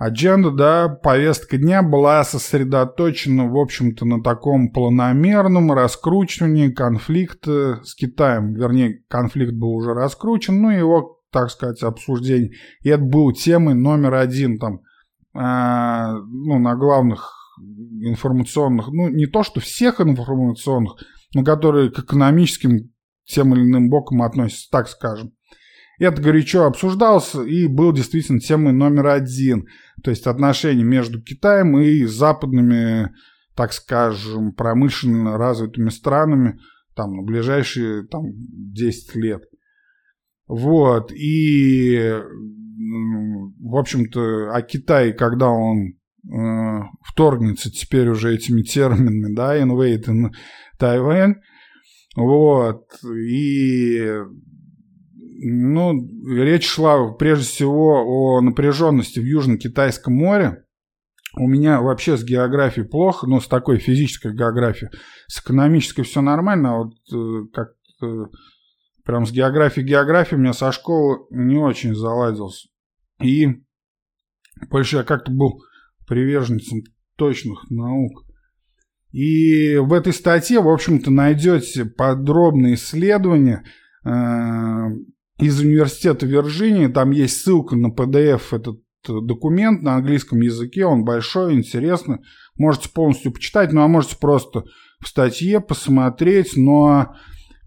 [0.00, 8.54] адженда, да, повестка дня была сосредоточена, в общем-то, на таком планомерном раскручивании конфликта с Китаем.
[8.54, 12.52] Вернее, конфликт был уже раскручен, но его, так сказать, обсуждение.
[12.82, 14.80] И это был темой номер один там,
[15.34, 17.34] э, ну, на главных
[18.00, 20.94] информационных, ну, не то что всех информационных,
[21.34, 22.90] но которые к экономическим
[23.26, 25.34] тем или иным боком относятся, так скажем.
[26.00, 29.66] Это горячо обсуждалось и был действительно темой номер один.
[30.02, 33.10] То есть отношения между Китаем и западными,
[33.54, 36.58] так скажем, промышленно развитыми странами
[36.94, 39.42] там, на ближайшие там, 10 лет.
[40.46, 41.12] Вот.
[41.12, 42.12] И,
[43.60, 45.94] в общем-то, а Китай, когда он
[46.24, 50.30] э, вторгнется теперь уже этими терминами, да, invade in
[50.78, 51.34] Taiwan,
[52.16, 54.12] вот, и,
[55.42, 55.92] ну,
[56.26, 60.64] речь шла прежде всего о напряженности в Южно-Китайском море,
[61.36, 64.90] у меня вообще с географией плохо, ну, с такой физической географией.
[65.28, 67.68] С экономической все нормально, а вот э, как
[68.02, 68.26] э,
[69.04, 72.68] прям с географией географии у меня со школы не очень заладился.
[73.22, 73.46] И
[74.68, 75.62] больше я как-то был
[76.06, 76.82] приверженцем
[77.16, 78.24] точных наук.
[79.12, 83.64] И в этой статье, в общем-то, найдете подробные исследования
[84.04, 84.10] э,
[85.40, 86.86] из университета Вирджинии.
[86.86, 90.84] Там есть ссылка на PDF этот документ на английском языке.
[90.84, 92.18] Он большой, интересный.
[92.56, 94.64] Можете полностью почитать, ну а можете просто
[95.00, 96.56] в статье посмотреть.
[96.56, 97.14] Но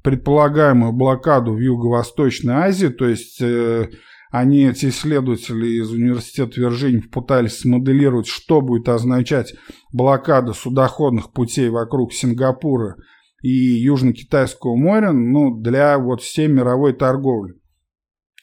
[0.04, 3.90] предполагаемую блокаду в Юго-Восточной Азии, то есть э,
[4.32, 9.56] они, эти исследователи из университета Вирджинии, пытались смоделировать, что будет означать
[9.92, 12.98] блокада судоходных путей вокруг Сингапура
[13.42, 17.56] и Южно-Китайского моря ну, для вот всей мировой торговли.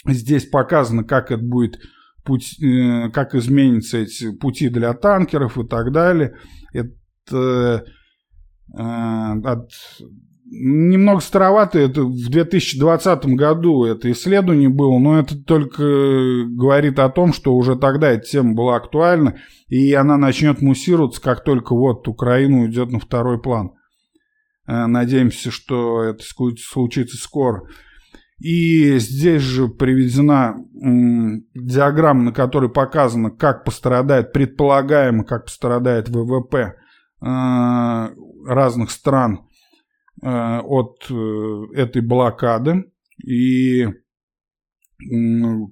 [0.06, 1.78] Здесь показано, как это будет
[2.24, 6.36] путь, э, как изменятся эти пути для танкеров и так далее.
[6.72, 7.84] Это
[8.76, 9.70] э, от
[10.50, 15.82] немного старовато, это в 2020 году это исследование было, но это только
[16.48, 21.44] говорит о том, что уже тогда эта тема была актуальна, и она начнет муссироваться, как
[21.44, 23.72] только вот Украина уйдет на второй план.
[24.66, 27.62] Э, надеемся, что это случится скоро.
[28.40, 30.56] И здесь же приведена
[31.54, 38.08] диаграмма, на которой показано, как пострадает, предполагаемо, как пострадает ВВП э,
[38.46, 39.46] разных стран
[40.22, 41.04] э, от
[41.74, 42.90] этой блокады.
[43.22, 43.86] И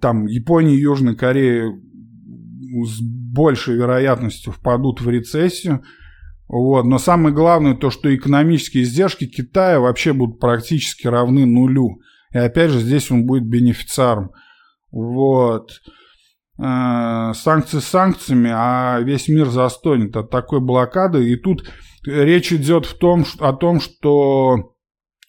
[0.01, 5.83] там Япония и Южная Корея с большей вероятностью впадут в рецессию.
[6.49, 6.85] Вот.
[6.85, 12.01] Но самое главное то, что экономические издержки Китая вообще будут практически равны нулю.
[12.33, 14.33] И опять же здесь он будет бенефициаром.
[14.91, 15.71] Вот.
[16.59, 21.31] Э, санкции санкциями, а весь мир застонет от такой блокады.
[21.31, 21.71] И тут
[22.05, 24.75] речь идет в том, о том, что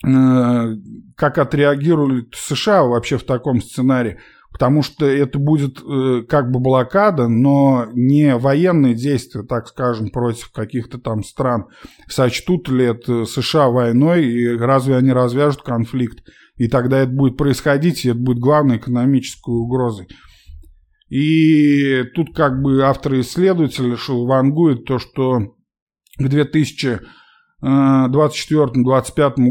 [0.06, 0.76] э,
[1.16, 4.20] как отреагируют США вообще в таком сценарии
[4.52, 10.52] потому что это будет э, как бы блокада, но не военные действия, так скажем, против
[10.52, 11.68] каких-то там стран.
[12.08, 16.28] Сочтут ли это США войной, и разве они развяжут конфликт?
[16.60, 20.08] И тогда это будет происходить, и это будет главной экономической угрозой.
[21.10, 25.56] И тут как бы авторы-исследователи вангуют то, что
[26.18, 27.02] к 2024-2025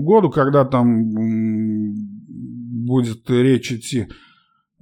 [0.00, 1.10] году, когда там
[2.86, 4.06] будет речь идти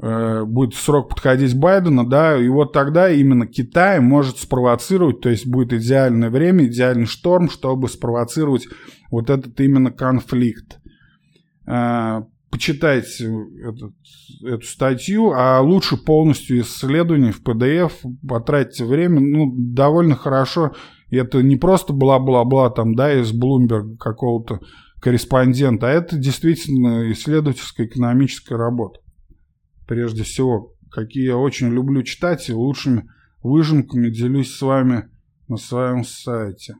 [0.02, 5.46] Э, будет срок подходить Байдена, да, и вот тогда именно Китай может спровоцировать, то есть
[5.46, 8.68] будет идеальное время, идеальный шторм, чтобы спровоцировать
[9.10, 10.80] вот этот именно конфликт.
[11.66, 13.32] Э, почитайте
[13.62, 13.92] этот,
[14.44, 17.92] эту статью, а лучше полностью исследование в PDF,
[18.26, 20.72] потратите время, ну, довольно хорошо.
[21.10, 24.60] Это не просто бла-бла-бла там, да, из Bloomberg какого-то
[25.00, 29.00] корреспондента, а это действительно исследовательская экономическая работа
[29.86, 33.08] прежде всего, какие я очень люблю читать, и лучшими
[33.42, 35.08] выжимками делюсь с вами
[35.48, 36.76] на своем сайте.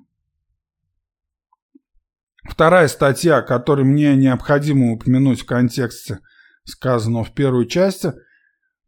[2.49, 6.21] Вторая статья, которую мне необходимо упомянуть в контексте
[6.65, 8.13] сказанного в первой части,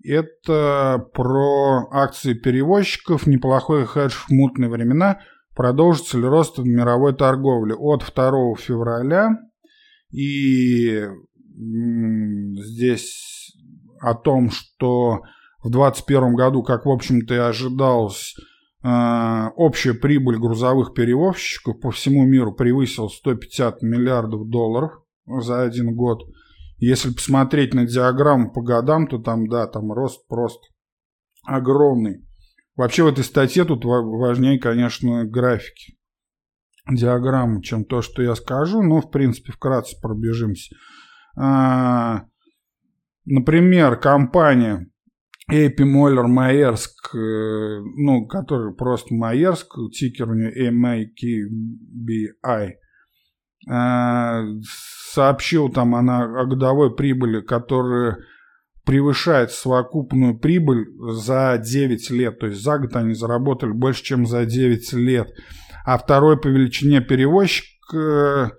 [0.02, 5.20] это про акции перевозчиков, неплохой хедж в мутные времена,
[5.54, 9.30] продолжится ли рост в мировой торговле от 2 февраля.
[10.10, 11.04] И
[12.64, 13.56] здесь
[14.00, 15.22] о том, что
[15.58, 18.36] в 2021 году, как, в общем-то, и ожидалось,
[18.82, 26.22] общая прибыль грузовых перевозчиков по всему миру превысила 150 миллиардов долларов за один год.
[26.78, 30.62] Если посмотреть на диаграмму по годам, то там, да, там рост просто
[31.44, 32.24] огромный.
[32.76, 35.98] Вообще в этой статье тут важнее, конечно, графики
[36.88, 38.80] диаграммы, чем то, что я скажу.
[38.82, 40.76] Но, в принципе, вкратце пробежимся.
[41.36, 42.22] А,
[43.30, 44.86] Например, компания
[45.50, 52.72] AP Moller Маерск, э, ну, который просто Маерск, тикер у нее MAKBI,
[53.70, 54.42] э,
[55.12, 58.18] сообщил там она о годовой прибыли, которая
[58.84, 62.38] превышает совокупную прибыль за 9 лет.
[62.38, 65.30] То есть за год они заработали больше, чем за 9 лет.
[65.84, 68.50] А второй по величине перевозчик э,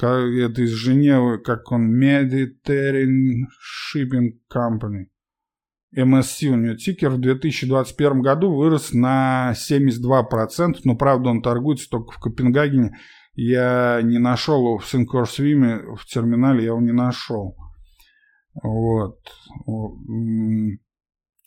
[0.00, 3.46] это из Женевы, как он, Mediterranean
[3.94, 5.06] Shipping Company.
[5.96, 12.12] MSC у нее тикер в 2021 году вырос на 72%, но правда он торгуется только
[12.12, 12.96] в Копенгагене.
[13.34, 17.56] Я не нашел его в Синкорсвиме, в терминале я его не нашел.
[18.62, 19.18] Вот.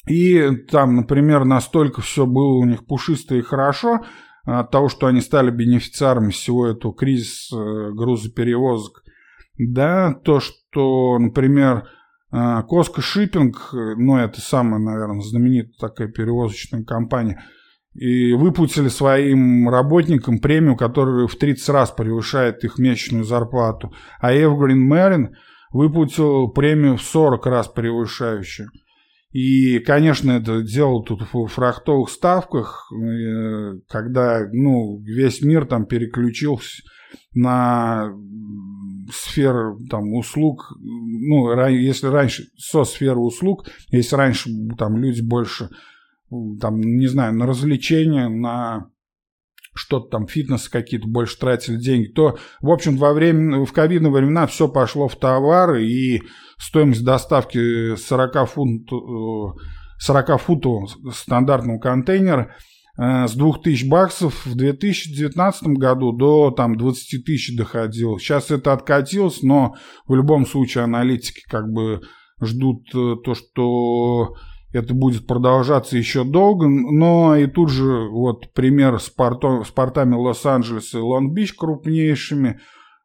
[0.07, 4.01] И там, например, настолько все было у них пушисто и хорошо,
[4.45, 9.03] от того, что они стали бенефициарами всего этого кризиса э, грузоперевозок.
[9.57, 11.87] Да, то, что, например,
[12.33, 17.43] Коска э, Шиппинг, ну, это самая, наверное, знаменитая такая перевозочная компания,
[17.93, 23.93] и выпустили своим работникам премию, которая в 30 раз превышает их месячную зарплату.
[24.19, 25.27] А Evergreen Marine
[25.71, 28.69] выпустил премию в 40 раз превышающую.
[29.31, 36.83] И, конечно, это делал тут в фрахтовых ставках, э, когда ну, весь мир там переключился
[37.33, 38.11] на
[39.11, 45.69] сферы там, услуг, ну, если раньше со сферы услуг, если раньше там люди больше,
[46.61, 48.89] там, не знаю, на развлечения, на
[49.75, 54.47] что-то там, фитнес какие-то больше тратили деньги, то, в общем, во время, в ковидные времена
[54.47, 56.21] все пошло в товары, и
[56.57, 59.59] стоимость доставки 40 фунтов,
[59.99, 62.55] 40 футов стандартного контейнера
[62.95, 68.19] с 2000 баксов в 2019 году до там 20 тысяч доходил.
[68.19, 69.75] Сейчас это откатилось, но
[70.07, 72.01] в любом случае аналитики как бы
[72.41, 74.35] ждут э, то, что
[74.73, 80.15] это будет продолжаться еще долго, но и тут же вот пример с, порто, с портами
[80.15, 82.59] Лос-Анджелеса и Лонг-Бич крупнейшими,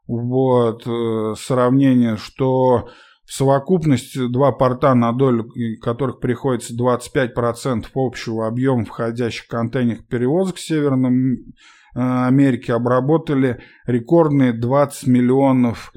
[0.06, 2.88] вот, э, сравнение, что
[3.28, 5.52] в совокупности два порта, на долю
[5.82, 11.36] которых приходится 25% общего объема входящих контейнерных перевозок в Северном э,
[11.94, 15.92] Америке, обработали рекордные 20 миллионов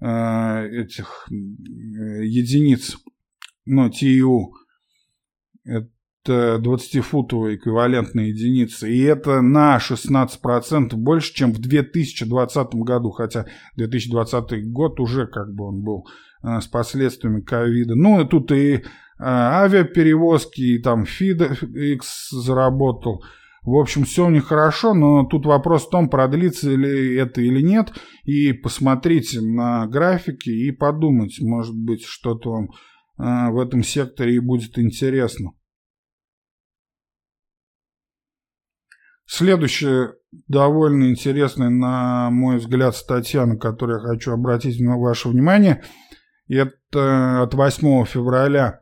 [0.00, 2.96] э, этих единиц,
[3.64, 4.52] ну, TU.
[5.64, 8.86] Это 20-футовая эквивалентная единица.
[8.86, 13.10] И это на 16% больше, чем в 2020 году.
[13.10, 17.94] Хотя 2020 год уже как бы он был э, с последствиями ковида.
[17.94, 18.82] Ну, и тут и э,
[19.18, 22.00] авиаперевозки, и там FedEx
[22.30, 23.24] заработал.
[23.62, 27.60] В общем, все у них хорошо, но тут вопрос в том, продлится ли это или
[27.60, 27.92] нет.
[28.24, 32.68] И посмотрите на графики и подумать, может быть, что-то вам
[33.18, 35.52] э, в этом секторе и будет интересно.
[39.28, 40.14] Следующая
[40.46, 45.82] довольно интересная, на мой взгляд, статья, на которую я хочу обратить ваше внимание,
[46.48, 48.80] это от 8 февраля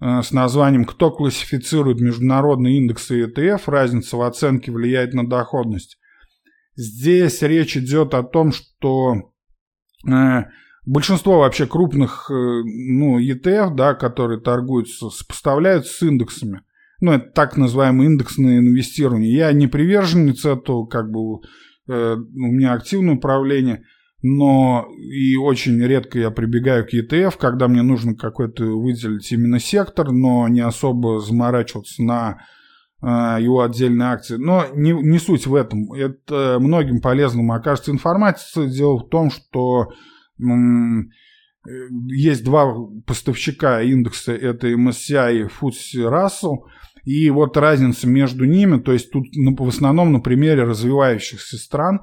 [0.00, 3.62] э, с названием «Кто классифицирует международные индексы ETF?
[3.66, 5.98] Разница в оценке влияет на доходность».
[6.76, 9.32] Здесь речь идет о том, что
[10.08, 10.44] э,
[10.86, 16.62] большинство вообще крупных э, ну, ETF, да, которые торгуются, сопоставляют с индексами
[17.00, 19.32] ну, это так называемое индексное инвестирование.
[19.32, 21.42] Я не приверженец этого, как бы у
[21.88, 23.84] меня активное управление,
[24.22, 30.12] но и очень редко я прибегаю к ETF, когда мне нужно какой-то выделить именно сектор,
[30.12, 32.38] но не особо заморачиваться на
[33.02, 33.06] э,
[33.40, 34.36] его отдельные акции.
[34.36, 35.92] Но не, не суть в этом.
[35.92, 38.66] Это многим полезным окажется информация.
[38.66, 39.88] Дело в том, что
[40.38, 41.10] м-
[42.08, 42.74] есть два
[43.06, 46.56] поставщика индекса, это MSCI и FTSE Russell,
[47.04, 52.00] и вот разница между ними, то есть тут ну, в основном на примере развивающихся стран,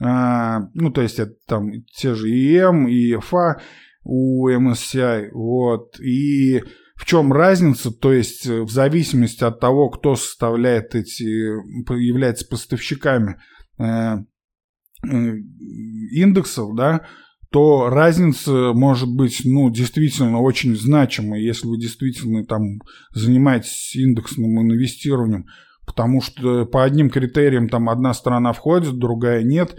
[0.00, 3.60] э, ну, то есть это там те же ИМ, и ЕФА
[4.04, 6.62] у MSCI, вот, и
[6.96, 13.36] в чем разница, то есть в зависимости от того, кто составляет эти, является поставщиками
[13.78, 14.16] э,
[15.04, 17.06] индексов, да,
[17.50, 22.80] то разница может быть, ну, действительно очень значимой, если вы действительно там
[23.12, 25.46] занимаетесь индексным инвестированием,
[25.88, 29.74] потому что по одним критериям там одна страна входит, другая нет,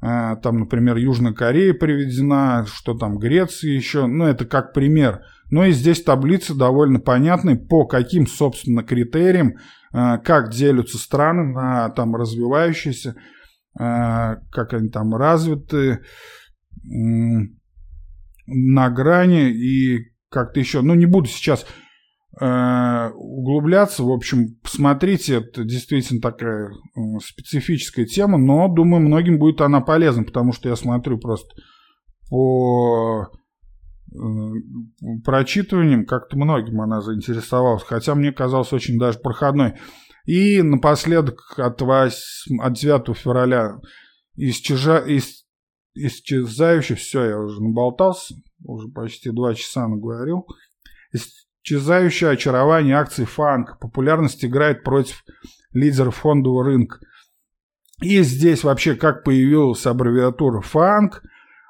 [0.00, 5.22] а, там, например, Южная Корея приведена, что там Греция еще, ну, это как пример.
[5.50, 9.54] Но и здесь таблица довольно понятная, по каким, собственно, критериям,
[9.92, 13.16] а, как делятся страны на там развивающиеся,
[13.80, 16.00] а, как они там развиты,
[18.46, 21.66] на грани и как-то еще, ну не буду сейчас э,
[22.40, 29.80] углубляться, в общем, посмотрите, это действительно такая э, специфическая тема, но думаю, многим будет она
[29.80, 31.54] полезна, потому что я смотрю просто
[32.28, 33.28] по
[34.12, 34.18] э,
[35.24, 39.74] прочитываниям, как-то многим она заинтересовалась, хотя мне казалось очень даже проходной.
[40.24, 43.78] И напоследок от, 8, от 9 февраля
[44.34, 45.44] из, чужа, из
[45.94, 48.34] исчезающий, все, я уже наболтался,
[48.64, 50.46] уже почти два часа наговорил.
[51.64, 53.78] Исчезающее очарование акций фанк.
[53.80, 55.24] Популярность играет против
[55.72, 56.98] лидеров фондового рынка.
[58.02, 61.22] И здесь вообще как появилась аббревиатура фанк.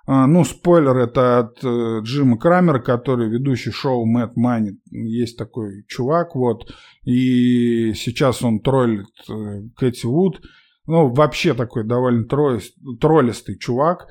[0.06, 4.80] А, ну, спойлер, это от э, Джима Крамера, который ведущий шоу Мэтт Мани.
[4.90, 6.70] Есть такой чувак, вот.
[7.04, 10.42] И сейчас он троллит э, Кэти Вуд
[10.86, 14.06] ну, вообще такой довольно троллистый чувак.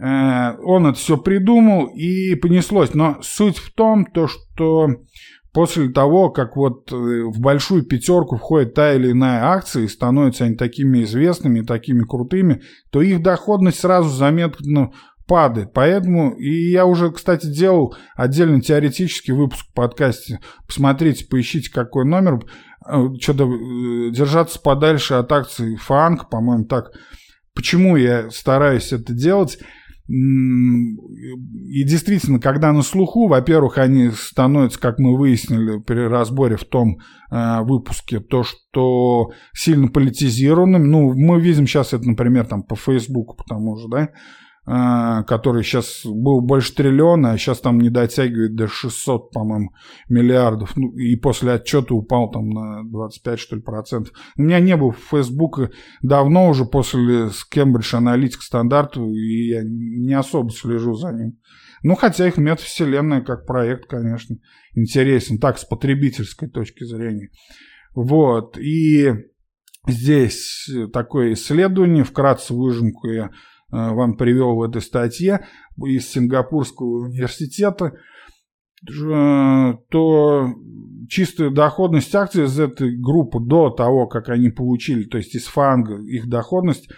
[0.00, 2.94] Э, он это все придумал и понеслось.
[2.94, 4.88] Но суть в том, то, что
[5.52, 10.44] после того, как вот э, в большую пятерку входит та или иная акция, и становятся
[10.44, 14.92] они такими известными, такими крутыми, то их доходность сразу заметно
[15.26, 15.72] падает.
[15.72, 20.40] Поэтому, и я уже, кстати, делал отдельно теоретический выпуск в подкасте.
[20.66, 22.40] Посмотрите, поищите, какой номер.
[22.86, 23.46] Э, Что-то
[24.10, 26.92] держаться подальше от акций фанк, по-моему, так.
[27.54, 29.58] Почему я стараюсь это делать?
[30.14, 36.98] И действительно, когда на слуху, во-первых, они становятся, как мы выяснили при разборе в том
[37.30, 40.90] э, выпуске, то, что сильно политизированным.
[40.90, 44.10] Ну, мы видим сейчас это, например, там по Фейсбуку, потому что, да,
[44.64, 49.70] который сейчас был больше триллиона, а сейчас там не дотягивает до 600, по-моему,
[50.08, 50.76] миллиардов.
[50.76, 54.14] Ну, и после отчета упал там на 25, что ли, процентов.
[54.36, 55.70] У меня не было Фейсбука
[56.00, 61.38] давно уже после с Cambridge Analytica стандарту, и я не особо слежу за ним.
[61.82, 64.36] Ну, хотя их метавселенная как проект, конечно,
[64.76, 67.30] интересен, так, с потребительской точки зрения.
[67.96, 69.12] Вот, и
[69.88, 75.46] здесь такое исследование, вкратце выжимку я Э, вам привел в этой статье
[75.84, 77.94] из Сингапурского университета,
[78.86, 80.48] э, то
[81.08, 86.02] чистая доходность акций из этой группы до того, как они получили, то есть из фанга
[86.02, 86.90] их доходность,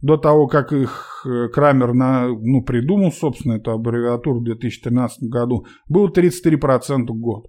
[0.00, 5.66] до того, как их э, Крамер на, ну, придумал, собственно, эту аббревиатуру в 2013 году,
[5.88, 7.46] было 33% в год.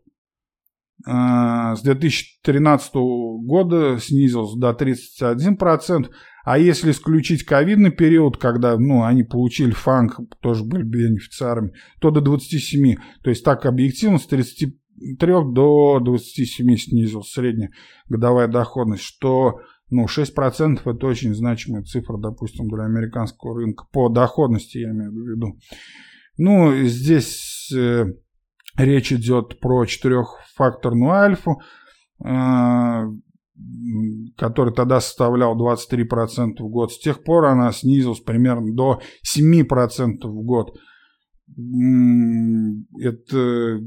[1.05, 6.09] С 2013 года снизился до 31%,
[6.43, 12.21] а если исключить ковидный период, когда ну, они получили фанк, тоже были бенефициарами, то до
[12.21, 12.95] 27.
[13.23, 14.73] То есть так объективно с 33
[15.17, 17.71] до 27 снизилась средняя
[18.07, 19.59] годовая доходность, что
[19.89, 23.85] ну, 6% это очень значимая цифра, допустим, для американского рынка.
[23.91, 25.59] По доходности я имею в виду.
[26.37, 28.05] Ну, здесь э,
[28.77, 31.59] речь идет про четырехфакторную альфу.
[32.23, 33.05] Э,
[34.37, 36.05] который тогда составлял 23%
[36.59, 36.91] в год.
[36.91, 39.01] С тех пор она снизилась примерно до
[39.35, 39.65] 7%
[40.23, 40.77] в год.
[43.01, 43.79] Это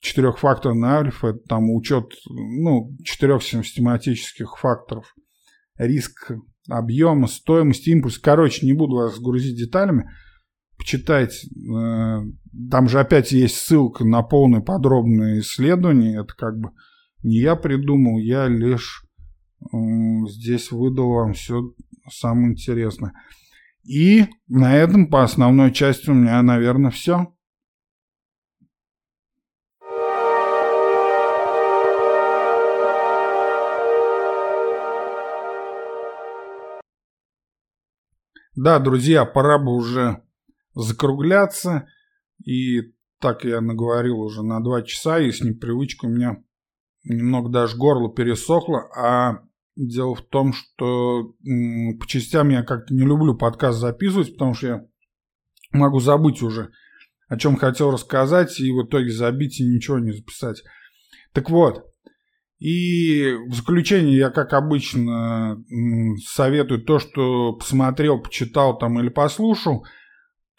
[0.00, 5.14] четырехфакторный альфа, это там учет ну, четырех систематических факторов.
[5.76, 6.32] Риск
[6.68, 8.18] объема, стоимость, импульс.
[8.18, 10.10] Короче, не буду вас грузить деталями.
[10.76, 11.48] Почитайте.
[11.48, 12.20] Э,
[12.70, 16.20] там же опять есть ссылка на полное подробное исследование.
[16.20, 16.70] Это как бы
[17.22, 19.04] не я придумал, я лишь
[19.60, 19.76] э,
[20.28, 21.72] здесь выдал вам все
[22.10, 23.12] самое интересное.
[23.84, 27.34] И на этом по основной части у меня, наверное, все.
[38.54, 40.22] Да, друзья, пора бы уже
[40.74, 41.88] закругляться.
[42.44, 46.42] И так я наговорил уже на два часа, и с непривычкой у меня
[47.08, 49.40] немного даже горло пересохло, а
[49.76, 51.34] дело в том, что
[51.98, 54.84] по частям я как-то не люблю подкаст записывать, потому что я
[55.72, 56.70] могу забыть уже,
[57.28, 60.62] о чем хотел рассказать, и в итоге забить и ничего не записать.
[61.32, 61.84] Так вот,
[62.58, 65.62] и в заключение я, как обычно,
[66.26, 69.86] советую то, что посмотрел, почитал там или послушал.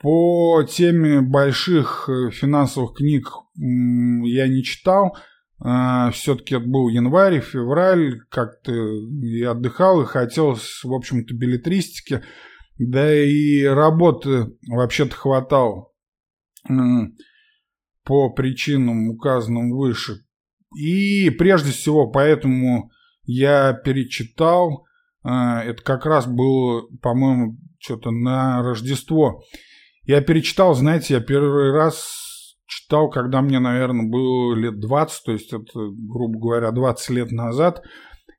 [0.02, 3.28] По теме больших э, финансовых книг
[3.58, 5.18] я не читал–
[5.62, 8.72] а, все-таки был январь, февраль, как-то
[9.22, 12.24] я отдыхал и хотелось, в общем-то, билетристики,
[12.78, 15.90] да и работы вообще-то хватало
[18.04, 20.22] по причинам, указанным выше.
[20.76, 22.92] И прежде всего, поэтому
[23.24, 24.86] я перечитал,
[25.24, 29.44] а, это как раз было, по-моему, что-то на Рождество.
[30.04, 32.29] Я перечитал, знаете, я первый раз
[32.70, 37.84] читал, когда мне, наверное, было лет 20, то есть это, грубо говоря, 20 лет назад.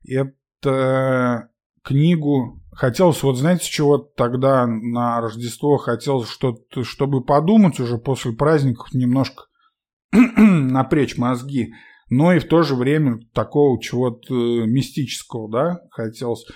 [0.06, 1.50] Это
[1.82, 8.94] книгу хотелось, вот знаете, чего тогда на Рождество хотелось что-то, чтобы подумать уже после праздников
[8.94, 9.44] немножко
[10.12, 11.72] напрячь мозги,
[12.08, 16.46] но и в то же время такого чего-то мистического, да, хотелось.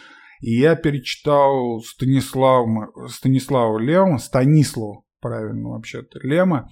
[0.40, 6.70] И я перечитал Станислава, Станислава Лема, Станислава, правильно вообще-то, Лема,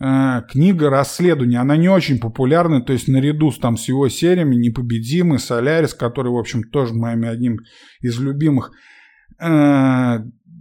[0.00, 4.54] Э, книга расследования, она не очень популярна, то есть наряду с, там, с его сериями
[4.54, 7.60] «Непобедимый», «Солярис», который, в общем, тоже моими одним
[8.00, 8.70] из любимых,
[9.40, 10.18] э,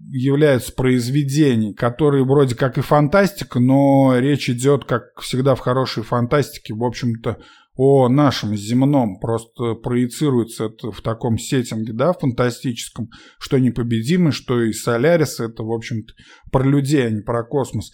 [0.10, 6.74] являются произведений, которые вроде как и фантастика, но речь идет, как всегда в хорошей фантастике,
[6.74, 7.38] в общем-то,
[7.76, 14.74] о нашем земном, просто проецируется это в таком сеттинге, да, фантастическом, что непобедимый, что и
[14.74, 16.14] Солярис, это, в общем-то,
[16.52, 17.92] про людей, а не про космос.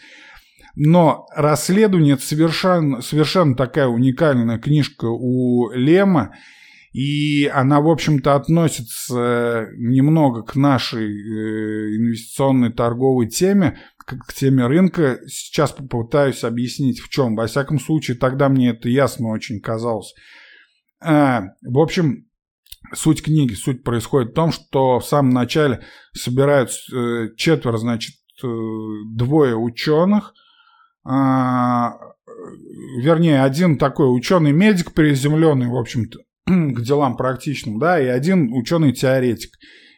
[0.76, 6.34] Но расследование это совершенно, совершенно такая уникальная книжка у Лема,
[6.92, 15.20] и она, в общем-то, относится немного к нашей э, инвестиционной торговой теме, к теме рынка.
[15.28, 17.36] Сейчас попытаюсь объяснить, в чем.
[17.36, 20.14] Во всяком случае, тогда мне это ясно очень казалось.
[21.00, 22.28] А, в общем,
[22.94, 25.84] суть книги, суть происходит в том, что в самом начале
[26.14, 28.48] собираются э, четверо, значит, э,
[29.16, 30.34] двое ученых–
[33.02, 39.52] вернее, один такой ученый-медик приземленный, в общем-то, к делам практичным, да, и один ученый-теоретик.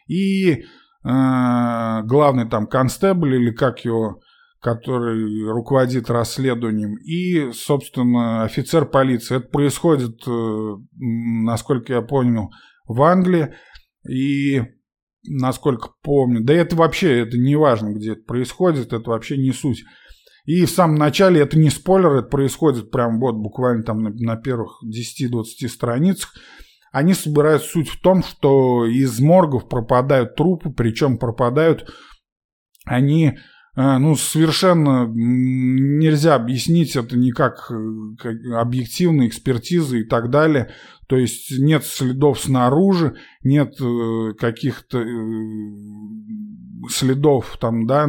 [0.08, 0.64] И
[1.02, 4.20] главный там констебль или как его
[4.66, 9.36] который руководит расследованием, и, собственно, офицер полиции.
[9.36, 10.22] Это происходит,
[10.96, 12.50] насколько я понял,
[12.86, 13.54] в Англии.
[14.08, 14.62] И
[15.28, 19.84] насколько помню, да это вообще, это не важно, где это происходит, это вообще не суть.
[20.46, 24.36] И в самом начале, это не спойлер, это происходит прям вот буквально там на, на
[24.36, 26.32] первых 10-20 страницах.
[26.92, 31.92] Они собирают суть в том, что из моргов пропадают трупы, причем пропадают
[32.84, 33.36] они
[33.78, 37.70] а, ну, совершенно нельзя объяснить это никак
[38.18, 40.70] как объективной экспертизы и так далее.
[41.08, 45.06] То есть нет следов снаружи, нет э, каких-то э,
[46.88, 48.06] следов там, да,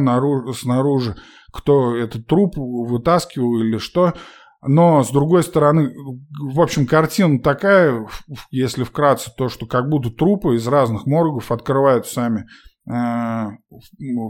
[0.54, 1.16] снаружи,
[1.52, 4.14] кто этот труп вытаскивал или что.
[4.60, 5.94] Но, с другой стороны,
[6.40, 8.06] в общем, картина такая,
[8.50, 12.46] если вкратце, то, что как будто трупы из разных моргов открывают сами
[12.90, 13.50] Э,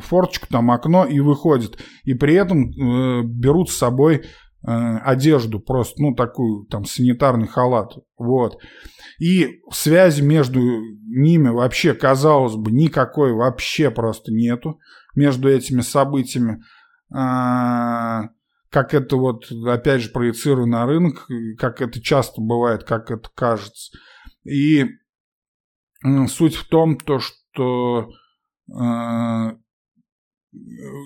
[0.03, 1.78] форточку, там окно и выходит.
[2.05, 4.23] И при этом э, берут с собой э,
[4.66, 8.59] одежду, просто, ну, такую, там, санитарный халат, вот.
[9.20, 14.81] И связи между ними вообще, казалось бы, никакой вообще просто нету
[15.15, 16.62] между этими событиями.
[17.12, 18.28] А,
[18.70, 21.26] как это вот, опять же, проецирую на рынок,
[21.59, 23.97] как это часто бывает, как это кажется.
[24.44, 24.86] И
[26.28, 28.09] суть в том, то, что
[28.70, 29.52] Э,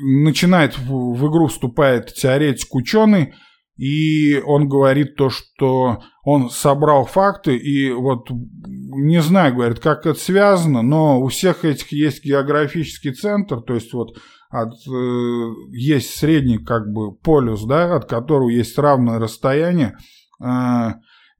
[0.05, 3.35] начинает в, в игру вступает теоретик ученый,
[3.77, 10.19] и он говорит то, что он собрал факты, и вот не знаю, говорит, как это
[10.19, 14.17] связано, но у всех этих есть географический центр, то есть вот
[14.53, 19.97] от, э, есть средний как бы полюс, да, от которого есть равное расстояние,
[20.45, 20.89] э,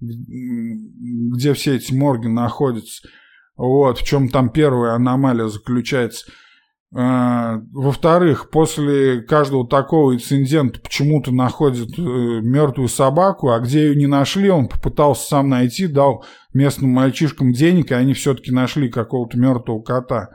[0.01, 3.07] где все эти морги находятся.
[3.57, 6.33] Вот, в чем там первая аномалия заключается.
[6.95, 14.07] А, во-вторых, после каждого такого инцидента почему-то находят э, мертвую собаку, а где ее не
[14.07, 16.25] нашли, он попытался сам найти, дал
[16.55, 20.31] местным мальчишкам денег, и они все-таки нашли какого-то мертвого кота.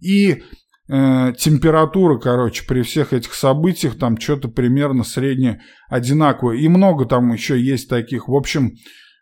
[0.00, 0.42] И
[0.90, 6.56] э, температура, короче, при всех этих событиях там что-то примерно средне одинаковое.
[6.56, 8.28] И много там еще есть таких.
[8.28, 8.72] В общем,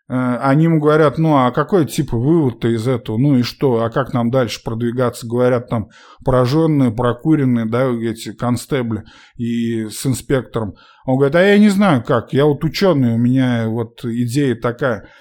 [0.09, 3.89] Э, они ему говорят, ну а какой типа вывод-то из этого, ну и что, а
[3.89, 5.89] как нам дальше продвигаться, говорят там
[6.25, 9.03] пораженные, прокуренные, да, эти констебли
[9.37, 10.73] и с инспектором.
[11.05, 15.07] Он говорит, а я не знаю как, я вот ученый, у меня вот идея такая–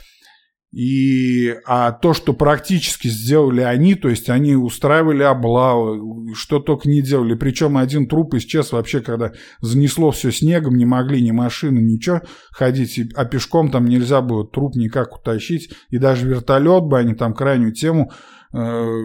[0.71, 7.01] и, а то, что практически сделали они, то есть они устраивали облавы, что только не
[7.01, 7.35] делали.
[7.35, 9.33] Причем один труп исчез вообще, когда
[9.63, 12.21] занесло все снегом, не могли ни машины, ничего
[12.51, 15.73] ходить, а пешком там нельзя было труп никак утащить.
[15.89, 18.13] И даже вертолет бы они там крайнюю тему
[18.53, 19.01] э,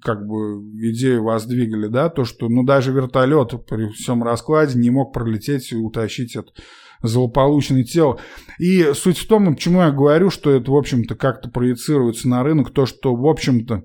[0.00, 0.62] как бы
[0.92, 5.76] идею воздвигали, да, то, что ну даже вертолет при всем раскладе не мог пролететь и
[5.76, 6.52] утащить это
[7.06, 8.18] злополучное тело.
[8.58, 12.72] И суть в том, почему я говорю, что это, в общем-то, как-то проецируется на рынок,
[12.72, 13.84] то, что, в общем-то,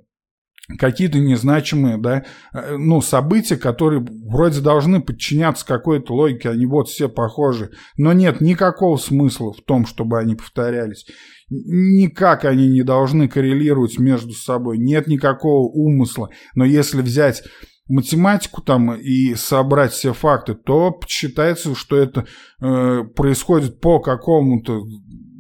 [0.78, 2.24] какие-то незначимые, да,
[2.54, 8.42] э, ну, события, которые вроде должны подчиняться какой-то логике, они вот все похожи, но нет
[8.42, 11.06] никакого смысла в том, чтобы они повторялись.
[11.50, 16.30] Никак они не должны коррелировать между собой, нет никакого умысла.
[16.56, 17.44] Но если взять
[17.92, 22.26] математику там и собрать все факты, то считается, что это
[22.62, 24.84] э, происходит по какому-то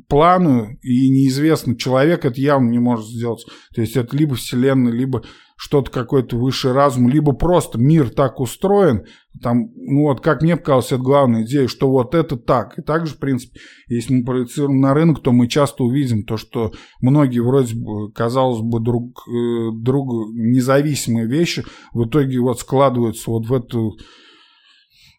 [0.08, 3.46] плану, и неизвестно, человек это явно не может сделать.
[3.74, 5.24] То есть это либо Вселенная, либо
[5.62, 9.06] что-то какой-то высший разум, либо просто мир так устроен,
[9.44, 12.80] там, ну вот как мне показалось, это главная идея, что вот это так.
[12.80, 16.72] И также, в принципе, если мы проецируем на рынок, то мы часто увидим то, что
[17.00, 21.64] многие вроде бы, казалось бы, друг э, другу независимые вещи
[21.94, 24.00] в итоге вот складываются вот в эту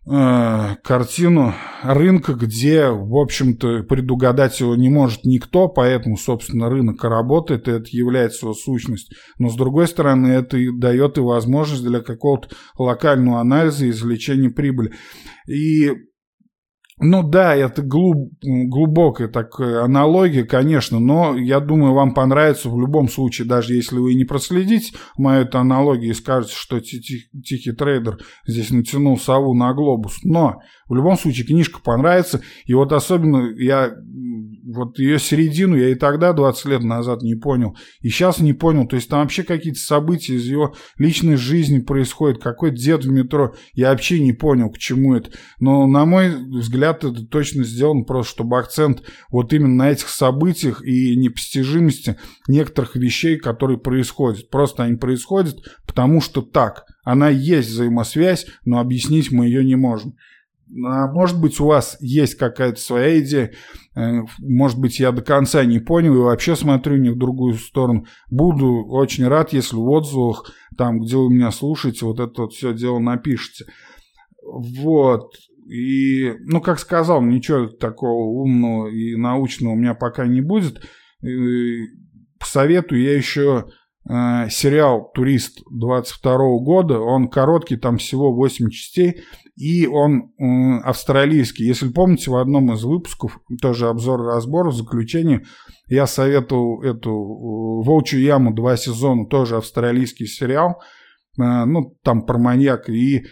[0.04, 1.54] Э, картину
[1.84, 7.86] рынка, где, в общем-то, предугадать его не может никто, поэтому, собственно, рынок работает, и это
[7.90, 9.12] является его сущность.
[9.38, 14.50] Но, с другой стороны, это и дает и возможность для какого-то локального анализа и извлечения
[14.50, 14.92] прибыли.
[15.46, 15.92] И
[16.98, 23.08] ну да, это глуб, глубокая такая аналогия, конечно, но я думаю, вам понравится в любом
[23.08, 28.70] случае, даже если вы не проследите мою эту аналогию и скажете, что тихий, трейдер здесь
[28.70, 30.18] натянул сову на глобус.
[30.22, 30.60] Но
[30.92, 33.94] в любом случае книжка понравится, и вот особенно я
[34.62, 38.86] вот ее середину я и тогда 20 лет назад не понял, и сейчас не понял.
[38.86, 43.54] То есть там вообще какие-то события из его личной жизни происходят, какой дед в метро,
[43.72, 45.30] я вообще не понял, к чему это.
[45.60, 46.28] Но, на мой
[46.58, 52.16] взгляд, это точно сделано просто, чтобы акцент вот именно на этих событиях и непостижимости
[52.48, 54.50] некоторых вещей, которые происходят.
[54.50, 55.56] Просто они происходят,
[55.86, 56.84] потому что так.
[57.02, 60.16] Она есть взаимосвязь, но объяснить мы ее не можем.
[60.84, 63.52] А может быть, у вас есть какая-то своя идея,
[63.94, 68.06] э, может быть, я до конца не понял и вообще смотрю не в другую сторону.
[68.30, 72.72] Буду очень рад, если в отзывах, там, где вы меня слушаете, вот это вот все
[72.72, 73.66] дело напишите.
[74.42, 75.34] Вот.
[75.68, 80.82] И, ну, как сказал, ничего такого умного и научного у меня пока не будет.
[81.22, 81.82] И
[82.38, 83.66] посоветую я еще
[84.08, 86.98] э, сериал «Турист» 22 года.
[86.98, 89.22] Он короткий, там всего 8 частей.
[89.56, 90.32] И он
[90.82, 91.64] австралийский.
[91.64, 95.44] Если помните, в одном из выпусков, тоже обзор-разбор, в заключении,
[95.88, 100.80] я советовал эту э, «Волчью яму» два сезона, тоже австралийский сериал.
[101.38, 102.92] Э, ну, там про маньяка.
[102.92, 103.26] И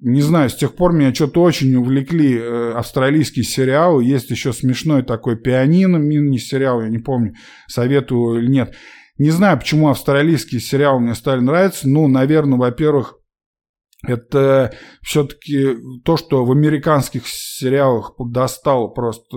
[0.00, 4.04] не знаю, с тех пор меня что-то очень увлекли австралийские сериалы.
[4.04, 7.34] Есть еще смешной такой пианино, мини-сериал, я не помню,
[7.66, 8.74] советую или нет.
[9.18, 11.88] Не знаю, почему австралийские сериалы мне стали нравиться.
[11.88, 13.18] Ну, наверное, во-первых,
[14.06, 19.36] это все-таки то, что в американских сериалах достал просто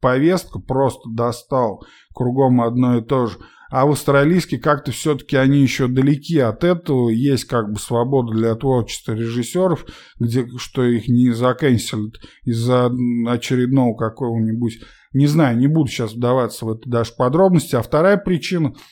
[0.00, 1.84] повестка, просто достал
[2.14, 3.38] кругом одно и то же.
[3.70, 7.08] А в австралийских как-то все-таки они еще далеки от этого.
[7.08, 9.86] Есть как бы свобода для творчества режиссеров,
[10.18, 12.90] где, что их не заканчивают из-за
[13.26, 14.80] очередного какого-нибудь...
[15.14, 17.76] Не знаю, не буду сейчас вдаваться в это даже подробности.
[17.76, 18.74] А вторая причина–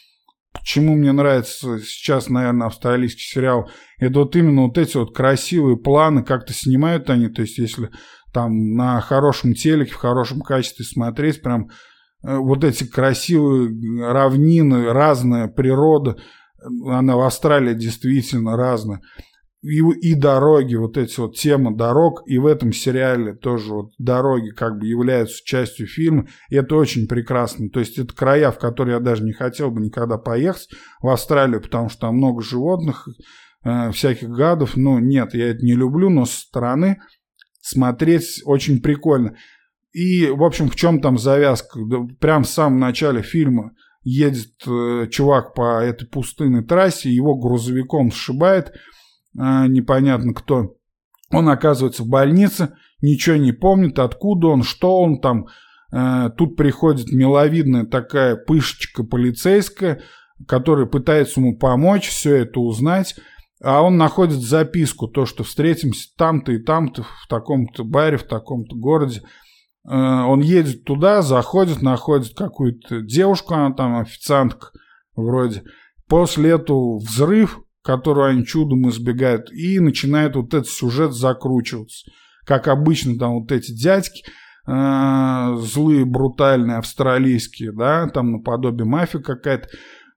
[0.52, 6.24] Почему мне нравится сейчас, наверное, австралийский сериал, это вот именно вот эти вот красивые планы,
[6.24, 7.90] как-то снимают они, то есть если
[8.32, 11.70] там на хорошем телеке, в хорошем качестве смотреть, прям
[12.24, 13.70] э, вот эти красивые
[14.12, 16.16] равнины, разная природа,
[16.86, 19.00] она в Австралии действительно разная
[19.62, 24.50] и, и дороги, вот эти вот темы дорог, и в этом сериале тоже вот дороги
[24.50, 27.68] как бы являются частью фильма, и это очень прекрасно.
[27.68, 30.68] То есть это края, в которые я даже не хотел бы никогда поехать
[31.02, 33.06] в Австралию, потому что там много животных,
[33.64, 34.76] э, всяких гадов.
[34.76, 36.98] Ну, нет, я это не люблю, но со стороны
[37.60, 39.36] смотреть очень прикольно.
[39.92, 41.78] И, в общем, в чем там завязка?
[42.18, 43.72] Прям в самом начале фильма
[44.04, 48.72] едет э, чувак по этой пустынной трассе, его грузовиком сшибает–
[49.38, 50.76] а, непонятно кто.
[51.30, 55.46] Он оказывается в больнице, ничего не помнит, откуда он, что он там.
[55.92, 60.02] А, тут приходит миловидная такая пышечка полицейская,
[60.46, 63.16] которая пытается ему помочь, все это узнать.
[63.62, 68.74] А он находит записку, то, что встретимся там-то и там-то, в таком-то баре, в таком-то
[68.74, 69.22] городе.
[69.86, 74.70] А, он едет туда, заходит, находит какую-то девушку, она там официантка
[75.14, 75.62] вроде.
[76.08, 82.10] После этого взрыв, которую они чудом избегают, и начинает вот этот сюжет закручиваться.
[82.44, 84.24] Как обычно, там вот эти дядьки,
[84.66, 89.68] э, злые, брутальные, австралийские, да, там наподобие мафии какая-то.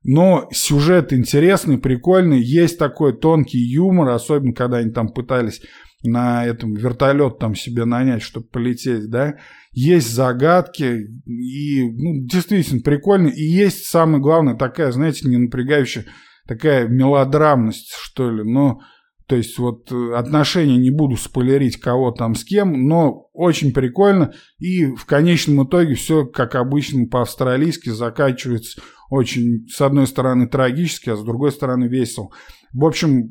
[0.04, 5.62] Но сюжет интересный, прикольный, есть такой тонкий юмор, особенно когда они там пытались
[6.04, 9.38] на этом вертолет там себе нанять, чтобы полететь, да.
[9.72, 13.30] Есть загадки, и ну, действительно прикольно.
[13.30, 16.06] И есть, самое главное, такая, знаете, не напрягающая
[16.48, 18.44] такая мелодрамность, что ли.
[18.44, 18.80] Но,
[19.28, 24.34] то есть вот э, отношения не буду спойлерить, кого там с кем, но очень прикольно.
[24.60, 31.16] И в конечном итоге все, как обычно, по-австралийски заканчивается очень, с одной стороны, трагически, а
[31.16, 32.30] с другой стороны, весело.
[32.74, 33.30] В общем,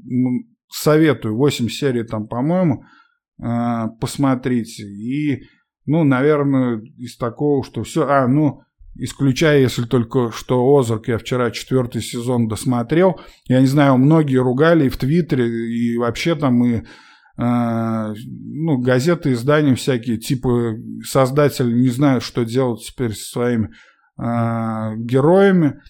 [0.70, 1.36] советую.
[1.36, 2.84] 8 серий там, по-моему,
[3.42, 4.84] э, посмотрите.
[4.84, 5.42] И,
[5.86, 8.08] ну, наверное, из такого, что все...
[8.08, 8.62] А, ну,
[8.94, 13.20] Исключая, если только что Озарк я вчера четвертый сезон досмотрел.
[13.46, 16.82] Я не знаю, многие ругали и в Твиттере, и вообще там и э,
[17.38, 20.74] ну, газеты, издания всякие, типа
[21.04, 23.70] создатели не знают, что делать теперь со своими
[24.18, 25.80] э, героями.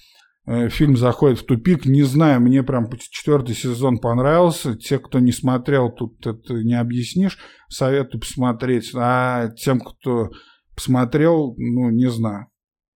[0.47, 1.87] Э, фильм заходит в тупик.
[1.87, 4.77] Не знаю, мне прям четвертый сезон понравился.
[4.77, 7.39] Те, кто не смотрел, тут это не объяснишь.
[7.69, 8.93] Советую посмотреть.
[8.95, 10.31] А тем, кто
[10.77, 12.47] посмотрел, ну, не знаю.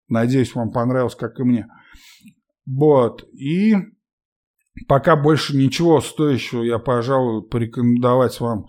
[0.08, 1.66] Надеюсь, вам понравилось, как и мне.
[2.66, 3.24] Вот.
[3.32, 3.74] И
[4.88, 8.66] пока больше ничего стоящего я, пожалуй, порекомендовать вам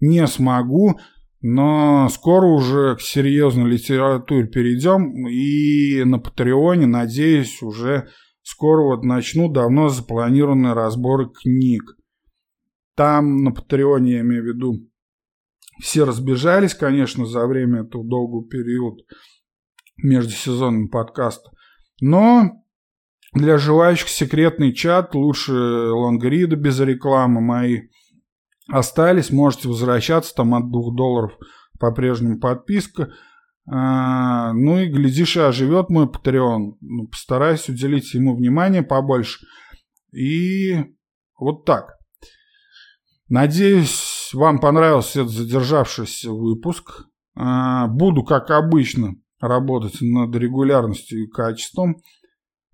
[0.00, 0.98] не смогу.
[1.40, 5.28] Но скоро уже к серьезной литературе перейдем.
[5.28, 8.08] И на Патреоне, надеюсь, уже
[8.42, 11.82] скоро вот начну давно запланированные разборы книг.
[12.96, 14.88] Там на Патреоне, я имею в виду,
[15.80, 19.04] все разбежались, конечно, за время этого долгого периода.
[19.98, 21.50] Между сезонами подкаста.
[22.00, 22.62] Но
[23.34, 27.88] для желающих секретный чат, лучше лонгриды без рекламы мои
[28.70, 29.30] остались.
[29.30, 31.32] Можете возвращаться, там от 2 долларов
[31.78, 33.12] по-прежнему подписка.
[33.70, 36.76] А, ну и, глядишь, и оживет мой Patreon.
[36.80, 39.44] Ну, постараюсь уделить ему внимание побольше.
[40.12, 40.74] И
[41.38, 41.98] вот так.
[43.28, 47.06] Надеюсь, вам понравился этот задержавшийся выпуск.
[47.34, 51.96] А, буду, как обычно, работать над регулярностью и качеством.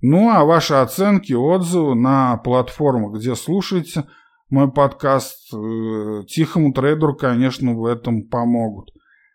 [0.00, 4.04] Ну, а ваши оценки, отзывы на платформах, где слушаете
[4.50, 8.90] мой подкаст, э, тихому трейдеру, конечно, в этом помогут.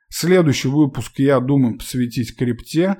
[0.09, 2.97] Следующий выпуск, я думаю, посвятить крипте.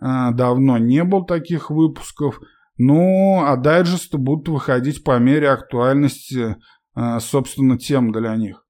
[0.00, 2.40] Э, давно не было таких выпусков.
[2.76, 6.56] Ну, а дайджесты будут выходить по мере актуальности,
[6.94, 8.64] э, собственно, тем для них.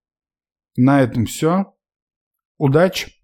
[0.76, 1.74] На этом все.
[2.56, 3.17] Удачи!